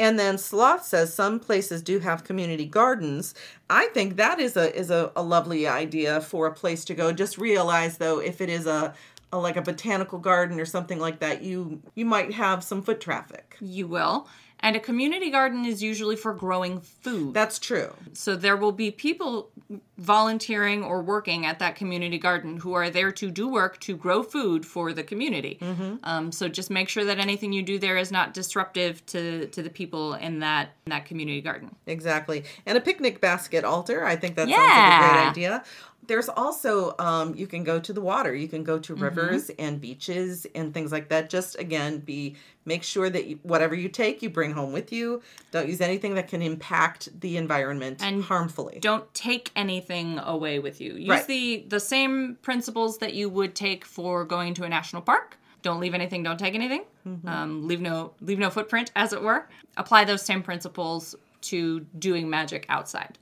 And 0.00 0.18
then 0.18 0.38
Sloth 0.38 0.84
says 0.84 1.12
some 1.12 1.40
places 1.40 1.82
do 1.82 1.98
have 1.98 2.22
community 2.24 2.66
gardens. 2.66 3.34
I 3.68 3.86
think 3.88 4.16
that 4.16 4.38
is 4.38 4.56
a 4.56 4.72
is 4.76 4.90
a, 4.90 5.10
a 5.16 5.22
lovely 5.22 5.66
idea 5.66 6.20
for 6.20 6.46
a 6.46 6.52
place 6.54 6.84
to 6.86 6.94
go. 6.94 7.12
Just 7.12 7.36
realize 7.36 7.98
though, 7.98 8.20
if 8.20 8.40
it 8.40 8.48
is 8.48 8.66
a, 8.66 8.94
a 9.32 9.38
like 9.38 9.56
a 9.56 9.62
botanical 9.62 10.18
garden 10.18 10.58
or 10.60 10.64
something 10.64 10.98
like 10.98 11.20
that, 11.20 11.42
you 11.42 11.82
you 11.94 12.04
might 12.04 12.32
have 12.32 12.64
some 12.64 12.82
foot 12.82 13.00
traffic. 13.00 13.56
You 13.60 13.86
will. 13.86 14.28
And 14.60 14.74
a 14.74 14.80
community 14.80 15.30
garden 15.30 15.64
is 15.64 15.84
usually 15.84 16.16
for 16.16 16.34
growing 16.34 16.80
food. 16.80 17.32
That's 17.32 17.60
true. 17.60 17.94
so 18.12 18.34
there 18.34 18.56
will 18.56 18.72
be 18.72 18.90
people 18.90 19.50
volunteering 19.98 20.82
or 20.82 21.00
working 21.00 21.46
at 21.46 21.60
that 21.60 21.76
community 21.76 22.18
garden 22.18 22.56
who 22.56 22.72
are 22.72 22.90
there 22.90 23.12
to 23.12 23.30
do 23.30 23.48
work 23.48 23.78
to 23.80 23.96
grow 23.96 24.22
food 24.24 24.66
for 24.66 24.92
the 24.92 25.04
community. 25.04 25.58
Um, 26.02 26.32
so 26.32 26.48
just 26.48 26.70
make 26.70 26.88
sure 26.88 27.04
that 27.04 27.18
anything 27.18 27.52
you 27.52 27.62
do 27.62 27.78
there 27.78 27.96
is 27.98 28.10
not 28.10 28.34
disruptive 28.34 29.04
to, 29.06 29.46
to 29.46 29.62
the 29.62 29.70
people 29.70 30.14
in 30.14 30.40
that 30.40 30.70
in 30.86 30.90
that 30.90 31.04
community 31.04 31.40
garden. 31.40 31.76
Exactly. 31.86 32.42
And 32.66 32.76
a 32.76 32.80
picnic 32.80 33.20
basket 33.20 33.64
altar. 33.64 34.04
I 34.04 34.16
think 34.16 34.34
that 34.36 34.48
sounds 34.48 34.58
like 34.58 35.10
a 35.10 35.14
great 35.14 35.28
idea. 35.30 35.64
There's 36.06 36.28
also 36.30 36.94
um, 36.98 37.34
you 37.34 37.46
can 37.46 37.64
go 37.64 37.78
to 37.78 37.92
the 37.92 38.00
water. 38.00 38.34
You 38.34 38.48
can 38.48 38.64
go 38.64 38.78
to 38.78 38.94
Mm-hmm. 38.94 39.02
rivers 39.04 39.50
and 39.58 39.78
beaches 39.80 40.46
and 40.54 40.72
things 40.72 40.90
like 40.90 41.08
that. 41.10 41.28
Just 41.28 41.58
again, 41.58 41.98
be 41.98 42.36
make 42.64 42.82
sure 42.82 43.10
that 43.10 43.26
you, 43.26 43.38
whatever 43.42 43.74
you 43.74 43.88
take, 43.90 44.22
you 44.22 44.30
bring 44.30 44.52
home 44.52 44.72
with 44.72 44.90
you. 44.92 45.20
Don't 45.50 45.68
use 45.68 45.80
anything 45.82 46.14
that 46.14 46.28
can 46.28 46.40
impact 46.40 47.08
the 47.20 47.36
environment 47.36 48.02
And 48.02 48.22
harmfully. 48.22 48.78
don't 48.80 49.12
take 49.12 49.50
anything 49.56 50.18
away 50.18 50.58
with 50.60 50.80
you. 50.80 50.94
Use 50.94 51.08
Right. 51.08 51.26
the 51.26 51.64
the 51.68 51.80
same 51.80 52.36
principles 52.40 52.98
that 52.98 53.12
you 53.12 53.28
would 53.28 53.54
take 53.54 53.84
for 53.84 54.24
going 54.24 54.54
to 54.54 54.64
a 54.64 54.68
national 54.68 55.02
park. 55.02 55.36
Don't 55.60 55.80
leave 55.80 55.92
anything. 55.92 56.22
Don't 56.22 56.38
take 56.38 56.54
anything. 56.54 56.84
Mm-hmm. 57.06 57.28
Um, 57.28 57.66
leave 57.68 57.80
no 57.82 58.12
leave 58.22 58.38
no 58.38 58.48
footprint, 58.48 58.92
as 58.96 59.12
it 59.12 59.20
were. 59.22 59.46
Apply 59.76 60.04
those 60.04 60.22
same 60.22 60.42
principles 60.42 61.14
to 61.42 61.80
doing 61.98 62.30
magic 62.30 62.64
outside. 62.70 63.18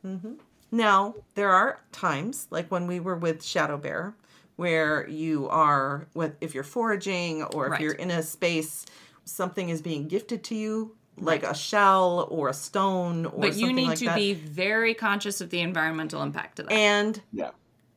Now, 0.70 1.14
there 1.35 1.50
are 1.50 1.81
times, 1.92 2.46
like 2.50 2.70
when 2.70 2.87
we 2.87 3.00
were 3.00 3.16
with 3.16 3.42
Shadow 3.42 3.76
Bear, 3.76 4.14
where 4.57 5.09
you 5.09 5.48
are, 5.48 6.07
with 6.14 6.35
if 6.40 6.55
you're 6.55 6.64
foraging 6.64 7.42
or 7.44 7.66
if 7.66 7.72
Right. 7.72 7.81
you're 7.81 7.92
in 7.92 8.11
a 8.11 8.22
space, 8.22 8.87
something 9.24 9.68
is 9.68 9.83
being 9.83 10.09
gifted 10.09 10.42
to 10.44 10.55
you, 10.55 10.96
like 11.18 11.42
a 11.44 11.55
shell 11.55 12.26
or 12.31 12.48
a 12.48 12.55
stone 12.55 13.26
or 13.26 13.40
But 13.40 13.57
you 13.57 13.72
need 13.72 13.88
like 13.88 13.98
to 13.98 14.05
that. 14.07 14.16
be 14.16 14.35
very 14.35 14.94
conscious 14.94 15.40
of 15.40 15.50
the 15.50 15.61
environmental 15.61 16.22
impact 16.22 16.59
of 16.59 16.66
that. 16.68 16.74
and 16.74 17.22
Yeah. 17.33 17.50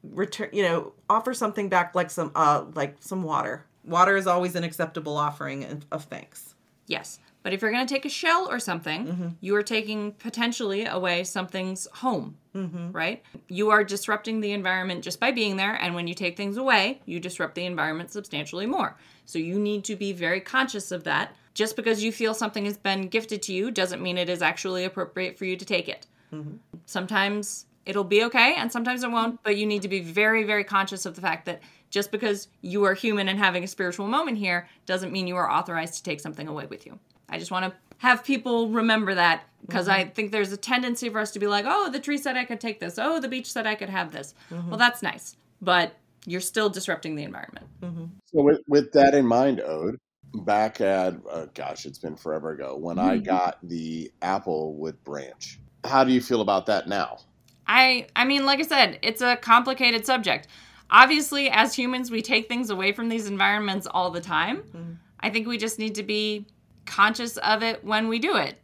return, 0.03 0.49
you 0.53 0.63
know, 0.63 0.93
offer 1.09 1.33
something 1.33 1.67
back, 1.69 1.95
like 1.95 2.09
some, 2.09 2.31
uh, 2.35 2.65
like 2.75 2.95
some 2.99 3.23
water. 3.23 3.65
Water 3.83 4.15
is 4.15 4.27
always 4.27 4.55
an 4.55 4.63
acceptable 4.63 5.17
offering 5.17 5.63
of- 5.65 5.85
of 5.91 6.03
thanks. 6.05 6.55
Yes. 6.87 7.19
But 7.41 7.53
if 7.53 7.61
you're 7.61 7.71
going 7.71 7.87
to 7.87 7.93
take 7.93 8.05
a 8.05 8.09
shell 8.09 8.47
or 8.49 8.59
something, 8.59 9.05
Mm-hmm. 9.07 9.27
you 9.39 9.55
are 9.55 9.63
taking 9.63 10.11
potentially 10.13 10.85
away 10.85 11.23
something's 11.23 11.87
home, 11.95 12.37
Mm-hmm. 12.55 12.91
right? 12.91 13.23
You 13.47 13.69
are 13.69 13.83
disrupting 13.83 14.41
the 14.41 14.51
environment 14.51 15.03
just 15.03 15.19
by 15.19 15.31
being 15.31 15.55
there. 15.55 15.73
And 15.75 15.95
when 15.95 16.07
you 16.07 16.13
take 16.13 16.35
things 16.35 16.57
away, 16.57 17.01
you 17.05 17.19
disrupt 17.19 17.55
the 17.55 17.65
environment 17.65 18.11
substantially 18.11 18.65
more. 18.65 18.97
So 19.25 19.39
you 19.39 19.57
need 19.59 19.83
to 19.85 19.95
be 19.95 20.11
very 20.11 20.41
conscious 20.41 20.91
of 20.91 21.03
that. 21.05 21.35
Just 21.53 21.75
because 21.75 22.03
you 22.03 22.11
feel 22.11 22.33
something 22.33 22.65
has 22.65 22.77
been 22.77 23.07
gifted 23.07 23.41
to 23.43 23.53
you 23.53 23.71
doesn't 23.71 24.01
mean 24.01 24.17
it 24.17 24.29
is 24.29 24.41
actually 24.41 24.83
appropriate 24.85 25.37
for 25.37 25.45
you 25.45 25.55
to 25.55 25.65
take 25.65 25.87
it. 25.89 26.07
Mm-hmm. 26.33 26.55
Sometimes 26.85 27.65
it'll 27.85 28.03
be 28.03 28.23
okay 28.25 28.55
and 28.57 28.71
sometimes 28.71 29.03
it 29.03 29.11
won't, 29.11 29.41
but 29.43 29.55
you 29.57 29.65
need 29.65 29.81
to 29.83 29.87
be 29.87 29.99
very, 30.01 30.43
very 30.43 30.63
conscious 30.63 31.05
of 31.05 31.15
the 31.15 31.21
fact 31.21 31.45
that 31.45 31.61
just 31.89 32.11
because 32.11 32.47
you 32.61 32.83
are 32.83 32.93
human 32.93 33.27
and 33.29 33.39
having 33.39 33.63
a 33.63 33.67
spiritual 33.67 34.07
moment 34.07 34.37
here 34.37 34.67
doesn't 34.85 35.11
mean 35.11 35.25
you 35.27 35.35
are 35.37 35.49
authorized 35.49 35.95
to 35.95 36.03
take 36.03 36.19
something 36.19 36.47
away 36.47 36.65
with 36.67 36.85
you. 36.85 36.99
I 37.29 37.37
just 37.39 37.51
want 37.51 37.65
to 37.65 37.73
have 37.99 38.23
people 38.23 38.69
remember 38.69 39.15
that 39.15 39.43
because 39.65 39.87
I 39.87 40.03
mm-hmm. 40.03 40.11
think 40.11 40.31
there's 40.31 40.51
a 40.51 40.57
tendency 40.57 41.09
for 41.09 41.19
us 41.19 41.31
to 41.31 41.39
be 41.39 41.47
like, 41.47 41.65
oh, 41.67 41.89
the 41.89 41.99
tree 41.99 42.17
said 42.17 42.37
I 42.37 42.45
could 42.45 42.59
take 42.59 42.79
this. 42.79 42.97
Oh, 42.97 43.19
the 43.19 43.27
beach 43.27 43.51
said 43.51 43.67
I 43.67 43.75
could 43.75 43.89
have 43.89 44.11
this. 44.11 44.33
Mm-hmm. 44.51 44.69
Well, 44.69 44.79
that's 44.79 45.01
nice, 45.01 45.35
but 45.61 45.95
you're 46.25 46.41
still 46.41 46.69
disrupting 46.69 47.15
the 47.15 47.23
environment. 47.23 47.67
Mm-hmm. 47.81 48.05
So 48.25 48.43
with, 48.43 48.61
with 48.67 48.91
that 48.93 49.13
in 49.13 49.25
mind, 49.25 49.61
Ode, 49.61 49.99
back 50.33 50.81
at 50.81 51.15
uh, 51.29 51.47
gosh, 51.53 51.85
it's 51.85 51.97
been 51.97 52.15
forever 52.15 52.51
ago 52.51 52.75
when 52.77 52.99
I 52.99 53.17
got 53.17 53.57
the 53.63 54.11
apple 54.21 54.75
Applewood 54.79 54.95
branch. 55.03 55.59
How 55.83 56.03
do 56.03 56.11
you 56.11 56.21
feel 56.21 56.41
about 56.41 56.65
that 56.67 56.87
now? 56.87 57.19
I 57.67 58.07
I 58.15 58.25
mean, 58.25 58.45
like 58.45 58.59
I 58.59 58.63
said, 58.63 58.99
it's 59.01 59.21
a 59.21 59.37
complicated 59.37 60.05
subject. 60.05 60.47
Obviously, 60.91 61.49
as 61.49 61.73
humans, 61.75 62.09
we 62.09 62.21
take 62.21 62.47
things 62.47 62.69
away 62.69 62.91
from 62.91 63.09
these 63.09 63.27
environments 63.27 63.87
all 63.87 64.09
the 64.09 64.21
time. 64.21 64.99
I 65.19 65.29
think 65.29 65.47
we 65.47 65.57
just 65.57 65.77
need 65.77 65.95
to 65.95 66.03
be 66.03 66.47
conscious 66.89 67.37
of 67.37 67.63
it 67.63 67.83
when 67.85 68.07
we 68.09 68.19
do 68.19 68.35
it. 68.35 68.57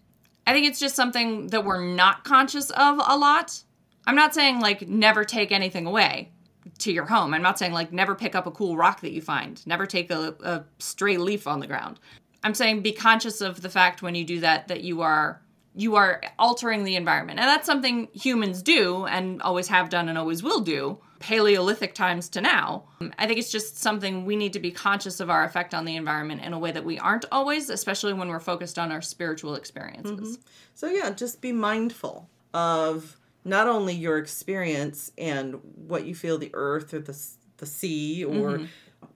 I 0.48 0.54
think 0.54 0.68
it's 0.68 0.80
just 0.80 0.96
something 0.96 1.48
that 1.48 1.64
we're 1.64 1.86
not 1.86 2.24
conscious 2.24 2.70
of 2.72 3.00
a 3.06 3.16
lot. 3.18 3.64
I'm 4.06 4.16
not 4.16 4.34
saying 4.34 4.60
like 4.60 4.88
never 4.88 5.24
take 5.24 5.52
anything 5.52 5.86
away 5.86 6.32
to 6.80 6.92
your 6.92 7.06
home. 7.06 7.34
I'm 7.34 7.42
not 7.42 7.58
saying 7.58 7.72
like 7.72 7.94
never 7.94 8.16
pick 8.16 8.36
up 8.36 8.48
a 8.48 8.52
cool 8.52 8.76
rock 8.76 9.02
that 9.02 9.12
you 9.12 9.22
find, 9.22 9.66
never 9.66 9.86
take 9.86 10.12
a, 10.12 10.36
a 10.44 10.64
stray 10.80 11.18
leaf 11.18 11.48
on 11.48 11.60
the 11.60 11.68
ground. 11.68 12.00
I'm 12.44 12.54
saying 12.54 12.82
be 12.82 12.92
conscious 12.92 13.42
of 13.42 13.62
the 13.62 13.70
fact 13.70 14.02
when 14.02 14.16
you 14.16 14.24
do 14.24 14.40
that 14.42 14.68
that 14.68 14.84
you 14.84 15.02
are 15.02 15.42
you 15.76 15.96
are 15.96 16.22
altering 16.40 16.84
the 16.84 16.96
environment. 16.96 17.40
And 17.40 17.48
that's 17.48 17.66
something 17.66 18.08
humans 18.14 18.62
do 18.62 19.06
and 19.06 19.42
always 19.42 19.68
have 19.68 19.90
done 19.90 20.10
and 20.10 20.18
always 20.18 20.42
will 20.42 20.62
do, 20.62 21.00
Paleolithic 21.20 21.96
times 21.96 22.30
to 22.30 22.42
now. 22.42 22.84
I 23.18 23.26
think 23.28 23.40
it's 23.40 23.52
just 23.52 23.78
something 23.78 24.26
we 24.26 24.36
need 24.36 24.54
to 24.54 24.60
be 24.60 24.72
conscious 24.72 25.20
of 25.20 25.30
our 25.30 25.44
effect 25.44 25.74
on 25.74 25.86
the 25.86 25.96
environment 25.96 26.42
in 26.42 26.54
a 26.54 26.60
way 26.60 26.72
that 26.72 26.86
we 26.86 27.00
aren't 27.00 27.26
always, 27.32 27.70
especially 27.70 28.14
when 28.14 28.30
we're 28.30 28.40
focused 28.40 28.78
on 28.78 28.92
our 28.92 29.02
spiritual 29.02 29.56
experiences. 29.56 30.38
Mm-hmm. 30.38 30.48
So 30.76 30.88
yeah, 30.88 31.10
just 31.12 31.42
be 31.42 31.52
mindful 31.52 32.30
of 32.54 33.18
not 33.44 33.68
only 33.68 33.94
your 33.94 34.18
experience 34.18 35.12
and 35.18 35.56
what 35.76 36.06
you 36.06 36.16
feel 36.16 36.38
the 36.38 36.52
earth 36.54 36.94
or 36.94 37.00
the 37.00 37.18
the 37.58 37.66
sea 37.66 38.24
or 38.24 38.58
mm-hmm. 38.58 38.66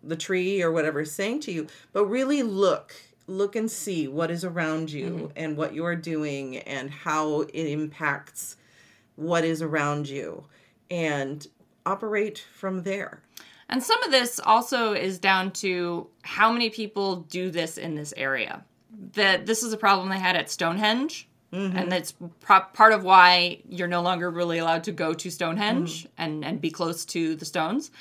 the 0.04 0.16
tree 0.16 0.62
or 0.62 0.72
whatever 0.72 1.02
is 1.02 1.12
saying 1.12 1.42
to 1.42 1.52
you, 1.52 1.68
but 1.92 2.06
really 2.06 2.44
look 2.44 2.96
look 3.30 3.56
and 3.56 3.70
see 3.70 4.08
what 4.08 4.32
is 4.32 4.44
around 4.44 4.92
you 4.92 5.10
mm-hmm. 5.10 5.26
and 5.36 5.56
what 5.56 5.74
you 5.74 5.86
are 5.86 5.96
doing 5.96 6.58
and 6.58 6.90
how 6.90 7.42
it 7.42 7.68
impacts 7.68 8.58
what 9.16 9.44
is 9.44 9.62
around 9.62 10.10
you 10.10 10.46
and 10.90 11.48
operate 11.86 12.46
from 12.54 12.84
there. 12.84 13.22
And 13.70 13.84
some 13.84 14.02
of 14.04 14.12
this 14.12 14.40
also 14.40 14.94
is 14.94 15.20
down 15.20 15.52
to 15.52 16.08
how 16.24 16.52
many 16.52 16.70
people 16.70 17.18
do 17.18 17.52
this 17.52 17.78
in 17.78 17.96
this 17.96 18.14
area. 18.18 18.66
That 19.14 19.46
this 19.46 19.62
is 19.62 19.72
a 19.72 19.78
problem 19.78 20.10
they 20.10 20.20
had 20.20 20.36
at 20.36 20.50
Stonehenge, 20.50 21.30
mm-hmm. 21.54 21.78
and 21.78 21.92
that's 21.92 22.16
pro- 22.40 22.62
part 22.62 22.92
of 22.92 23.04
why 23.04 23.62
you're 23.70 23.88
no 23.88 24.02
longer 24.02 24.32
really 24.32 24.58
allowed 24.58 24.84
to 24.86 24.92
go 24.92 25.14
to 25.14 25.30
Stonehenge 25.30 26.04
mm-hmm. 26.04 26.14
and 26.18 26.44
and 26.44 26.60
be 26.60 26.72
close 26.72 27.06
to 27.06 27.36
the 27.36 27.46
stones, 27.46 27.92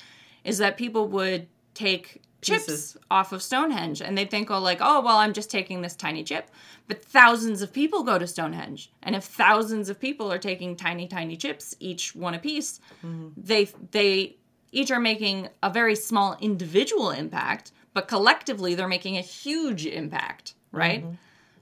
is 0.43 0.57
that 0.57 0.77
people 0.77 1.07
would 1.09 1.47
take 1.75 2.21
chips 2.41 2.65
Pieces. 2.65 2.97
off 3.11 3.31
of 3.31 3.41
Stonehenge 3.41 4.01
and 4.01 4.17
they 4.17 4.25
think, 4.25 4.49
oh, 4.49 4.59
like, 4.59 4.79
oh, 4.81 5.01
well, 5.01 5.17
I'm 5.17 5.33
just 5.33 5.51
taking 5.51 5.81
this 5.81 5.95
tiny 5.95 6.23
chip. 6.23 6.49
But 6.87 7.03
thousands 7.03 7.61
of 7.61 7.71
people 7.71 8.03
go 8.03 8.17
to 8.17 8.25
Stonehenge, 8.25 8.91
and 9.03 9.15
if 9.15 9.23
thousands 9.23 9.89
of 9.89 9.99
people 9.99 10.31
are 10.31 10.39
taking 10.39 10.75
tiny, 10.75 11.07
tiny 11.07 11.37
chips, 11.37 11.75
each 11.79 12.15
one 12.15 12.33
a 12.33 12.39
piece, 12.39 12.79
mm-hmm. 13.05 13.27
they 13.37 13.69
they 13.91 14.37
each 14.71 14.89
are 14.91 14.99
making 14.99 15.49
a 15.61 15.69
very 15.69 15.95
small 15.95 16.35
individual 16.41 17.11
impact, 17.11 17.71
but 17.93 18.07
collectively 18.07 18.73
they're 18.73 18.87
making 18.87 19.17
a 19.17 19.21
huge 19.21 19.85
impact, 19.85 20.55
right? 20.71 21.03
Mm-hmm. 21.03 21.15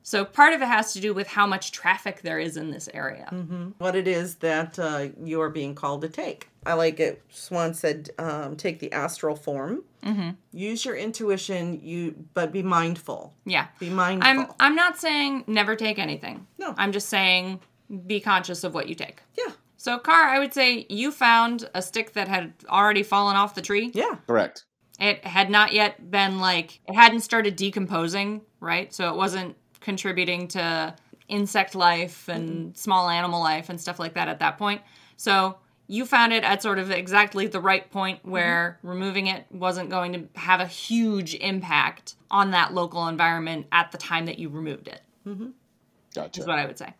So 0.08 0.24
part 0.24 0.54
of 0.54 0.62
it 0.62 0.70
has 0.70 0.94
to 0.94 1.02
do 1.02 1.14
with 1.14 1.28
how 1.28 1.46
much 1.46 1.74
traffic 1.74 2.22
there 2.22 2.40
is 2.40 2.56
in 2.56 2.72
this 2.72 2.88
area. 2.94 3.26
What 3.78 3.94
it 3.94 4.08
is 4.08 4.36
that 4.36 4.80
uh, 4.80 5.10
you're 5.22 5.50
being 5.50 5.76
called 5.76 6.00
to 6.04 6.08
take. 6.08 6.48
I 6.66 6.76
like 6.76 7.02
it. 7.02 7.22
Swan 7.28 7.74
said, 7.74 8.12
um, 8.18 8.56
take 8.56 8.80
the 8.80 8.90
astral 8.94 9.36
form. 9.36 9.84
Mm-hmm. 10.04 10.30
Use 10.54 10.86
your 10.86 10.96
intuition, 10.96 11.82
you 11.84 12.16
but 12.34 12.54
be 12.54 12.64
mindful. 12.64 13.34
Yeah. 13.44 13.68
Be 13.80 13.90
mindful. 13.90 14.30
I'm 14.30 14.48
I'm 14.62 14.76
not 14.76 14.98
saying 14.98 15.44
never 15.46 15.76
take 15.76 16.00
anything. 16.00 16.48
No. 16.58 16.74
I'm 16.78 16.94
just 16.94 17.10
saying 17.10 17.60
be 18.06 18.22
conscious 18.22 18.64
of 18.64 18.74
what 18.74 18.88
you 18.88 18.96
take. 18.96 19.22
yeah. 19.38 19.52
So 19.76 20.00
Car, 20.00 20.24
I 20.24 20.40
would 20.40 20.54
say 20.54 20.86
you 20.88 21.12
found 21.12 21.70
a 21.74 21.82
stick 21.82 22.14
that 22.14 22.30
had 22.30 22.54
already 22.70 23.04
fallen 23.04 23.36
off 23.36 23.56
the 23.56 23.62
tree. 23.62 23.92
Yeah. 23.94 24.16
Correct. 24.26 24.64
It 25.02 25.26
had 25.26 25.50
not 25.50 25.74
yet 25.74 26.10
been 26.10 26.40
like 26.40 26.80
it 26.88 26.96
hadn't 26.96 27.22
started 27.22 27.58
decomposing, 27.58 28.42
right? 28.62 28.94
So 28.94 29.10
it 29.10 29.18
wasn't 29.18 29.58
contributing 29.80 30.48
to 30.50 30.96
insect 31.28 31.76
life 31.76 32.28
and 32.30 32.76
small 32.78 33.10
animal 33.10 33.42
life 33.42 33.70
and 33.70 33.80
stuff 33.80 34.00
like 34.00 34.14
that 34.14 34.28
at 34.28 34.40
that 34.40 34.58
point. 34.58 34.82
So 35.18 35.58
you 35.88 36.06
found 36.06 36.34
it 36.34 36.44
at 36.44 36.62
sort 36.62 36.80
of 36.80 36.92
exactly 36.92 37.48
the 37.48 37.60
right 37.60 37.90
point 37.92 38.20
where 38.24 38.78
removing 38.84 39.28
it 39.28 39.46
wasn't 39.52 39.90
going 39.90 40.14
to 40.14 40.40
have 40.40 40.60
a 40.60 40.66
huge 40.66 41.36
impact 41.36 42.16
on 42.30 42.52
that 42.52 42.74
local 42.74 43.08
environment 43.08 43.68
at 43.72 43.92
the 43.92 43.98
time 43.98 44.26
that 44.26 44.38
you 44.38 44.50
removed 44.50 44.88
it. 44.88 45.02
Gotcha. 46.14 46.42
Is 46.42 46.48
what 46.48 46.60
I 46.60 46.66
would 46.66 46.78
say. 46.78 46.94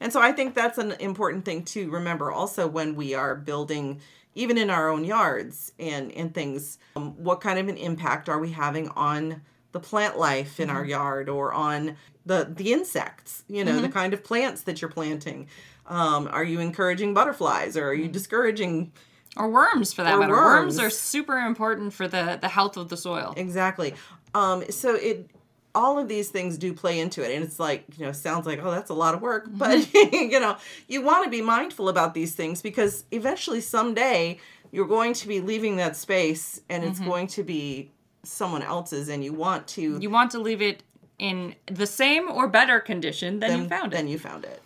And 0.00 0.12
so 0.12 0.20
I 0.20 0.32
think 0.32 0.54
that's 0.54 0.78
an 0.78 0.92
important 0.92 1.44
thing 1.44 1.64
to 1.66 1.90
remember 1.90 2.30
also 2.32 2.66
when 2.66 2.94
we 2.96 3.14
are 3.14 3.34
building, 3.34 4.00
even 4.34 4.58
in 4.58 4.70
our 4.70 4.88
own 4.88 5.04
yards 5.04 5.72
and, 5.78 6.12
and 6.12 6.34
things, 6.34 6.78
um, 6.96 7.12
what 7.22 7.40
kind 7.40 7.58
of 7.58 7.68
an 7.68 7.76
impact 7.76 8.28
are 8.28 8.38
we 8.38 8.50
having 8.50 8.88
on 8.90 9.42
the 9.76 9.88
plant 9.88 10.18
life 10.18 10.58
in 10.58 10.70
our 10.70 10.80
mm-hmm. 10.80 10.90
yard 10.90 11.28
or 11.28 11.52
on 11.52 11.96
the, 12.24 12.50
the 12.50 12.72
insects, 12.72 13.44
you 13.46 13.62
know, 13.62 13.76
the 13.76 13.82
mm-hmm. 13.82 13.92
kind 13.92 14.14
of 14.14 14.24
plants 14.24 14.62
that 14.62 14.80
you're 14.80 14.90
planting? 14.90 15.48
Um, 15.86 16.28
are 16.32 16.42
you 16.42 16.60
encouraging 16.60 17.12
butterflies 17.12 17.76
or 17.76 17.88
are 17.88 17.94
you 17.94 18.04
mm-hmm. 18.04 18.12
discouraging 18.12 18.92
Or 19.36 19.50
worms 19.50 19.92
for 19.92 20.02
that 20.02 20.18
matter. 20.18 20.32
Worms. 20.32 20.78
worms. 20.78 20.80
are 20.80 20.88
super 20.88 21.38
important 21.38 21.92
for 21.92 22.08
the, 22.08 22.38
the 22.40 22.48
health 22.48 22.78
of 22.78 22.88
the 22.88 22.96
soil. 22.96 23.34
Exactly. 23.36 23.94
Um, 24.34 24.64
so 24.70 24.94
it 24.94 25.30
all 25.74 25.98
of 25.98 26.08
these 26.08 26.30
things 26.30 26.56
do 26.56 26.72
play 26.72 26.98
into 26.98 27.22
it 27.22 27.34
and 27.34 27.44
it's 27.44 27.60
like 27.60 27.84
you 27.98 28.06
know 28.06 28.12
sounds 28.12 28.46
like 28.46 28.58
oh 28.62 28.70
that's 28.70 28.88
a 28.88 28.94
lot 28.94 29.14
of 29.14 29.20
work 29.20 29.44
but 29.50 29.92
you 30.12 30.40
know 30.40 30.56
you 30.88 31.02
want 31.02 31.22
to 31.22 31.28
be 31.28 31.42
mindful 31.42 31.90
about 31.90 32.14
these 32.14 32.34
things 32.34 32.62
because 32.62 33.04
eventually 33.10 33.60
someday 33.60 34.38
you're 34.72 34.86
going 34.86 35.12
to 35.12 35.28
be 35.28 35.38
leaving 35.38 35.76
that 35.76 35.94
space 35.94 36.62
and 36.70 36.82
it's 36.82 36.98
going 36.98 37.26
to 37.26 37.42
be 37.42 37.90
someone 38.26 38.62
else's 38.62 39.08
and 39.08 39.24
you 39.24 39.32
want 39.32 39.66
to 39.68 39.98
You 40.00 40.10
want 40.10 40.30
to 40.32 40.38
leave 40.38 40.62
it 40.62 40.82
in 41.18 41.54
the 41.66 41.86
same 41.86 42.30
or 42.30 42.48
better 42.48 42.80
condition 42.80 43.38
than 43.38 43.62
you 43.62 43.68
found 43.68 43.92
it. 43.92 43.96
then 43.96 44.08
you 44.08 44.18
found 44.18 44.44
it. 44.44 44.62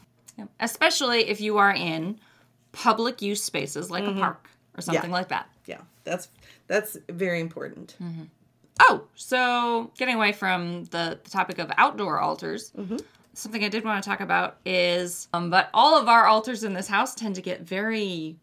Especially 0.59 1.29
if 1.29 1.41
you 1.41 1.59
are 1.59 1.73
in 1.73 2.19
public 2.73 3.21
use 3.21 3.43
spaces 3.43 3.91
like 3.91 4.05
a 4.05 4.09
mm-hmm. 4.09 4.21
park 4.21 4.49
or 4.77 4.81
something 4.81 5.11
like 5.11 5.29
that. 5.29 5.49
yeah 5.67 5.81
that's 6.05 6.29
that's 6.67 6.97
very 7.09 7.41
important. 7.41 7.97
Mm-hmm. 8.03 8.23
Oh, 8.81 9.03
so 9.15 9.91
getting 9.99 10.15
away 10.15 10.33
from 10.33 10.85
the, 10.85 11.19
the 11.23 11.31
topic 11.31 11.59
of 11.59 11.71
outdoor 11.77 12.19
altars, 12.19 12.73
mm-hmm. 12.79 12.97
something 13.35 13.63
I 13.63 13.69
did 13.69 13.85
want 13.85 14.03
to 14.03 14.09
talk 14.09 14.21
about 14.21 14.57
is, 14.65 15.29
um, 15.35 15.51
but 15.51 15.69
all 15.75 16.01
of 16.01 16.09
our 16.09 16.27
altars 16.27 16.65
in 16.65 16.73
this 16.73 16.89
house 16.89 17.15
tend 17.15 17.35
to 17.35 17.43
get 17.43 17.61
very 17.61 18.37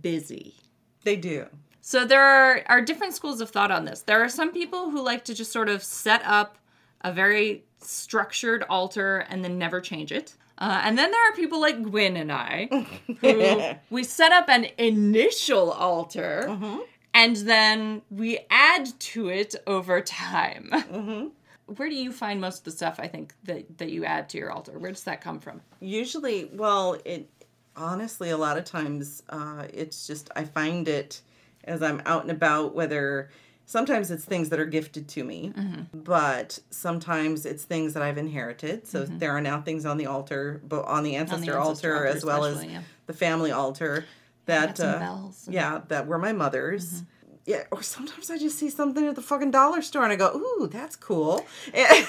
busy. 0.00 0.54
they 1.02 1.16
do 1.16 1.46
So 1.84 2.04
there 2.04 2.22
are, 2.22 2.62
are 2.66 2.80
different 2.80 3.12
schools 3.12 3.40
of 3.40 3.50
thought 3.50 3.72
on 3.72 3.84
this. 3.84 4.02
There 4.02 4.22
are 4.22 4.28
some 4.28 4.52
people 4.52 4.90
who 4.90 5.02
like 5.02 5.24
to 5.24 5.34
just 5.34 5.50
sort 5.50 5.68
of 5.68 5.82
set 5.82 6.22
up 6.24 6.56
a 7.00 7.12
very 7.12 7.64
structured 7.80 8.64
altar 8.70 9.26
and 9.28 9.44
then 9.44 9.58
never 9.58 9.80
change 9.80 10.12
it. 10.12 10.36
Uh, 10.58 10.80
and 10.84 10.96
then 10.96 11.10
there 11.10 11.28
are 11.28 11.34
people 11.34 11.60
like 11.60 11.82
Gwyn 11.82 12.16
and 12.16 12.30
I 12.30 12.68
who 13.20 13.62
we 13.94 14.04
set 14.04 14.30
up 14.30 14.48
an 14.48 14.66
initial 14.78 15.72
altar 15.72 16.56
and 17.12 17.34
then 17.36 18.02
we 18.10 18.38
add 18.48 18.88
to 19.00 19.28
it 19.28 19.56
over 19.66 20.00
time. 20.00 20.70
Where 21.66 21.88
do 21.88 21.96
you 21.96 22.12
find 22.12 22.40
most 22.40 22.58
of 22.58 22.64
the 22.64 22.70
stuff 22.70 23.00
I 23.00 23.08
think 23.08 23.34
that, 23.44 23.78
that 23.78 23.90
you 23.90 24.04
add 24.04 24.28
to 24.30 24.38
your 24.38 24.52
altar? 24.52 24.78
Where 24.78 24.92
does 24.92 25.04
that 25.04 25.20
come 25.20 25.40
from? 25.40 25.62
usually 25.80 26.48
well 26.52 26.96
it 27.04 27.28
honestly 27.74 28.30
a 28.30 28.36
lot 28.36 28.56
of 28.56 28.64
times 28.64 29.22
uh, 29.30 29.64
it's 29.72 30.06
just 30.06 30.30
i 30.36 30.44
find 30.44 30.86
it 30.86 31.20
as 31.64 31.82
i'm 31.82 32.00
out 32.06 32.22
and 32.22 32.30
about 32.30 32.74
whether 32.74 33.30
sometimes 33.64 34.10
it's 34.10 34.24
things 34.24 34.48
that 34.50 34.58
are 34.58 34.66
gifted 34.66 35.08
to 35.08 35.22
me 35.24 35.52
but 35.94 36.58
sometimes 36.70 37.46
it's 37.46 37.64
things 37.64 37.94
that 37.94 38.02
i've 38.02 38.18
inherited. 38.18 38.86
So 38.86 39.04
there 39.04 39.30
are 39.32 39.40
now 39.40 39.60
things 39.62 39.86
on 39.86 39.96
the 39.96 40.06
altar 40.06 40.60
but 40.68 40.84
on 40.84 41.02
the 41.04 41.16
ancestor, 41.16 41.56
ancestor 41.56 41.58
altar, 41.58 41.94
altar 41.94 42.06
as 42.16 42.24
well 42.24 42.44
as 42.44 42.64
yeah. 42.64 42.82
the 43.06 43.12
family 43.14 43.50
altar 43.52 44.04
that 44.46 44.80
uh, 44.80 44.98
bells 44.98 45.46
yeah 45.50 45.82
that 45.88 46.06
were 46.06 46.18
my 46.18 46.32
mother's. 46.32 47.02
Yeah 47.46 47.64
or 47.72 47.82
sometimes 47.82 48.30
i 48.30 48.38
just 48.38 48.58
see 48.58 48.70
something 48.70 49.06
at 49.06 49.14
the 49.16 49.22
fucking 49.22 49.50
dollar 49.52 49.82
store 49.82 50.04
and 50.04 50.12
i 50.12 50.16
go 50.16 50.34
ooh 50.36 50.68
that's 50.68 50.96
cool. 50.96 51.46
And, 51.74 52.06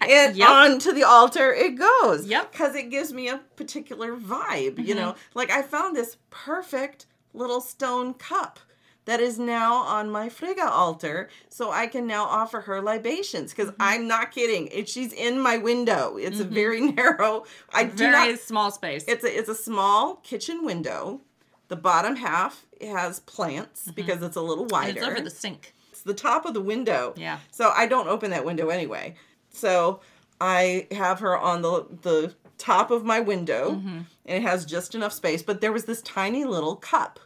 and 0.00 0.36
Yep. 0.36 0.48
on 0.48 0.78
to 0.80 0.92
the 0.92 1.04
altar 1.04 1.52
it 1.52 1.76
goes 1.76 2.26
Yep. 2.26 2.52
because 2.52 2.74
it 2.74 2.90
gives 2.90 3.12
me 3.12 3.28
a 3.28 3.38
particular 3.56 4.16
vibe 4.16 4.84
you 4.84 4.94
know? 4.94 5.14
Like 5.34 5.50
i 5.50 5.62
found 5.62 5.94
this 5.96 6.16
perfect 6.30 7.06
little 7.36 7.60
stone 7.60 8.14
cup 8.14 8.58
that 9.06 9.20
is 9.20 9.38
now 9.38 9.74
on 9.76 10.10
my 10.10 10.28
Frigga 10.28 10.68
altar, 10.68 11.28
so 11.48 11.70
I 11.70 11.86
can 11.86 12.06
now 12.08 12.24
offer 12.24 12.62
her 12.62 12.82
libations. 12.82 13.52
Because 13.52 13.70
mm-hmm. 13.70 13.82
I'm 13.82 14.08
not 14.08 14.32
kidding, 14.32 14.66
it, 14.68 14.88
she's 14.88 15.12
in 15.12 15.38
my 15.40 15.56
window. 15.58 16.16
It's 16.16 16.40
a 16.40 16.44
mm-hmm. 16.44 16.54
very 16.54 16.80
narrow. 16.92 17.44
I 17.72 17.84
do 17.84 17.96
Very 17.96 18.32
not. 18.32 18.40
small 18.40 18.70
space. 18.70 19.04
It's 19.06 19.24
a 19.24 19.38
it's 19.38 19.48
a 19.48 19.54
small 19.54 20.16
kitchen 20.16 20.64
window. 20.64 21.20
The 21.68 21.76
bottom 21.76 22.16
half 22.16 22.66
has 22.80 23.20
plants 23.20 23.82
mm-hmm. 23.82 23.92
because 23.92 24.22
it's 24.22 24.36
a 24.36 24.42
little 24.42 24.64
And 24.64 24.72
wider. 24.72 24.98
it's 24.98 25.06
over 25.06 25.20
the 25.20 25.30
sink. 25.30 25.74
It's 25.90 26.02
the 26.02 26.14
top 26.14 26.44
of 26.44 26.54
the 26.54 26.60
window. 26.60 27.14
Yeah. 27.16 27.38
So 27.50 27.72
I 27.74 27.86
don't 27.86 28.08
open 28.08 28.30
that 28.30 28.44
window 28.44 28.68
anyway. 28.68 29.14
So 29.50 30.00
I 30.40 30.86
have 30.90 31.20
her 31.20 31.38
on 31.38 31.62
the 31.62 31.86
the 32.02 32.34
top 32.58 32.90
of 32.90 33.04
my 33.04 33.20
window 33.20 33.72
Mm-hmm. 33.72 33.88
and 34.24 34.36
it 34.38 34.42
has 34.42 34.64
just 34.64 34.94
enough 34.94 35.12
space, 35.12 35.42
but 35.42 35.60
there 35.60 35.72
was 35.72 35.84
this 35.84 36.02
tiny 36.02 36.44
little 36.44 36.74
cup 36.74 37.20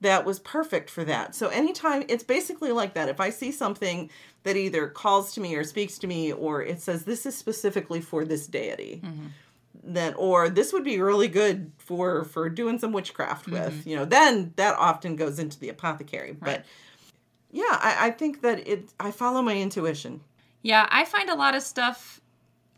that 0.00 0.24
was 0.24 0.38
perfect 0.40 0.90
for 0.90 1.04
that. 1.04 1.34
So 1.34 1.48
anytime 1.48 2.04
it's 2.08 2.24
basically 2.24 2.72
like 2.72 2.94
that. 2.94 3.08
If 3.08 3.20
I 3.20 3.30
see 3.30 3.50
something 3.50 4.10
that 4.42 4.56
either 4.56 4.88
calls 4.88 5.32
to 5.34 5.40
me 5.40 5.54
or 5.54 5.64
speaks 5.64 5.98
to 5.98 6.06
me 6.06 6.32
or 6.32 6.62
it 6.62 6.80
says 6.80 7.04
this 7.04 7.26
is 7.26 7.36
specifically 7.36 8.00
for 8.00 8.24
this 8.24 8.46
deity, 8.46 9.00
mm-hmm. 9.04 9.26
then 9.82 10.14
or 10.14 10.50
this 10.50 10.72
would 10.72 10.84
be 10.84 11.00
really 11.00 11.28
good 11.28 11.72
for 11.78 12.24
for 12.24 12.48
doing 12.48 12.78
some 12.78 12.92
witchcraft 12.92 13.46
mm-hmm. 13.46 13.64
with, 13.64 13.86
you 13.86 13.96
know, 13.96 14.04
then 14.04 14.52
that 14.56 14.76
often 14.76 15.16
goes 15.16 15.38
into 15.38 15.58
the 15.58 15.70
apothecary. 15.70 16.32
But 16.32 16.64
yeah, 17.50 17.78
I, 17.80 18.08
I 18.08 18.10
think 18.10 18.42
that 18.42 18.66
it 18.68 18.90
I 19.00 19.10
follow 19.10 19.40
my 19.40 19.56
intuition. 19.56 20.20
Yeah, 20.62 20.86
I 20.90 21.04
find 21.04 21.30
a 21.30 21.34
lot 21.34 21.54
of 21.54 21.62
stuff 21.62 22.20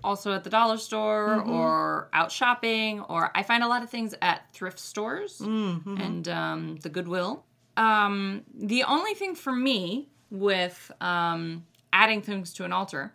also 0.05 0.33
at 0.33 0.45
the 0.45 0.51
dollar 0.51 0.77
store 0.79 1.39
Mm-hmm. 1.41 1.51
or 1.51 2.09
out 2.13 2.31
shopping, 2.33 3.01
or 3.03 3.31
I 3.35 3.43
find 3.43 3.63
a 3.63 3.69
lot 3.69 3.83
of 3.83 3.91
things 3.91 4.15
at 4.23 4.53
thrift 4.53 4.79
stores 4.79 5.39
Mm-hmm. 5.39 5.97
and 6.01 6.29
um, 6.29 6.77
the 6.77 6.89
Goodwill. 6.89 7.45
Um, 7.77 8.43
the 8.55 8.85
only 8.85 9.15
thing 9.15 9.35
for 9.35 9.53
me 9.53 10.09
with 10.31 10.91
um, 11.01 11.65
adding 11.93 12.23
things 12.23 12.53
to 12.55 12.65
an 12.65 12.73
altar 12.73 13.13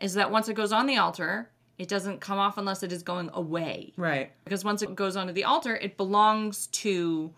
is 0.00 0.14
that 0.14 0.30
once 0.30 0.48
it 0.48 0.54
goes 0.54 0.72
on 0.72 0.86
the 0.86 0.96
altar, 0.96 1.50
it 1.78 1.88
doesn't 1.88 2.20
come 2.20 2.38
off 2.38 2.56
unless 2.58 2.82
it 2.82 2.92
is 2.92 3.02
going 3.02 3.30
away. 3.32 3.92
Right. 3.96 4.30
Because 4.44 4.64
once 4.64 4.82
it 4.82 4.94
goes 4.94 5.16
onto 5.16 5.32
the 5.32 5.44
altar, 5.44 5.76
it 5.76 5.96
belongs 5.96 6.66
to 6.68 7.32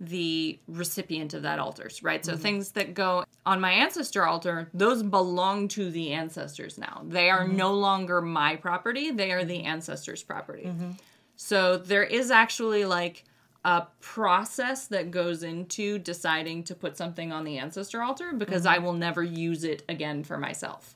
the 0.00 0.58
recipient 0.68 1.34
of 1.34 1.42
that 1.42 1.58
altars, 1.58 2.02
right? 2.02 2.24
So 2.24 2.32
mm-hmm. 2.32 2.42
things 2.42 2.70
that 2.72 2.94
go 2.94 3.24
on 3.44 3.60
my 3.60 3.72
ancestor 3.72 4.24
altar, 4.24 4.68
those 4.72 5.02
belong 5.02 5.68
to 5.68 5.90
the 5.90 6.12
ancestors 6.12 6.78
now. 6.78 7.02
They 7.04 7.30
are 7.30 7.44
mm-hmm. 7.44 7.56
no 7.56 7.74
longer 7.74 8.20
my 8.20 8.56
property, 8.56 9.10
they 9.10 9.32
are 9.32 9.44
the 9.44 9.64
ancestors' 9.64 10.22
property. 10.22 10.64
Mm-hmm. 10.64 10.92
So 11.36 11.76
there 11.76 12.04
is 12.04 12.30
actually 12.30 12.84
like 12.84 13.24
a 13.64 13.86
process 14.00 14.86
that 14.86 15.10
goes 15.10 15.42
into 15.42 15.98
deciding 15.98 16.64
to 16.64 16.74
put 16.74 16.96
something 16.96 17.32
on 17.32 17.44
the 17.44 17.58
ancestor 17.58 18.02
altar 18.02 18.32
because 18.32 18.66
I 18.66 18.78
will 18.78 18.92
never 18.92 19.22
use 19.22 19.64
it 19.64 19.82
again 19.88 20.22
for 20.22 20.38
myself. 20.38 20.94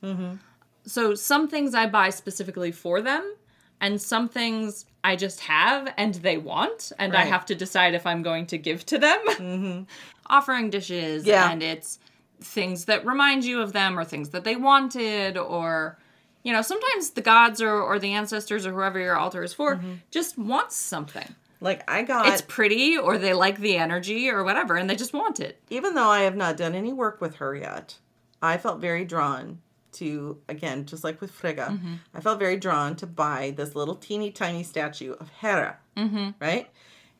So 0.85 1.13
some 1.15 1.47
things 1.47 1.73
I 1.73 1.87
buy 1.87 2.09
specifically 2.09 2.71
for 2.71 3.01
them, 3.01 3.35
and 3.79 4.01
some 4.01 4.29
things 4.29 4.85
I 5.03 5.15
just 5.15 5.41
have 5.41 5.93
and 5.97 6.15
they 6.15 6.37
want, 6.37 6.91
and 6.97 7.15
I 7.15 7.25
have 7.25 7.45
to 7.47 7.55
decide 7.55 7.93
if 7.93 8.07
I'm 8.07 8.23
going 8.23 8.45
to 8.47 8.57
give 8.57 8.85
to 8.87 8.97
them. 8.97 9.19
Mm-hmm. 9.33 9.83
Offering 10.27 10.69
dishes, 10.69 11.25
Yeah. 11.25 11.51
and 11.51 11.61
it's 11.61 11.99
things 12.39 12.85
that 12.85 13.05
remind 13.05 13.43
you 13.43 13.61
of 13.61 13.73
them, 13.73 13.99
or 13.99 14.05
things 14.05 14.29
that 14.29 14.45
they 14.45 14.55
wanted, 14.55 15.37
or 15.37 15.97
you 16.43 16.53
know, 16.53 16.61
sometimes 16.61 17.11
the 17.11 17.21
gods 17.21 17.61
or, 17.61 17.71
or 17.81 17.99
the 17.99 18.13
ancestors 18.13 18.65
or 18.65 18.71
whoever 18.73 18.99
your 18.99 19.17
altar 19.17 19.43
is 19.43 19.53
for 19.53 19.75
mm-hmm. 19.75 19.93
just 20.11 20.37
wants 20.37 20.75
something. 20.75 21.35
Like 21.59 21.89
I 21.89 22.03
got 22.03 22.27
It's 22.27 22.41
pretty, 22.41 22.97
or 22.97 23.17
they 23.17 23.33
like 23.33 23.59
the 23.59 23.77
energy, 23.77 24.29
or 24.29 24.43
whatever, 24.43 24.75
and 24.75 24.89
they 24.89 24.95
just 24.95 25.13
want 25.13 25.39
it. 25.39 25.61
even 25.69 25.93
though 25.95 26.09
I 26.09 26.21
have 26.21 26.35
not 26.35 26.57
done 26.57 26.75
any 26.75 26.93
work 26.93 27.19
with 27.19 27.35
her 27.35 27.55
yet, 27.55 27.97
I 28.41 28.57
felt 28.57 28.79
very 28.79 29.03
drawn 29.05 29.59
to 29.93 30.37
again, 30.49 30.85
just 30.85 31.03
like 31.03 31.21
with 31.21 31.31
Frigga, 31.31 31.67
Mm-hmm. 31.71 31.93
I 32.13 32.19
felt 32.21 32.39
very 32.39 32.57
drawn 32.57 32.95
to 32.97 33.07
buy 33.07 33.53
this 33.55 33.75
little 33.75 33.95
teeny 33.95 34.31
tiny 34.31 34.63
statue 34.63 35.13
of 35.13 35.29
Hera. 35.41 35.77
Mm-hmm. 35.97 36.29
Right? 36.39 36.69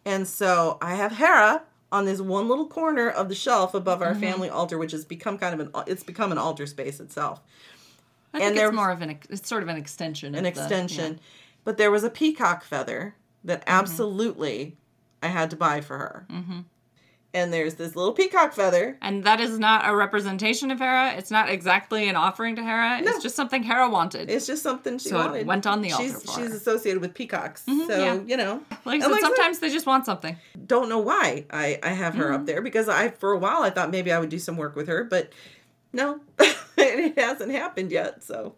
And 0.06 0.28
so 0.28 0.78
I 0.82 0.96
have 0.96 1.14
Hera 1.14 1.64
on 1.92 2.06
this 2.06 2.20
one 2.20 2.48
little 2.50 2.68
corner 2.68 3.10
of 3.10 3.30
the 3.30 3.36
shelf 3.36 3.74
above 3.74 4.00
Mm-hmm. 4.00 4.08
our 4.08 4.16
family 4.16 4.50
altar, 4.50 4.78
which 4.78 4.92
has 4.92 5.06
become 5.06 5.38
kind 5.38 5.60
of 5.60 5.68
an 5.68 5.84
it's 5.88 6.04
become 6.04 6.32
an 6.32 6.38
altar 6.38 6.66
space 6.66 7.00
itself. 7.00 7.42
I 8.34 8.38
And 8.38 8.44
think 8.46 8.56
there- 8.58 8.68
it's 8.70 8.76
more 8.76 8.92
of 8.92 9.02
an 9.02 9.20
it's 9.30 9.48
sort 9.48 9.64
of 9.64 9.70
an 9.70 9.78
extension. 9.78 10.34
An 10.36 10.46
of 10.46 10.54
the- 10.56 10.60
extension. 10.62 11.20
But 11.64 11.78
there 11.78 11.92
was 11.92 12.04
a 12.04 12.10
peacock 12.10 12.64
feather 12.64 13.16
that 13.44 13.64
absolutely 13.68 14.76
I 15.22 15.28
had 15.28 15.50
to 15.52 15.56
buy 15.56 15.80
for 15.82 15.98
her. 15.98 16.28
Mm-hmm. 17.34 17.44
And 17.44 17.52
there's 17.54 17.76
this 17.76 17.96
little 17.96 18.14
peacock 18.14 18.54
feather 18.54 18.96
And 19.02 19.24
that 19.24 19.40
is 19.40 19.58
not 19.58 19.90
a 19.90 19.96
representation 19.96 20.70
of 20.70 20.80
Hera. 20.80 21.14
It's 21.18 21.32
not 21.32 21.50
exactly 21.50 22.08
an 22.08 22.16
offering 22.16 22.56
to 22.58 22.64
Hera. 22.64 23.02
No. 23.02 23.10
It's 23.12 23.24
just 23.24 23.36
something 23.36 23.64
Hera 23.64 23.90
wanted. 23.90 24.30
It's 24.30 24.46
just 24.46 24.62
something 24.62 25.00
she 25.00 25.10
So 25.10 25.20
it 25.20 25.26
wanted. 25.26 25.48
went 25.48 25.66
on 25.68 25.82
the 25.82 25.90
she's, 25.90 26.14
altar 26.14 26.28
for 26.28 26.40
She's 26.42 26.52
associated 26.54 27.02
with 27.02 27.14
peacocks, 27.16 27.64
so 27.66 27.74
yeah. 27.90 28.20
you 28.28 28.38
know. 28.38 28.62
like 28.86 28.88
I 28.88 28.94
and 28.94 29.04
said, 29.04 29.12
like 29.12 29.24
I 29.24 29.28
said, 29.28 29.36
sometimes 29.36 29.60
they 29.60 29.70
just 29.72 29.86
want 29.88 30.06
something. 30.06 30.38
don't 30.66 30.90
know 30.90 31.00
why 31.00 31.46
I 31.50 31.80
I 31.82 31.90
have 31.90 32.14
her 32.16 32.26
Mm-hmm. 32.26 32.34
up 32.36 32.46
there 32.46 32.62
because 32.62 32.88
I 32.88 33.10
for 33.10 33.32
a 33.32 33.38
while 33.38 33.64
I 33.64 33.70
thought 33.72 33.90
maybe 33.90 34.12
I 34.12 34.20
would 34.20 34.30
do 34.30 34.40
some 34.40 34.56
work 34.56 34.76
with 34.76 34.88
her, 34.88 35.04
but 35.04 35.32
no, 35.92 36.22
it 36.78 37.18
hasn't 37.18 37.52
happened 37.52 37.92
yet. 37.92 38.24
So, 38.24 38.56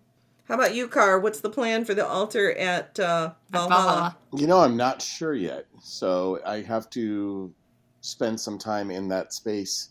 how 0.50 0.56
about 0.56 0.76
you, 0.76 0.88
Car? 0.88 1.20
What's 1.20 1.40
the 1.40 1.50
plan 1.50 1.86
for 1.86 1.94
the 1.94 2.06
altar 2.06 2.52
at 2.54 3.00
uh, 3.00 3.32
Valhalla? 3.52 3.70
Valhalla. 3.70 4.18
You 4.36 4.48
know, 4.48 4.60
I'm 4.60 4.78
not 4.78 5.02
sure 5.02 5.34
yet, 5.34 5.66
so 5.82 6.40
I 6.46 6.62
have 6.62 6.90
to 6.92 7.54
spend 8.06 8.40
some 8.40 8.58
time 8.58 8.92
in 8.92 9.08
that 9.10 9.34
space. 9.34 9.90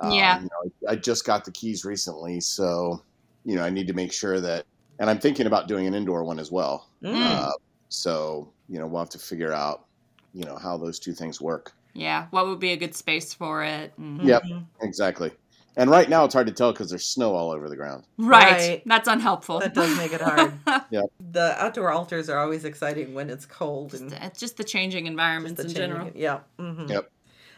Um, 0.00 0.12
Yeah. 0.12 0.40
you 0.40 0.44
know, 0.44 0.72
I 0.88 0.96
just 0.96 1.24
got 1.24 1.44
the 1.44 1.52
keys 1.52 1.84
recently, 1.84 2.40
so 2.40 3.02
you 3.44 3.56
know, 3.56 3.62
I 3.62 3.68
need 3.70 3.86
to 3.88 3.92
make 3.92 4.10
sure 4.12 4.40
that, 4.40 4.64
and 4.98 5.10
I'm 5.10 5.18
thinking 5.18 5.46
about 5.46 5.68
doing 5.68 5.86
an 5.86 5.94
indoor 5.94 6.24
one 6.24 6.38
as 6.38 6.50
well. 6.50 6.88
Mm. 7.02 7.14
Uh, 7.14 7.52
so 7.90 8.50
you 8.68 8.78
know, 8.78 8.86
we'll 8.86 9.00
have 9.02 9.10
to 9.10 9.18
figure 9.18 9.52
out, 9.52 9.84
you 10.32 10.44
know, 10.44 10.56
how 10.56 10.78
those 10.78 10.98
two 10.98 11.12
things 11.12 11.40
work. 11.40 11.72
Yeah, 11.92 12.26
what 12.30 12.46
would 12.46 12.58
be 12.58 12.72
a 12.72 12.76
good 12.76 12.94
space 12.94 13.34
for 13.34 13.62
it? 13.62 13.92
Mm-hmm. 14.00 14.26
Yep, 14.26 14.42
exactly. 14.80 15.30
And 15.76 15.90
right 15.90 16.08
now, 16.08 16.24
it's 16.24 16.32
hard 16.34 16.46
to 16.46 16.52
tell 16.52 16.72
because 16.72 16.88
there's 16.88 17.04
snow 17.04 17.34
all 17.34 17.50
over 17.50 17.68
the 17.68 17.74
ground. 17.76 18.04
Right. 18.16 18.52
Right. 18.52 18.82
That's 18.86 19.08
unhelpful. 19.08 19.58
That 19.58 19.74
does 19.74 19.96
make 19.96 20.12
it 20.12 20.20
hard. 20.20 20.52
Yep. 20.90 21.04
The 21.32 21.56
outdoor 21.62 21.90
altars 21.90 22.30
are 22.30 22.38
always 22.38 22.64
exciting 22.64 23.12
when 23.14 23.28
it's 23.28 23.44
cold 23.44 23.92
and 23.94 24.12
it's 24.12 24.38
just 24.38 24.56
the 24.56 24.62
changing 24.62 25.06
environments 25.08 25.60
the 25.60 25.68
in 25.68 25.74
changing- 25.74 25.90
general. 25.90 26.10
Yeah. 26.14 26.40
mhm. 26.58 26.88
Yep. 26.88 27.10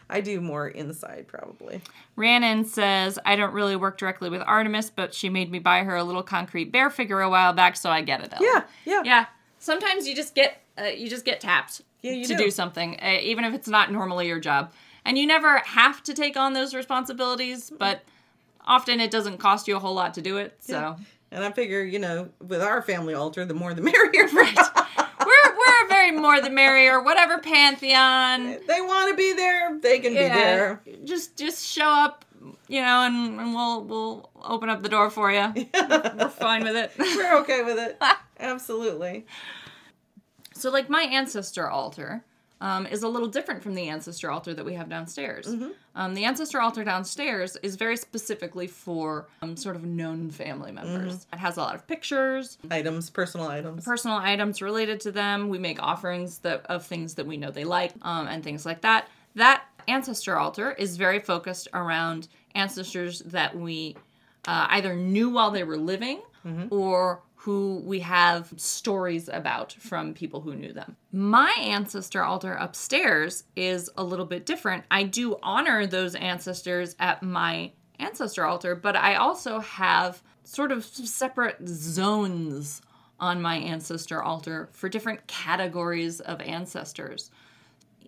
I 0.09 0.21
do 0.21 0.39
more 0.39 0.67
inside 0.67 1.25
probably. 1.27 1.81
Rhiannon 2.15 2.63
says, 2.65 3.19
I 3.25 3.35
don't 3.35 3.53
really 3.53 3.75
work 3.75 3.97
directly 3.97 4.29
with 4.29 4.41
Artemis, 4.45 4.89
but 4.89 5.13
she 5.13 5.29
made 5.29 5.51
me 5.51 5.59
buy 5.59 5.83
her 5.83 5.95
a 5.95 6.03
little 6.03 6.23
concrete 6.23 6.71
bear 6.71 6.89
figure 6.89 7.19
a 7.21 7.29
while 7.29 7.53
back, 7.53 7.75
so 7.75 7.89
I 7.89 8.01
get 8.01 8.21
it. 8.21 8.31
Ellen." 8.33 8.47
Yeah, 8.53 8.63
yeah. 8.85 9.01
Yeah. 9.03 9.25
Sometimes 9.59 10.07
you 10.07 10.15
just 10.15 10.33
get 10.35 10.61
uh, 10.79 10.85
you 10.85 11.09
just 11.09 11.25
get 11.25 11.41
tapped 11.41 11.81
Yeah, 12.01 12.13
to 12.13 12.27
do. 12.27 12.37
do 12.37 12.51
something, 12.51 12.99
uh, 13.01 13.17
even 13.21 13.43
if 13.43 13.53
it's 13.53 13.67
not 13.67 13.91
normally 13.91 14.27
your 14.27 14.39
job, 14.39 14.71
and 15.03 15.17
you 15.17 15.25
never 15.27 15.57
have 15.59 16.01
to 16.03 16.13
take 16.13 16.37
on 16.37 16.53
those 16.53 16.73
responsibilities. 16.73 17.71
But 17.77 18.03
often 18.65 18.99
it 18.99 19.11
doesn't 19.11 19.37
cost 19.39 19.67
you 19.67 19.75
a 19.75 19.79
whole 19.79 19.93
lot 19.95 20.13
to 20.13 20.21
do 20.21 20.37
it. 20.37 20.55
So 20.59 20.95
And 21.31 21.43
I 21.43 21.51
figure, 21.51 21.81
you 21.83 21.99
know, 21.99 22.29
with 22.47 22.61
our 22.61 22.81
family 22.81 23.13
altar, 23.13 23.43
the 23.45 23.53
more 23.53 23.73
the 23.73 23.81
merrier. 23.91 24.27
right, 24.33 24.57
we're 25.19 25.57
we're 25.57 25.85
a 25.85 25.87
very 25.89 26.06
more 26.17 26.41
the 26.41 26.49
merrier, 26.49 27.01
whatever 27.01 27.39
pantheon. 27.39 28.57
they 28.67 28.81
want 28.81 29.09
to 29.09 29.15
be 29.15 29.33
there, 29.33 29.79
they 29.79 29.99
can 29.99 30.13
be 30.13 30.19
there. 30.19 30.81
Just 31.03 31.37
just 31.37 31.65
show 31.65 31.89
up, 31.89 32.25
you 32.67 32.81
know, 32.81 33.03
and, 33.03 33.39
and 33.39 33.53
we'll 33.53 33.83
we'll 33.83 34.29
open 34.43 34.69
up 34.69 34.81
the 34.81 34.89
door 34.89 35.09
for 35.09 35.31
you. 35.31 35.53
We're 35.73 36.29
fine 36.29 36.63
with 36.63 36.75
it. 36.75 36.91
We're 36.97 37.37
okay 37.39 37.63
with 37.63 37.77
it. 37.77 38.01
Absolutely. 38.39 39.25
So, 40.53 40.69
like 40.71 40.89
my 40.89 41.03
ancestor 41.03 41.69
altar 41.69 42.23
um, 42.61 42.85
is 42.87 43.03
a 43.03 43.07
little 43.07 43.27
different 43.27 43.61
from 43.61 43.75
the 43.75 43.87
ancestor 43.89 44.31
altar 44.31 44.53
that 44.53 44.65
we 44.65 44.73
have 44.73 44.89
downstairs. 44.89 45.47
Um, 45.95 46.13
the 46.13 46.25
ancestor 46.25 46.59
altar 46.61 46.83
downstairs 46.83 47.55
is 47.63 47.75
very 47.75 47.97
specifically 47.97 48.67
for 48.67 49.27
um, 49.41 49.55
sort 49.55 49.75
of 49.75 49.83
known 49.83 50.31
family 50.31 50.71
members. 50.71 51.27
It 51.33 51.37
has 51.39 51.57
a 51.57 51.61
lot 51.61 51.75
of 51.75 51.85
pictures, 51.87 52.57
Items, 52.69 53.09
personal 53.09 53.47
items. 53.47 53.85
personal 53.85 54.17
items 54.17 54.61
related 54.61 54.99
to 55.01 55.11
them. 55.11 55.49
We 55.49 55.57
make 55.59 55.81
offerings 55.81 56.39
that 56.39 56.65
of 56.67 56.85
things 56.85 57.13
that 57.15 57.25
we 57.27 57.37
know 57.37 57.51
they 57.51 57.63
like, 57.63 57.93
um, 58.01 58.27
and 58.27 58.43
things 58.43 58.65
like 58.65 58.81
that. 58.81 59.07
That 59.35 59.63
ancestor 59.87 60.37
altar 60.37 60.71
is 60.73 60.97
very 60.97 61.19
focused 61.19 61.67
around 61.73 62.27
ancestors 62.55 63.19
that 63.21 63.55
we 63.55 63.95
uh, 64.47 64.67
either 64.71 64.95
knew 64.95 65.29
while 65.29 65.51
they 65.51 65.63
were 65.63 65.77
living 65.77 66.21
or 66.71 67.21
who 67.47 67.81
we 67.85 68.01
have 68.01 68.51
stories 68.57 69.29
about 69.29 69.71
from 69.71 70.13
people 70.13 70.41
who 70.41 70.53
knew 70.53 70.73
them. 70.73 70.97
My 71.13 71.55
ancestor 71.61 72.21
altar 72.21 72.51
upstairs 72.55 73.45
is 73.55 73.89
a 73.95 74.03
little 74.03 74.25
bit 74.25 74.45
different. 74.45 74.83
I 74.91 75.03
do 75.03 75.37
honor 75.41 75.87
those 75.87 76.13
ancestors 76.13 76.93
at 76.99 77.23
my 77.23 77.71
ancestor 77.99 78.43
altar, 78.43 78.75
but 78.75 78.97
I 78.97 79.15
also 79.15 79.61
have 79.61 80.21
sort 80.43 80.73
of 80.73 80.83
separate 80.83 81.65
zones 81.65 82.81
on 83.17 83.41
my 83.41 83.55
ancestor 83.55 84.21
altar 84.21 84.67
for 84.73 84.89
different 84.89 85.25
categories 85.27 86.19
of 86.19 86.41
ancestors 86.41 87.31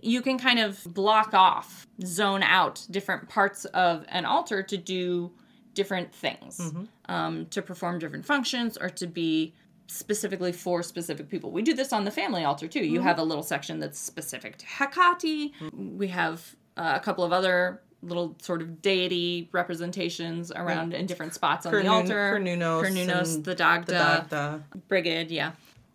you 0.01 0.21
can 0.21 0.39
kind 0.39 0.59
of 0.59 0.81
block 0.93 1.33
off, 1.33 1.85
zone 2.05 2.41
out 2.41 2.85
different 2.89 3.27
parts 3.27 3.65
of 3.65 4.05
an 4.07 4.23
altar 4.23 4.63
to 4.63 4.77
do 4.77 5.29
different 5.79 6.13
things, 6.13 6.53
um, 7.15 7.45
to 7.55 7.61
perform 7.61 7.99
different 7.99 8.25
functions, 8.25 8.77
or 8.83 8.89
to 8.89 9.07
be 9.07 9.53
specifically 9.87 10.51
for 10.51 10.83
specific 10.83 11.29
people. 11.29 11.51
We 11.51 11.61
do 11.61 11.73
this 11.73 11.91
on 11.93 12.03
the 12.03 12.11
family 12.11 12.43
altar 12.43 12.67
too. 12.67 12.85
You 12.95 12.99
have 13.01 13.17
a 13.17 13.23
little 13.23 13.43
section 13.43 13.79
that's 13.79 13.97
specific 13.97 14.57
to 14.57 14.65
Hecate. 14.65 15.53
We 15.73 16.07
have 16.09 16.37
uh, 16.75 16.93
a 16.95 16.99
couple 16.99 17.23
of 17.23 17.31
other 17.31 17.81
little 18.01 18.35
sort 18.41 18.61
of 18.61 18.81
deity 18.81 19.49
representations 19.51 20.51
around 20.51 20.93
in 20.93 21.05
different 21.05 21.33
spots 21.33 21.65
on 21.65 21.71
the 21.73 21.87
altar. 21.87 22.37
Cernunnos, 22.37 23.35
and 23.35 23.45
the 23.45 23.55
Dagda, 23.55 23.85
The 23.85 23.93
Dagda. 23.93 24.63
Brigid, 24.89 25.31
yeah. 25.31 25.51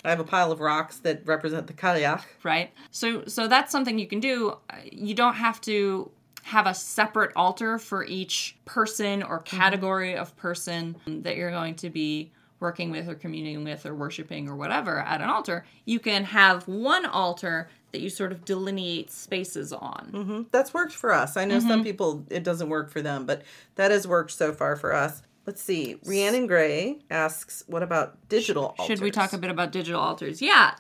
I 0.07 0.11
have 0.11 0.21
a 0.21 0.25
pile 0.25 0.51
of 0.53 0.61
rocks 0.61 0.99
that 0.99 1.27
represent 1.27 1.67
the 1.67 1.73
Cailleach. 1.73 2.23
right 2.43 2.71
so 2.91 3.25
so 3.27 3.49
that's 3.49 3.71
something 3.73 3.99
you 3.99 4.07
can 4.07 4.21
do 4.21 4.57
you 4.93 5.15
don't 5.15 5.35
have 5.47 5.59
to 5.63 6.11
have 6.45 6.67
a 6.67 6.75
separate 6.75 7.33
altar 7.37 7.79
for 7.79 8.05
each 8.05 8.57
person 8.65 9.23
or 9.23 9.39
category 9.41 10.15
of 10.15 10.37
person 10.37 10.97
that 11.07 11.37
you're 11.37 11.51
going 11.51 11.75
to 11.75 11.91
be 11.91 12.31
working 12.61 12.91
with 12.91 13.09
or 13.09 13.15
communing 13.15 13.65
with 13.65 13.85
or 13.85 13.95
worshiping 13.95 14.49
or 14.49 14.55
whatever 14.55 14.99
at 15.01 15.21
an 15.21 15.29
altar 15.29 15.65
you 15.85 15.99
can 15.99 16.25
have 16.25 16.67
one 16.69 17.05
altar 17.07 17.69
that 17.93 18.01
you 18.01 18.09
sort 18.09 18.31
of 18.33 18.45
delineate 18.45 19.11
spaces 19.11 19.73
on 19.73 20.09
hmm 20.13 20.43
That's 20.51 20.73
worked 20.75 20.93
for 20.93 21.13
us. 21.13 21.37
I 21.37 21.45
know 21.45 21.61
some 21.61 21.71
Mm-hmm. 21.71 21.83
people 21.83 22.25
it 22.31 22.45
doesn't 22.45 22.69
work 22.69 22.91
for 22.91 23.03
them, 23.03 23.27
but 23.27 23.43
that 23.77 23.91
has 23.91 24.07
worked 24.07 24.31
so 24.31 24.53
far 24.53 24.77
for 24.77 24.93
us. 24.93 25.23
Let's 25.47 25.61
see. 25.63 25.97
Rhiannon 26.07 26.47
Gray 26.47 27.01
asks, 27.11 27.63
"What 27.67 27.83
about 27.83 28.29
digital 28.31 28.67
altars?" 28.79 28.87
Should 28.87 29.01
we 29.01 29.11
talk 29.11 29.33
a 29.35 29.39
bit 29.39 29.51
about 29.51 29.73
digital 29.73 30.01
altars? 30.01 30.41
Yeah, 30.41 30.75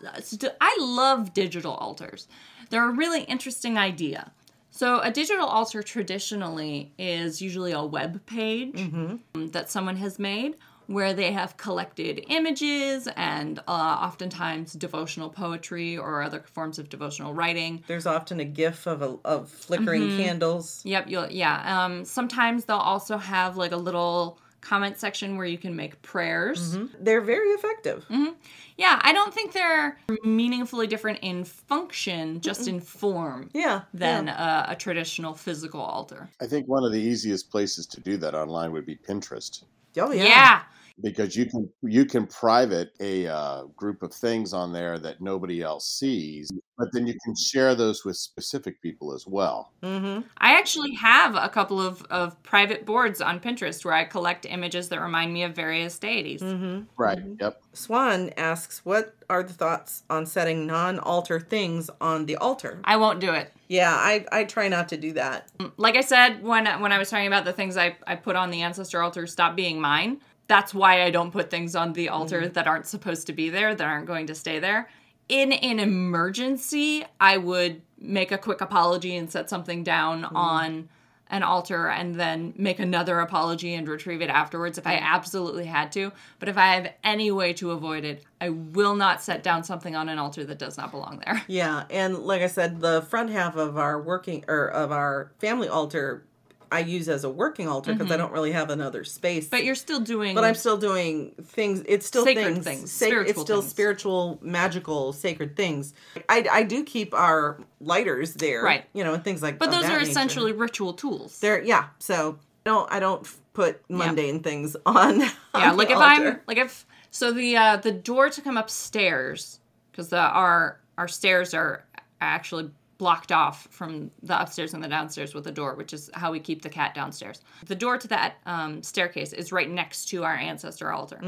I 0.60 0.76
love 0.80 1.34
digital 1.34 1.74
altars. 1.74 2.26
They're 2.70 2.88
a 2.88 2.92
really 2.92 3.24
interesting 3.24 3.76
idea. 3.76 4.32
So, 4.76 4.98
a 4.98 5.10
digital 5.12 5.46
altar 5.46 5.84
traditionally 5.84 6.92
is 6.98 7.40
usually 7.40 7.70
a 7.70 7.84
web 7.84 8.26
page 8.26 8.76
um, 8.80 9.20
that 9.52 9.70
someone 9.70 9.96
has 9.98 10.18
made 10.18 10.56
where 10.86 11.14
they 11.14 11.30
have 11.32 11.56
collected 11.56 12.24
images 12.28 13.08
and 13.16 13.60
uh, 13.60 13.70
oftentimes 13.70 14.72
devotional 14.72 15.30
poetry 15.30 15.96
or 15.96 16.22
other 16.22 16.40
forms 16.52 16.80
of 16.80 16.88
devotional 16.88 17.32
writing. 17.32 17.84
There's 17.86 18.04
often 18.04 18.40
a 18.40 18.44
GIF 18.44 18.86
of 18.86 19.00
a, 19.00 19.16
of 19.24 19.48
flickering 19.48 20.02
Mm-hmm. 20.02 20.22
candles. 20.24 20.82
Yep, 20.84 21.04
you'll, 21.08 21.30
yeah. 21.30 21.84
Um, 21.84 22.04
sometimes 22.04 22.64
they'll 22.64 22.76
also 22.76 23.16
have 23.16 23.56
like 23.56 23.70
a 23.72 23.76
little 23.76 24.40
comment 24.64 24.98
section 24.98 25.36
where 25.36 25.46
you 25.46 25.58
can 25.58 25.76
make 25.76 26.00
prayers. 26.02 26.76
Mm-hmm. 26.76 27.04
They're 27.04 27.20
very 27.20 27.48
effective. 27.50 28.04
Mm-hmm. 28.10 28.32
Yeah, 28.76 28.98
I 29.02 29.12
don't 29.12 29.32
think 29.32 29.52
they're 29.52 29.98
meaningfully 30.24 30.86
different 30.86 31.20
in 31.22 31.44
function, 31.44 32.40
just 32.40 32.66
in 32.66 32.80
form, 32.80 33.50
Yeah. 33.54 33.82
than 33.92 34.26
yeah. 34.26 34.68
a, 34.68 34.72
a 34.72 34.76
traditional 34.76 35.34
physical 35.34 35.80
altar. 35.80 36.28
I 36.40 36.46
think 36.46 36.66
one 36.66 36.82
of 36.82 36.92
the 36.92 37.00
easiest 37.00 37.50
places 37.50 37.86
to 37.86 38.00
do 38.00 38.16
that 38.16 38.34
online 38.34 38.72
would 38.72 38.86
be 38.86 38.96
Pinterest. 38.96 39.62
Oh 39.96 40.10
yeah. 40.10 40.24
yeah. 40.24 40.62
Because 41.02 41.36
you 41.36 41.46
can 41.46 41.68
you 41.82 42.04
can 42.04 42.26
private 42.26 42.90
a 43.00 43.26
uh, 43.26 43.64
group 43.76 44.02
of 44.02 44.12
things 44.12 44.52
on 44.52 44.72
there 44.72 44.98
that 44.98 45.20
nobody 45.20 45.62
else 45.62 45.88
sees 45.88 46.50
but 46.78 46.88
then 46.92 47.06
you 47.06 47.14
can 47.24 47.34
share 47.36 47.74
those 47.74 48.04
with 48.04 48.16
specific 48.16 48.80
people 48.80 49.12
as 49.12 49.26
well 49.26 49.72
Mm-hmm. 49.82 50.22
I 50.38 50.56
actually 50.56 50.94
have 50.94 51.36
a 51.36 51.48
couple 51.48 51.80
of, 51.80 52.02
of 52.04 52.42
private 52.42 52.86
boards 52.86 53.20
on 53.20 53.38
Pinterest 53.38 53.84
where 53.84 53.94
I 53.94 54.04
collect 54.04 54.46
images 54.46 54.88
that 54.88 55.00
remind 55.00 55.32
me 55.32 55.42
of 55.42 55.54
various 55.54 55.98
deities. 55.98 56.40
Mm-hmm. 56.40 56.82
right 56.96 57.18
yep 57.40 57.60
Swan 57.74 58.30
asks, 58.36 58.84
"What 58.84 59.14
are 59.28 59.42
the 59.42 59.52
thoughts 59.52 60.04
on 60.08 60.26
setting 60.26 60.66
non-altar 60.66 61.40
things 61.40 61.90
on 62.00 62.26
the 62.26 62.36
altar?" 62.36 62.80
I 62.84 62.96
won't 62.96 63.20
do 63.20 63.32
it. 63.32 63.52
Yeah, 63.68 63.92
I 63.92 64.24
I 64.32 64.44
try 64.44 64.68
not 64.68 64.88
to 64.90 64.96
do 64.96 65.12
that. 65.14 65.50
Like 65.76 65.96
I 65.96 66.00
said 66.00 66.42
when 66.42 66.66
when 66.80 66.92
I 66.92 66.98
was 66.98 67.10
talking 67.10 67.26
about 67.26 67.44
the 67.44 67.52
things 67.52 67.76
I, 67.76 67.96
I 68.06 68.14
put 68.16 68.36
on 68.36 68.50
the 68.50 68.62
ancestor 68.62 69.02
altar 69.02 69.26
stop 69.26 69.56
being 69.56 69.80
mine, 69.80 70.20
that's 70.46 70.74
why 70.74 71.02
I 71.02 71.10
don't 71.10 71.30
put 71.30 71.50
things 71.50 71.74
on 71.74 71.92
the 71.92 72.08
altar 72.08 72.42
mm-hmm. 72.42 72.52
that 72.52 72.66
aren't 72.66 72.86
supposed 72.86 73.26
to 73.28 73.32
be 73.32 73.50
there, 73.50 73.74
that 73.74 73.86
aren't 73.86 74.06
going 74.06 74.26
to 74.26 74.34
stay 74.34 74.58
there. 74.58 74.88
In 75.28 75.52
an 75.52 75.80
emergency, 75.80 77.04
I 77.18 77.38
would 77.38 77.80
make 77.98 78.30
a 78.30 78.38
quick 78.38 78.60
apology 78.60 79.16
and 79.16 79.30
set 79.30 79.48
something 79.48 79.82
down 79.82 80.22
mm-hmm. 80.22 80.36
on 80.36 80.88
an 81.30 81.42
altar 81.42 81.88
and 81.88 82.14
then 82.14 82.52
make 82.56 82.78
another 82.78 83.18
apology 83.20 83.74
and 83.74 83.88
retrieve 83.88 84.20
it 84.20 84.28
afterwards 84.28 84.76
if 84.76 84.86
I 84.86 84.96
mm-hmm. 84.96 85.06
absolutely 85.06 85.64
had 85.64 85.90
to. 85.92 86.12
But 86.38 86.50
if 86.50 86.58
I 86.58 86.74
have 86.74 86.92
any 87.02 87.30
way 87.30 87.54
to 87.54 87.70
avoid 87.70 88.04
it, 88.04 88.22
I 88.40 88.50
will 88.50 88.94
not 88.94 89.22
set 89.22 89.42
down 89.42 89.64
something 89.64 89.96
on 89.96 90.10
an 90.10 90.18
altar 90.18 90.44
that 90.44 90.58
does 90.58 90.76
not 90.76 90.90
belong 90.90 91.22
there. 91.24 91.42
Yeah, 91.48 91.84
and 91.88 92.18
like 92.18 92.42
I 92.42 92.46
said, 92.46 92.80
the 92.80 93.02
front 93.02 93.30
half 93.30 93.56
of 93.56 93.78
our 93.78 94.00
working 94.00 94.44
or 94.46 94.66
of 94.66 94.92
our 94.92 95.32
family 95.38 95.68
altar, 95.68 96.26
I 96.74 96.80
use 96.80 97.08
as 97.08 97.24
a 97.24 97.30
working 97.30 97.68
altar 97.68 97.92
because 97.92 98.10
I 98.10 98.16
don't 98.16 98.32
really 98.32 98.52
have 98.52 98.70
another 98.70 99.04
space. 99.04 99.44
Mm-hmm. 99.44 99.50
But 99.56 99.64
you're 99.64 99.74
still 99.74 100.00
doing 100.00 100.34
but 100.34 100.44
I'm 100.44 100.54
still 100.54 100.76
doing 100.76 101.34
things. 101.42 101.82
It's 101.86 102.06
still 102.06 102.24
Sacred 102.24 102.54
things. 102.54 102.64
things, 102.64 102.90
sac- 102.92 103.12
it's 103.28 103.40
still 103.40 103.60
things. 103.60 103.70
spiritual, 103.70 104.38
magical, 104.42 105.12
sacred 105.12 105.56
things. 105.56 105.94
I, 106.28 106.46
I 106.50 106.62
do 106.64 106.84
keep 106.84 107.14
our 107.14 107.60
lighters 107.80 108.34
there, 108.34 108.62
Right. 108.62 108.84
You 108.92 109.04
know, 109.04 109.14
and 109.14 109.22
things 109.24 109.42
like. 109.42 109.54
That. 109.58 109.70
But 109.70 109.70
those 109.70 109.84
are 109.84 109.98
nature. 109.98 110.10
essentially 110.10 110.52
ritual 110.52 110.92
tools. 110.94 111.38
They're 111.40 111.62
yeah. 111.62 111.88
So 111.98 112.38
I 112.66 112.70
don't 112.70 112.92
I 112.92 113.00
don't 113.00 113.28
put 113.52 113.82
mundane 113.88 114.40
things 114.40 114.76
on. 114.86 115.20
yeah 115.20 115.30
on 115.54 115.76
like 115.76 115.88
the 115.88 115.94
if 115.94 116.00
altar. 116.00 116.28
i'm 116.32 116.40
like 116.48 116.58
if 116.58 116.84
so 117.12 117.30
the 117.32 117.56
uh 117.56 117.76
the 117.76 117.92
door 117.92 118.28
to 118.28 118.42
come 118.42 118.56
upstairs 118.56 119.60
because 119.92 120.12
our 120.12 120.80
our 120.98 121.06
stairs 121.06 121.54
are 121.54 121.84
actually 122.20 122.70
blocked 122.98 123.32
off 123.32 123.66
from 123.70 124.10
the 124.22 124.40
upstairs 124.40 124.74
and 124.74 124.82
the 124.82 124.88
downstairs 124.88 125.34
with 125.34 125.46
a 125.46 125.52
door 125.52 125.74
which 125.74 125.92
is 125.92 126.10
how 126.14 126.30
we 126.30 126.40
keep 126.40 126.62
the 126.62 126.68
cat 126.68 126.94
downstairs. 126.94 127.42
The 127.66 127.74
door 127.74 127.98
to 127.98 128.08
that 128.08 128.36
um, 128.46 128.82
staircase 128.82 129.32
is 129.32 129.52
right 129.52 129.68
next 129.68 130.06
to 130.10 130.24
our 130.24 130.34
ancestor 130.34 130.92
altar. 130.92 131.20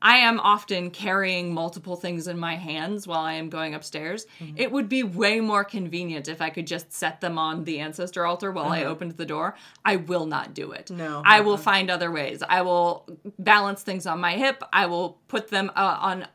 I 0.00 0.16
am 0.18 0.40
often 0.40 0.90
carrying 0.90 1.52
multiple 1.52 1.96
things 1.96 2.28
in 2.28 2.38
my 2.38 2.56
hands 2.56 3.06
while 3.06 3.20
i 3.20 3.34
am 3.34 3.48
going 3.50 3.74
upstairs. 3.74 4.26
It 4.56 4.70
would 4.72 4.88
be 4.88 5.02
way 5.02 5.40
more 5.40 5.64
convenient 5.64 6.28
if 6.28 6.40
i 6.40 6.50
could 6.50 6.66
just 6.66 6.92
set 6.92 7.20
them 7.20 7.38
on 7.38 7.64
the 7.64 7.80
ancestor 7.80 8.24
altar 8.26 8.50
while 8.50 8.68
i 8.72 8.84
opened 8.84 9.12
the 9.12 9.26
door. 9.26 9.54
I 9.84 9.96
will 9.96 10.26
not 10.26 10.54
do 10.54 10.72
it. 10.72 10.90
No. 10.90 11.22
i 11.24 11.40
will 11.40 11.56
find 11.58 11.90
other 11.90 12.10
ways. 12.10 12.42
I 12.48 12.62
will 12.62 13.06
balance 13.38 13.82
things 13.82 14.06
on 14.06 14.20
my 14.20 14.32
hip. 14.36 14.62
I 14.72 14.86
will 14.86 15.18
put 15.28 15.48
them 15.48 15.70
uh, 15.76 15.98
on 16.00 16.26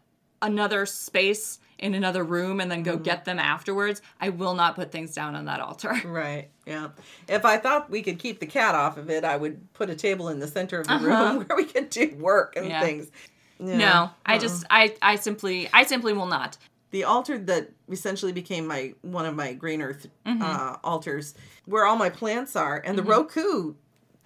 another 0.41 0.85
space 0.85 1.59
in 1.79 1.93
another 1.93 2.23
room 2.23 2.59
and 2.59 2.71
then 2.71 2.83
Mm-hmm. 2.83 2.97
go 2.97 3.03
get 3.03 3.25
them 3.25 3.39
afterwards 3.39 4.01
i 4.19 4.29
will 4.29 4.53
not 4.55 4.75
put 4.75 4.91
things 4.91 5.13
down 5.13 5.35
on 5.35 5.45
that 5.45 5.59
altar 5.59 5.93
Right. 6.05 6.49
Yeah. 6.65 6.89
If 7.29 7.45
I 7.45 7.57
thought 7.57 7.89
we 7.89 8.01
could 8.01 8.19
keep 8.19 8.39
the 8.39 8.45
cat 8.45 8.75
off 8.75 8.97
of 8.97 9.09
it, 9.09 9.23
I 9.23 9.37
would 9.37 9.71
put 9.73 9.89
a 9.89 9.95
table 9.95 10.27
in 10.29 10.39
the 10.39 10.47
center 10.47 10.79
of 10.81 10.87
the 10.87 10.95
Uh-huh. 10.95 11.05
room 11.05 11.45
where 11.47 11.55
we 11.55 11.65
could 11.65 11.89
do 11.89 12.13
work 12.19 12.55
and 12.57 12.67
Yeah. 12.67 12.81
things. 12.81 13.11
Yeah. 13.59 13.77
no 13.77 14.09
i 14.25 14.37
just 14.37 14.65
i 14.69 14.93
i 15.01 15.15
simply 15.15 15.67
i 15.73 15.83
simply 15.83 16.13
will 16.13 16.27
not 16.27 16.57
the 16.91 17.03
altar 17.05 17.39
that 17.39 17.69
essentially 17.89 18.31
became 18.31 18.67
my 18.67 18.93
one 19.01 19.25
of 19.25 19.35
my 19.35 19.53
green 19.53 19.81
earth 19.81 20.07
Mm-hmm. 20.27 20.41
uh, 20.43 20.75
altars, 20.83 21.33
where 21.65 21.85
all 21.85 21.95
my 21.95 22.09
plants 22.09 22.55
are, 22.55 22.81
and 22.85 22.97
the 22.97 23.03
Roku 23.03 23.73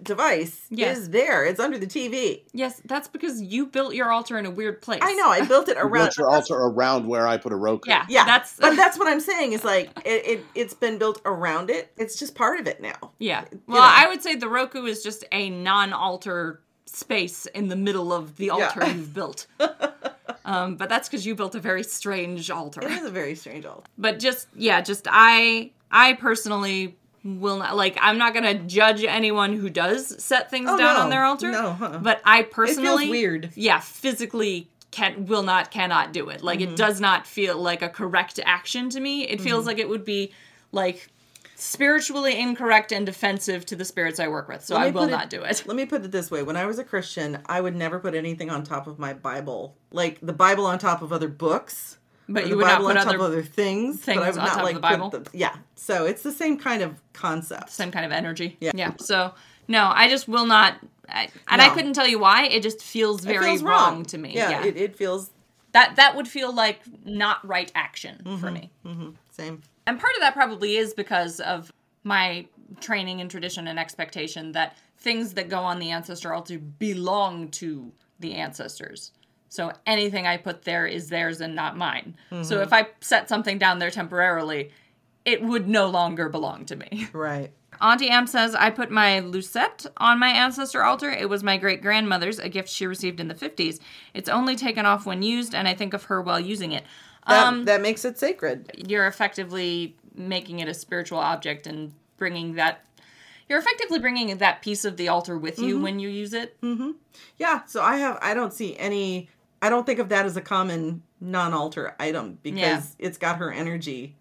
device 0.02 0.66
Yes. 0.70 0.98
is 0.98 1.10
there. 1.10 1.44
It's 1.44 1.60
under 1.60 1.78
the 1.78 1.86
TV. 1.86 2.42
yes 2.52 2.80
that's 2.84 3.08
because 3.08 3.40
you 3.42 3.66
built 3.66 3.94
your 3.94 4.10
altar 4.12 4.38
in 4.38 4.46
a 4.46 4.50
weird 4.50 4.82
place 4.82 5.00
I 5.02 5.14
know. 5.14 5.28
I 5.28 5.44
built 5.46 5.68
it 5.68 5.76
You 5.76 5.82
around. 5.82 5.92
built 6.06 6.18
your 6.18 6.28
altar 6.30 6.54
around 6.54 7.06
where 7.06 7.26
i 7.26 7.36
put 7.36 7.52
a 7.52 7.56
roku 7.56 7.88
yeah 7.90 8.04
Yeah, 8.08 8.24
that's 8.24 8.56
but 8.58 8.76
that's 8.76 8.98
what 8.98 9.08
I'm 9.08 9.20
saying 9.20 9.52
is 9.52 9.64
like 9.64 9.90
it, 10.04 10.26
it. 10.26 10.44
It's 10.54 10.74
been 10.74 10.98
built 10.98 11.20
around 11.24 11.70
it. 11.70 11.92
It's 11.96 12.18
just 12.18 12.34
part 12.34 12.60
of 12.60 12.66
it 12.66 12.80
now. 12.80 13.12
yeah 13.18 13.44
well 13.66 13.80
know. 13.82 13.88
i 14.02 14.06
would 14.08 14.22
say 14.22 14.34
the 14.36 14.48
roku 14.48 14.84
is 14.86 15.02
just 15.02 15.24
a 15.32 15.50
non-altar 15.50 16.60
space 16.86 17.46
in 17.46 17.68
the 17.68 17.76
middle 17.76 18.12
of 18.12 18.36
the 18.36 18.50
altar 18.50 18.80
Yeah. 18.80 18.92
you've 18.94 19.14
built 19.20 19.46
um, 20.44 20.76
but 20.76 20.88
that's 20.88 21.08
because 21.08 21.24
you 21.24 21.34
built 21.34 21.54
a 21.54 21.60
very 21.60 21.82
strange 21.84 22.50
altar 22.50 22.82
It 22.82 22.90
is 22.90 23.04
a 23.04 23.10
very 23.10 23.34
strange 23.34 23.64
altar. 23.64 23.84
but 23.96 24.18
just 24.18 24.48
yeah 24.54 24.80
just 24.80 25.06
i 25.10 25.70
i 25.90 26.14
personally 26.14 26.96
will 27.24 27.56
not 27.58 27.76
like 27.76 27.96
i'm 28.00 28.18
not 28.18 28.34
gonna 28.34 28.54
judge 28.54 29.04
anyone 29.04 29.52
who 29.56 29.70
does 29.70 30.22
set 30.22 30.50
things 30.50 30.68
Oh, 30.68 30.76
down 30.76 30.96
no. 30.96 31.02
on 31.02 31.10
their 31.10 31.24
altar 31.24 31.50
No, 31.52 31.76
uh-uh. 31.80 31.98
but 31.98 32.20
i 32.24 32.42
personally 32.42 33.08
weird. 33.10 33.50
yeah 33.54 33.78
physically 33.80 34.68
can 34.90 35.26
will 35.26 35.42
not 35.44 35.70
cannot 35.70 36.12
do 36.12 36.28
it 36.30 36.42
like 36.42 36.58
Mm-hmm. 36.60 36.72
it 36.72 36.76
does 36.76 37.00
not 37.00 37.26
feel 37.26 37.56
like 37.58 37.80
a 37.82 37.88
correct 37.88 38.38
action 38.44 38.90
to 38.90 39.00
me 39.00 39.22
it 39.28 39.40
feels 39.40 39.66
like 39.66 39.78
it 39.78 39.88
would 39.88 40.04
be 40.04 40.32
like 40.72 41.08
spiritually 41.54 42.38
incorrect 42.38 42.90
and 42.92 43.06
defensive 43.06 43.64
to 43.66 43.76
the 43.76 43.84
spirits 43.84 44.18
i 44.18 44.26
work 44.26 44.48
with 44.48 44.64
so 44.64 44.74
i 44.76 44.90
will 44.90 45.04
it- 45.04 45.10
not 45.10 45.30
do 45.30 45.42
it 45.42 45.62
Let 45.66 45.76
me 45.76 45.86
put 45.86 46.04
it 46.04 46.10
this 46.10 46.30
way: 46.30 46.42
when 46.42 46.56
I 46.56 46.66
was 46.66 46.78
a 46.78 46.84
Christian, 46.84 47.38
I 47.46 47.60
would 47.60 47.76
never 47.76 48.00
put 48.00 48.14
anything 48.14 48.50
on 48.50 48.64
top 48.64 48.86
of 48.88 48.98
my 48.98 49.12
Bible, 49.12 49.76
like 49.92 50.18
the 50.20 50.32
Bible 50.32 50.66
on 50.66 50.78
top 50.78 51.02
of 51.02 51.12
other 51.12 51.28
books. 51.28 51.98
But 52.28 52.46
you 52.48 52.56
would 52.56 52.64
Bible 52.64 52.88
not 52.88 53.04
put 53.06 53.08
other 53.08 53.20
other 53.20 53.42
things, 53.42 54.00
things 54.00 54.18
but 54.18 54.24
I 54.24 54.30
would 54.30 54.38
on 54.38 54.44
not 54.44 54.48
top 54.50 54.58
of 54.58 54.64
like 54.64 54.74
the 54.74 54.80
Bible? 54.80 55.10
the 55.10 55.28
yeah. 55.32 55.56
So 55.74 56.06
it's 56.06 56.22
the 56.22 56.32
same 56.32 56.58
kind 56.58 56.82
of 56.82 57.00
concept. 57.12 57.70
same 57.70 57.90
kind 57.90 58.06
of 58.06 58.12
energy 58.12 58.56
Yeah. 58.60 58.72
yeah 58.74 58.92
so 58.98 59.34
no 59.68 59.90
i 59.94 60.08
just 60.08 60.26
will 60.28 60.46
not 60.46 60.76
I, 61.08 61.28
and 61.48 61.60
i 61.62 61.68
couldn't 61.68 61.92
tell 61.94 62.08
you 62.08 62.18
why 62.18 62.46
it 62.46 62.62
just 62.62 62.82
feels 62.82 63.24
very 63.24 63.44
feels 63.44 63.62
wrong. 63.62 64.04
to 64.06 64.18
me 64.18 64.34
Yeah, 64.34 64.50
yeah, 64.50 64.64
It, 64.64 64.76
it 64.76 64.96
feels 64.96 65.30
that 65.72 65.96
that 65.96 66.16
would 66.16 66.26
feel 66.28 66.52
like 66.54 66.80
not 67.04 67.46
right 67.46 67.70
action 67.74 68.16
for 68.40 68.50
me. 68.50 68.70
Mm-hmm. 68.86 69.08
me 69.10 69.12
same. 69.30 69.62
and 69.86 69.98
part 70.00 70.14
of 70.14 70.20
that 70.20 70.34
probably 70.34 70.76
is 70.76 70.94
because 70.94 71.40
of 71.40 71.72
my 72.04 72.46
training 72.80 73.20
and 73.20 73.30
tradition 73.30 73.68
and 73.68 73.78
expectation 73.78 74.52
that 74.52 74.76
things 74.98 75.34
that 75.34 75.48
go 75.48 75.58
on 75.60 75.78
the 75.78 75.90
ancestor 75.90 76.32
altar 76.32 76.58
belong 76.58 77.48
to 77.50 77.92
the 78.20 78.34
ancestors 78.34 79.12
so 79.52 79.72
anything 79.86 80.26
i 80.26 80.36
put 80.36 80.62
there 80.62 80.86
is 80.86 81.08
theirs 81.08 81.40
and 81.40 81.54
not 81.54 81.76
mine 81.76 82.14
so 82.30 82.36
mm-hmm. 82.36 82.62
if 82.62 82.72
i 82.72 82.86
set 83.00 83.28
something 83.28 83.58
down 83.58 83.78
there 83.78 83.90
temporarily 83.90 84.70
it 85.24 85.42
would 85.42 85.68
no 85.68 85.88
longer 85.88 86.28
belong 86.28 86.64
to 86.64 86.76
me 86.76 87.08
Right. 87.12 87.52
Auntie 87.80 88.10
Am 88.10 88.28
says, 88.28 88.54
I 88.54 88.70
put 88.70 88.92
my 88.92 89.20
lucet 89.20 89.88
on 89.96 90.20
my 90.20 90.28
ancestor 90.28 90.84
altar. 90.84 91.10
It 91.10 91.28
was 91.28 91.42
my 91.42 91.56
great 91.56 91.82
grandmother's, 91.82 92.38
a 92.38 92.48
gift 92.48 92.68
she 92.68 92.86
received 92.86 93.18
in 93.18 93.26
the 93.26 93.34
50s. 93.34 93.80
It's 94.14 94.28
only 94.28 94.54
taken 94.54 94.86
off 94.86 95.04
when 95.04 95.22
used, 95.22 95.52
and 95.52 95.66
I 95.66 95.74
think 95.74 95.92
of 95.92 96.04
her 96.04 96.22
while 96.22 96.38
using 96.38 96.70
it. 96.70 96.84
That, 97.26 97.46
um, 97.46 97.64
that 97.64 97.80
makes 97.80 98.04
it 98.04 98.18
sacred. 98.18 98.70
you're 98.88 99.06
effectively 99.06 99.96
making 100.14 100.60
it 100.60 100.68
a 100.68 100.74
spiritual 100.74 101.18
object 101.18 101.66
and 101.66 101.92
bringing 102.16 102.54
that. 102.54 102.84
You're 103.48 103.58
effectively 103.58 103.98
bringing 103.98 104.36
that 104.36 104.62
piece 104.62 104.84
of 104.84 104.96
the 104.96 105.08
altar 105.08 105.36
with 105.36 105.58
you 105.58 105.74
mm-hmm. 105.74 105.82
when 105.82 105.98
you 105.98 106.08
use 106.08 106.32
it. 106.32 106.60
Mm-hmm. 106.62 106.92
Yeah. 107.36 107.64
So 107.66 107.82
I 107.82 107.96
have. 107.96 108.18
I 108.22 108.34
don't 108.34 108.52
see 108.52 108.76
any. 108.76 109.28
I 109.62 109.70
don't 109.70 109.86
think 109.86 110.00
of 110.00 110.08
that 110.10 110.26
as 110.26 110.36
a 110.36 110.40
common 110.42 111.02
non-altar 111.20 111.94
item 112.00 112.38
because 112.42 112.60
Yeah. 112.98 113.06
it's 113.06 113.16
got 113.16 113.38
her 113.38 113.50
energy 113.52 114.16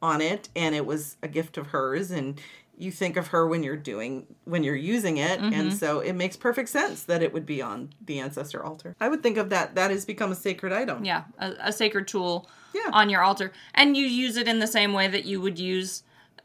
on 0.00 0.20
it, 0.20 0.48
and 0.54 0.74
it 0.74 0.86
was 0.86 1.16
a 1.22 1.28
gift 1.28 1.58
of 1.58 1.68
hers, 1.68 2.10
and 2.10 2.40
you 2.78 2.90
think 2.92 3.16
of 3.16 3.28
her 3.28 3.46
when 3.48 3.62
you're 3.62 3.74
doing 3.76 4.26
when 4.44 4.62
you're 4.62 4.76
using 4.76 5.16
it, 5.16 5.40
Mm-hmm. 5.40 5.52
and 5.54 5.72
so 5.74 6.00
it 6.00 6.12
makes 6.12 6.36
perfect 6.36 6.68
sense 6.68 7.02
that 7.04 7.22
it 7.22 7.32
would 7.32 7.46
be 7.46 7.60
on 7.62 7.90
the 8.04 8.20
ancestor 8.20 8.62
altar. 8.64 8.94
I 9.00 9.08
would 9.08 9.22
think 9.22 9.38
of 9.38 9.48
that. 9.50 9.74
That 9.74 9.90
has 9.90 10.04
become 10.04 10.30
a 10.30 10.34
sacred 10.36 10.72
item. 10.72 11.04
Yeah, 11.04 11.24
a, 11.38 11.54
a 11.60 11.72
sacred 11.72 12.06
tool 12.06 12.48
Yeah. 12.74 12.90
on 12.92 13.08
your 13.10 13.22
altar. 13.22 13.50
And 13.74 13.96
you 13.96 14.06
use 14.06 14.36
it 14.36 14.46
in 14.46 14.58
the 14.60 14.66
same 14.66 14.92
way 14.92 15.08
that 15.08 15.24
you 15.24 15.40
would 15.40 15.58
use 15.58 16.02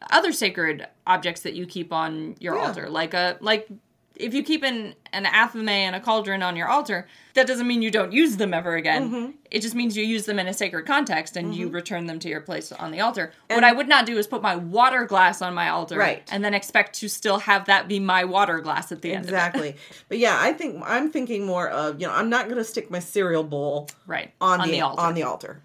other 0.09 0.31
sacred 0.31 0.87
objects 1.05 1.41
that 1.41 1.53
you 1.53 1.65
keep 1.67 1.91
on 1.93 2.35
your 2.39 2.55
Yeah. 2.55 2.67
altar. 2.67 2.89
Like 2.89 3.13
a 3.13 3.37
like 3.41 3.67
if 4.15 4.33
you 4.33 4.43
keep 4.43 4.63
an, 4.63 4.93
an 5.13 5.25
athame 5.25 5.67
and 5.69 5.95
a 5.95 5.99
cauldron 5.99 6.43
on 6.43 6.55
your 6.55 6.67
altar, 6.67 7.07
that 7.33 7.47
doesn't 7.47 7.65
mean 7.65 7.81
you 7.81 7.89
don't 7.89 8.11
use 8.11 8.37
them 8.37 8.53
ever 8.53 8.75
again. 8.75 9.09
Mm-hmm. 9.09 9.31
It 9.49 9.61
just 9.61 9.73
means 9.73 9.95
you 9.97 10.03
use 10.03 10.25
them 10.25 10.37
in 10.37 10.47
a 10.47 10.53
sacred 10.53 10.85
context 10.85 11.37
and 11.37 11.55
you 11.55 11.69
return 11.69 12.05
them 12.05 12.19
to 12.19 12.29
your 12.29 12.41
place 12.41 12.71
on 12.71 12.91
the 12.91 12.99
altar. 12.99 13.31
what 13.49 13.63
I 13.63 13.71
would 13.71 13.87
not 13.87 14.05
do 14.05 14.17
is 14.17 14.27
put 14.27 14.41
my 14.41 14.55
water 14.55 15.05
glass 15.05 15.41
on 15.41 15.53
my 15.53 15.69
altar 15.69 15.97
Right. 15.97 16.27
and 16.31 16.43
then 16.43 16.53
expect 16.53 16.93
to 16.99 17.07
still 17.07 17.39
have 17.39 17.65
that 17.65 17.87
be 17.87 17.99
my 17.99 18.25
water 18.25 18.59
glass 18.59 18.91
at 18.91 19.01
the 19.01 19.13
end 19.13 19.25
of 19.25 19.29
it. 19.31 19.33
Exactly. 19.33 19.75
but 20.09 20.17
yeah, 20.17 20.37
I 20.39 20.51
think 20.53 20.83
I'm 20.85 21.09
thinking 21.09 21.45
more 21.45 21.69
of, 21.69 21.99
you 22.01 22.07
know, 22.07 22.13
I'm 22.13 22.29
not 22.29 22.45
going 22.45 22.57
to 22.57 22.63
stick 22.65 22.91
my 22.91 22.99
cereal 22.99 23.43
bowl 23.43 23.89
Right. 24.05 24.33
on, 24.41 24.67
the, 24.69 24.81
altar. 24.81 25.01
on 25.01 25.13
the 25.13 25.23
altar. 25.23 25.61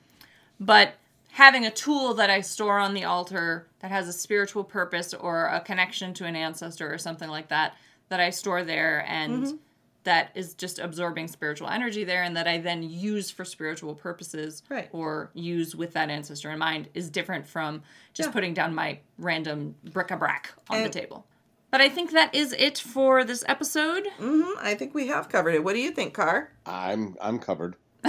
but 0.61 0.95
having 1.33 1.67
a 1.67 1.71
tool 1.71 2.15
that 2.15 2.31
I 2.31 2.41
store 2.41 2.79
on 2.79 2.95
the 2.95 3.05
altar 3.05 3.67
that 3.81 3.91
has 3.91 4.09
a 4.09 4.13
spiritual 4.13 4.65
purpose 4.65 5.13
or 5.13 5.47
a 5.47 5.61
connection 5.61 6.15
to 6.15 6.25
an 6.25 6.35
ancestor 6.37 6.91
or 6.93 6.97
something 6.97 7.29
like 7.29 7.49
that 7.49 7.75
that 8.09 8.21
I 8.21 8.31
store 8.31 8.63
there 8.65 9.05
and 9.09 9.45
Mm-hmm. 9.45 9.57
that 10.05 10.31
is 10.37 10.55
just 10.55 10.79
absorbing 10.79 11.27
spiritual 11.29 11.69
energy 11.69 12.05
there 12.05 12.23
and 12.23 12.37
that 12.37 12.47
I 12.47 12.59
then 12.59 12.83
use 12.83 13.31
for 13.31 13.45
spiritual 13.45 13.95
purposes 13.95 14.63
Right. 14.69 14.89
or 14.93 15.31
use 15.35 15.75
with 15.75 15.93
that 15.95 16.11
ancestor 16.11 16.51
in 16.53 16.59
mind 16.59 16.89
is 16.95 17.11
different 17.11 17.47
from 17.47 17.83
just 18.15 18.29
Yeah. 18.29 18.33
putting 18.33 18.55
down 18.55 18.75
my 18.75 19.01
random 19.19 19.75
bric-a-brac 19.93 20.53
on 20.71 20.83
the 20.85 20.89
table. 20.89 21.27
But 21.73 21.81
I 21.81 21.89
think 21.89 22.13
that 22.13 22.33
is 22.35 22.53
it 22.53 22.79
for 22.79 23.25
this 23.25 23.45
episode. 23.49 24.07
hmm 24.19 24.45
I 24.61 24.75
think 24.77 24.95
we 24.95 25.09
have 25.09 25.29
covered 25.29 25.55
it. 25.57 25.65
What 25.65 25.75
do 25.75 25.81
you 25.81 25.91
think, 25.91 26.15
Car? 26.15 26.53
I'm 26.65 27.17
I'm 27.21 27.39
covered. 27.41 27.75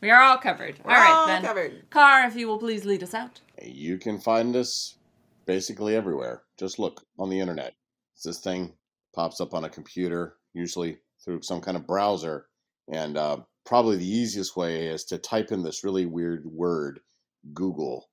We 0.00 0.10
are 0.10 0.20
all 0.20 0.36
covered. 0.36 0.76
all 0.84 0.90
right 0.90 1.10
all 1.14 1.26
then. 1.26 1.42
covered. 1.42 1.88
Car, 1.90 2.26
if 2.26 2.36
you 2.36 2.46
will 2.46 2.58
please 2.58 2.84
lead 2.84 3.02
us 3.02 3.14
out. 3.14 3.40
You 3.62 3.96
can 3.96 4.18
find 4.20 4.54
us 4.54 4.96
basically 5.46 5.96
everywhere. 5.96 6.42
Just 6.58 6.78
look 6.78 7.06
on 7.18 7.30
the 7.30 7.40
internet. 7.40 7.72
This 8.22 8.40
thing 8.40 8.72
pops 9.14 9.40
up 9.40 9.54
on 9.54 9.64
a 9.64 9.70
computer, 9.70 10.36
usually 10.52 10.98
through 11.24 11.42
some 11.42 11.60
kind 11.60 11.76
of 11.76 11.86
browser. 11.86 12.46
And 12.92 13.16
uh, 13.16 13.38
probably 13.64 13.96
the 13.96 14.08
easiest 14.08 14.56
way 14.56 14.86
is 14.86 15.04
to 15.04 15.18
type 15.18 15.52
in 15.52 15.62
this 15.62 15.84
really 15.84 16.06
weird 16.06 16.44
word, 16.46 17.00
Google, 17.52 18.08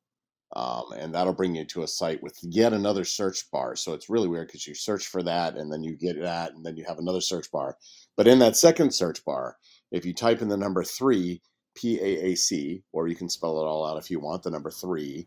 um, 0.54 0.86
and 0.98 1.16
that'll 1.16 1.34
bring 1.34 1.56
you 1.56 1.64
to 1.66 1.84
a 1.84 1.88
site 1.88 2.22
with 2.22 2.38
yet 2.42 2.74
another 2.74 3.06
search 3.06 3.50
bar. 3.52 3.76
So 3.78 3.94
it's 3.94 4.10
really 4.10 4.28
weird 4.28 4.48
because 4.48 4.68
you 4.68 4.76
search 4.76 5.08
for 5.08 5.24
that 5.24 5.56
and 5.56 5.72
then 5.72 5.82
you 5.82 5.96
get 5.96 6.22
that 6.22 6.54
and 6.54 6.66
then 6.66 6.76
you 6.76 6.84
have 6.86 7.00
another 7.00 7.22
search 7.22 7.50
bar. 7.52 7.78
But 8.18 8.28
in 8.28 8.40
that 8.40 8.58
second 8.58 8.94
search 8.94 9.24
bar, 9.24 9.56
if 9.92 10.06
you 10.06 10.14
type 10.14 10.42
in 10.42 10.50
the 10.50 10.58
number 10.58 10.84
three, 10.84 11.42
P 11.74 11.98
A 12.02 12.26
A 12.32 12.36
C, 12.36 12.84
or 12.92 13.08
you 13.08 13.16
can 13.16 13.30
spell 13.30 13.62
it 13.62 13.66
all 13.66 13.86
out 13.88 13.98
if 13.98 14.12
you 14.12 14.20
want, 14.20 14.44
the 14.44 14.52
number 14.52 14.72
three, 14.72 15.26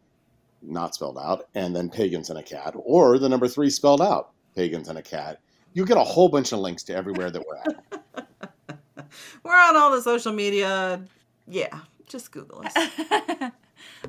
not 0.60 0.94
spelled 0.94 1.16
out, 1.18 1.48
and 1.54 1.74
then 1.74 1.88
pagans 1.88 2.28
and 2.28 2.38
a 2.38 2.42
cat, 2.42 2.74
or 2.76 3.18
the 3.18 3.28
number 3.30 3.48
three 3.48 3.70
spelled 3.70 4.02
out, 4.02 4.33
pagans 4.54 4.88
and 4.88 4.98
a 4.98 5.02
cat, 5.02 5.40
you 5.72 5.84
get 5.84 5.96
a 5.96 6.04
whole 6.04 6.28
bunch 6.28 6.52
of 6.52 6.58
links 6.60 6.82
to 6.84 6.94
everywhere 6.94 7.30
that 7.30 7.42
we're 7.46 7.56
at. 7.56 8.26
We're 9.44 9.52
on 9.56 9.76
all 9.76 9.90
the 9.92 10.02
social 10.02 10.32
media. 10.32 11.02
Yeah, 11.46 11.78
just 12.08 12.32
Google 12.32 12.64
us. 12.64 12.72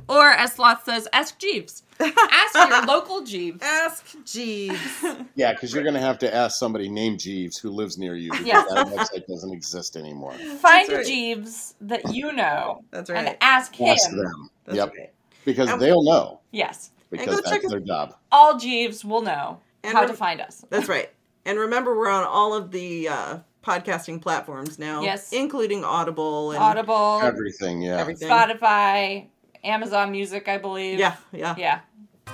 or 0.09 0.29
as 0.31 0.53
Sloth 0.53 0.83
says, 0.83 1.07
ask 1.13 1.37
Jeeves. 1.37 1.83
Ask 1.99 2.55
your 2.55 2.85
local 2.87 3.21
Jeeves. 3.23 3.61
Ask 3.61 4.15
Jeeves. 4.25 5.05
Yeah, 5.35 5.53
because 5.53 5.73
you're 5.73 5.83
going 5.83 5.95
to 5.95 5.99
have 6.01 6.17
to 6.19 6.33
ask 6.33 6.57
somebody 6.57 6.89
named 6.89 7.19
Jeeves 7.19 7.57
who 7.57 7.71
lives 7.71 7.97
near 7.97 8.15
you 8.15 8.31
because 8.31 8.45
Yes. 8.45 8.73
that 8.73 8.87
website 8.87 9.27
doesn't 9.27 9.51
exist 9.53 9.95
anymore. 9.97 10.33
Find 10.33 10.89
right. 10.91 11.05
Jeeves 11.05 11.75
that 11.81 12.13
you 12.13 12.31
know 12.31 12.83
That's 12.91 13.09
right. 13.09 13.25
and 13.27 13.37
ask 13.41 13.75
him. 13.75 13.89
Ask 13.89 14.09
them. 14.11 14.49
That's 14.65 14.77
yep, 14.77 14.93
right. 14.97 15.11
because 15.43 15.69
And- 15.69 15.81
they'll 15.81 16.03
know 16.03 16.39
Yes. 16.51 16.91
because 17.11 17.41
go 17.41 17.49
check 17.49 17.61
that's 17.61 17.69
their 17.71 17.79
job. 17.81 18.15
All 18.31 18.57
Jeeves 18.57 19.03
will 19.05 19.21
know 19.21 19.59
And 19.85 19.95
how 19.95 20.01
rem- 20.01 20.11
to 20.11 20.15
find 20.15 20.41
us. 20.41 20.65
That's 20.69 20.87
right. 20.89 21.09
And 21.45 21.59
remember, 21.59 21.95
we're 21.97 22.09
on 22.09 22.23
all 22.23 22.53
of 22.53 22.71
the 22.71 23.07
uh, 23.09 23.37
podcasting 23.63 24.21
platforms 24.21 24.79
now. 24.79 25.01
Yes. 25.01 25.31
Including 25.31 25.83
Audible 25.83 26.51
and 26.51 26.59
Audible, 26.61 27.19
Everything, 27.23 27.81
yeah. 27.81 27.99
everything. 27.99 28.29
Spotify, 28.29 29.27
Amazon 29.63 30.11
Music, 30.11 30.47
I 30.47 30.57
believe. 30.57 30.99
Yeah, 30.99 31.15
yeah. 31.31 31.55
Yeah. 31.57 31.79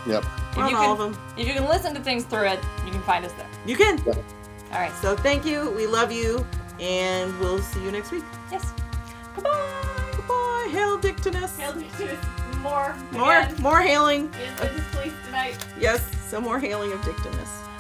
Yep. 0.08 0.24
If 0.24 0.58
We're 0.58 0.64
on 0.64 0.70
you 0.70 0.78
all 0.78 0.96
can, 0.96 1.08
of 1.08 1.14
them. 1.14 1.22
if 1.38 1.48
you 1.48 1.54
can 1.54 1.68
listen 1.68 1.94
to 1.94 2.02
things 2.02 2.24
through 2.24 2.48
it, 2.48 2.60
you 2.86 2.92
can 2.92 3.02
find 3.02 3.26
us 3.26 3.32
there. 3.34 3.48
You 3.66 3.76
can. 3.76 4.00
All 4.08 4.80
right. 4.80 4.94
So 5.02 5.16
thank 5.16 5.46
you. 5.46 5.70
We 5.72 5.86
love 5.86 6.12
you. 6.12 6.46
And 6.80 7.38
we'll 7.40 7.60
see 7.60 7.84
you 7.84 7.92
next 7.92 8.12
week. 8.12 8.24
Yes. 8.52 8.72
Goodbye. 9.36 10.12
Goodbye. 10.16 10.70
Hail 10.72 10.98
Dictinus. 10.98 11.58
Hail 11.58 11.74
Dictinus. 11.74 12.18
More. 12.60 12.96
More, 13.12 13.48
more 13.60 13.82
hailing. 13.82 14.26
In 14.26 14.56
this 14.58 14.88
place 14.92 15.14
tonight. 15.26 15.58
Yes, 15.80 16.02
some 16.32 16.46
more 16.46 16.60
hailing 16.60 16.94
of 16.94 17.04
Dictinus. 17.04 17.71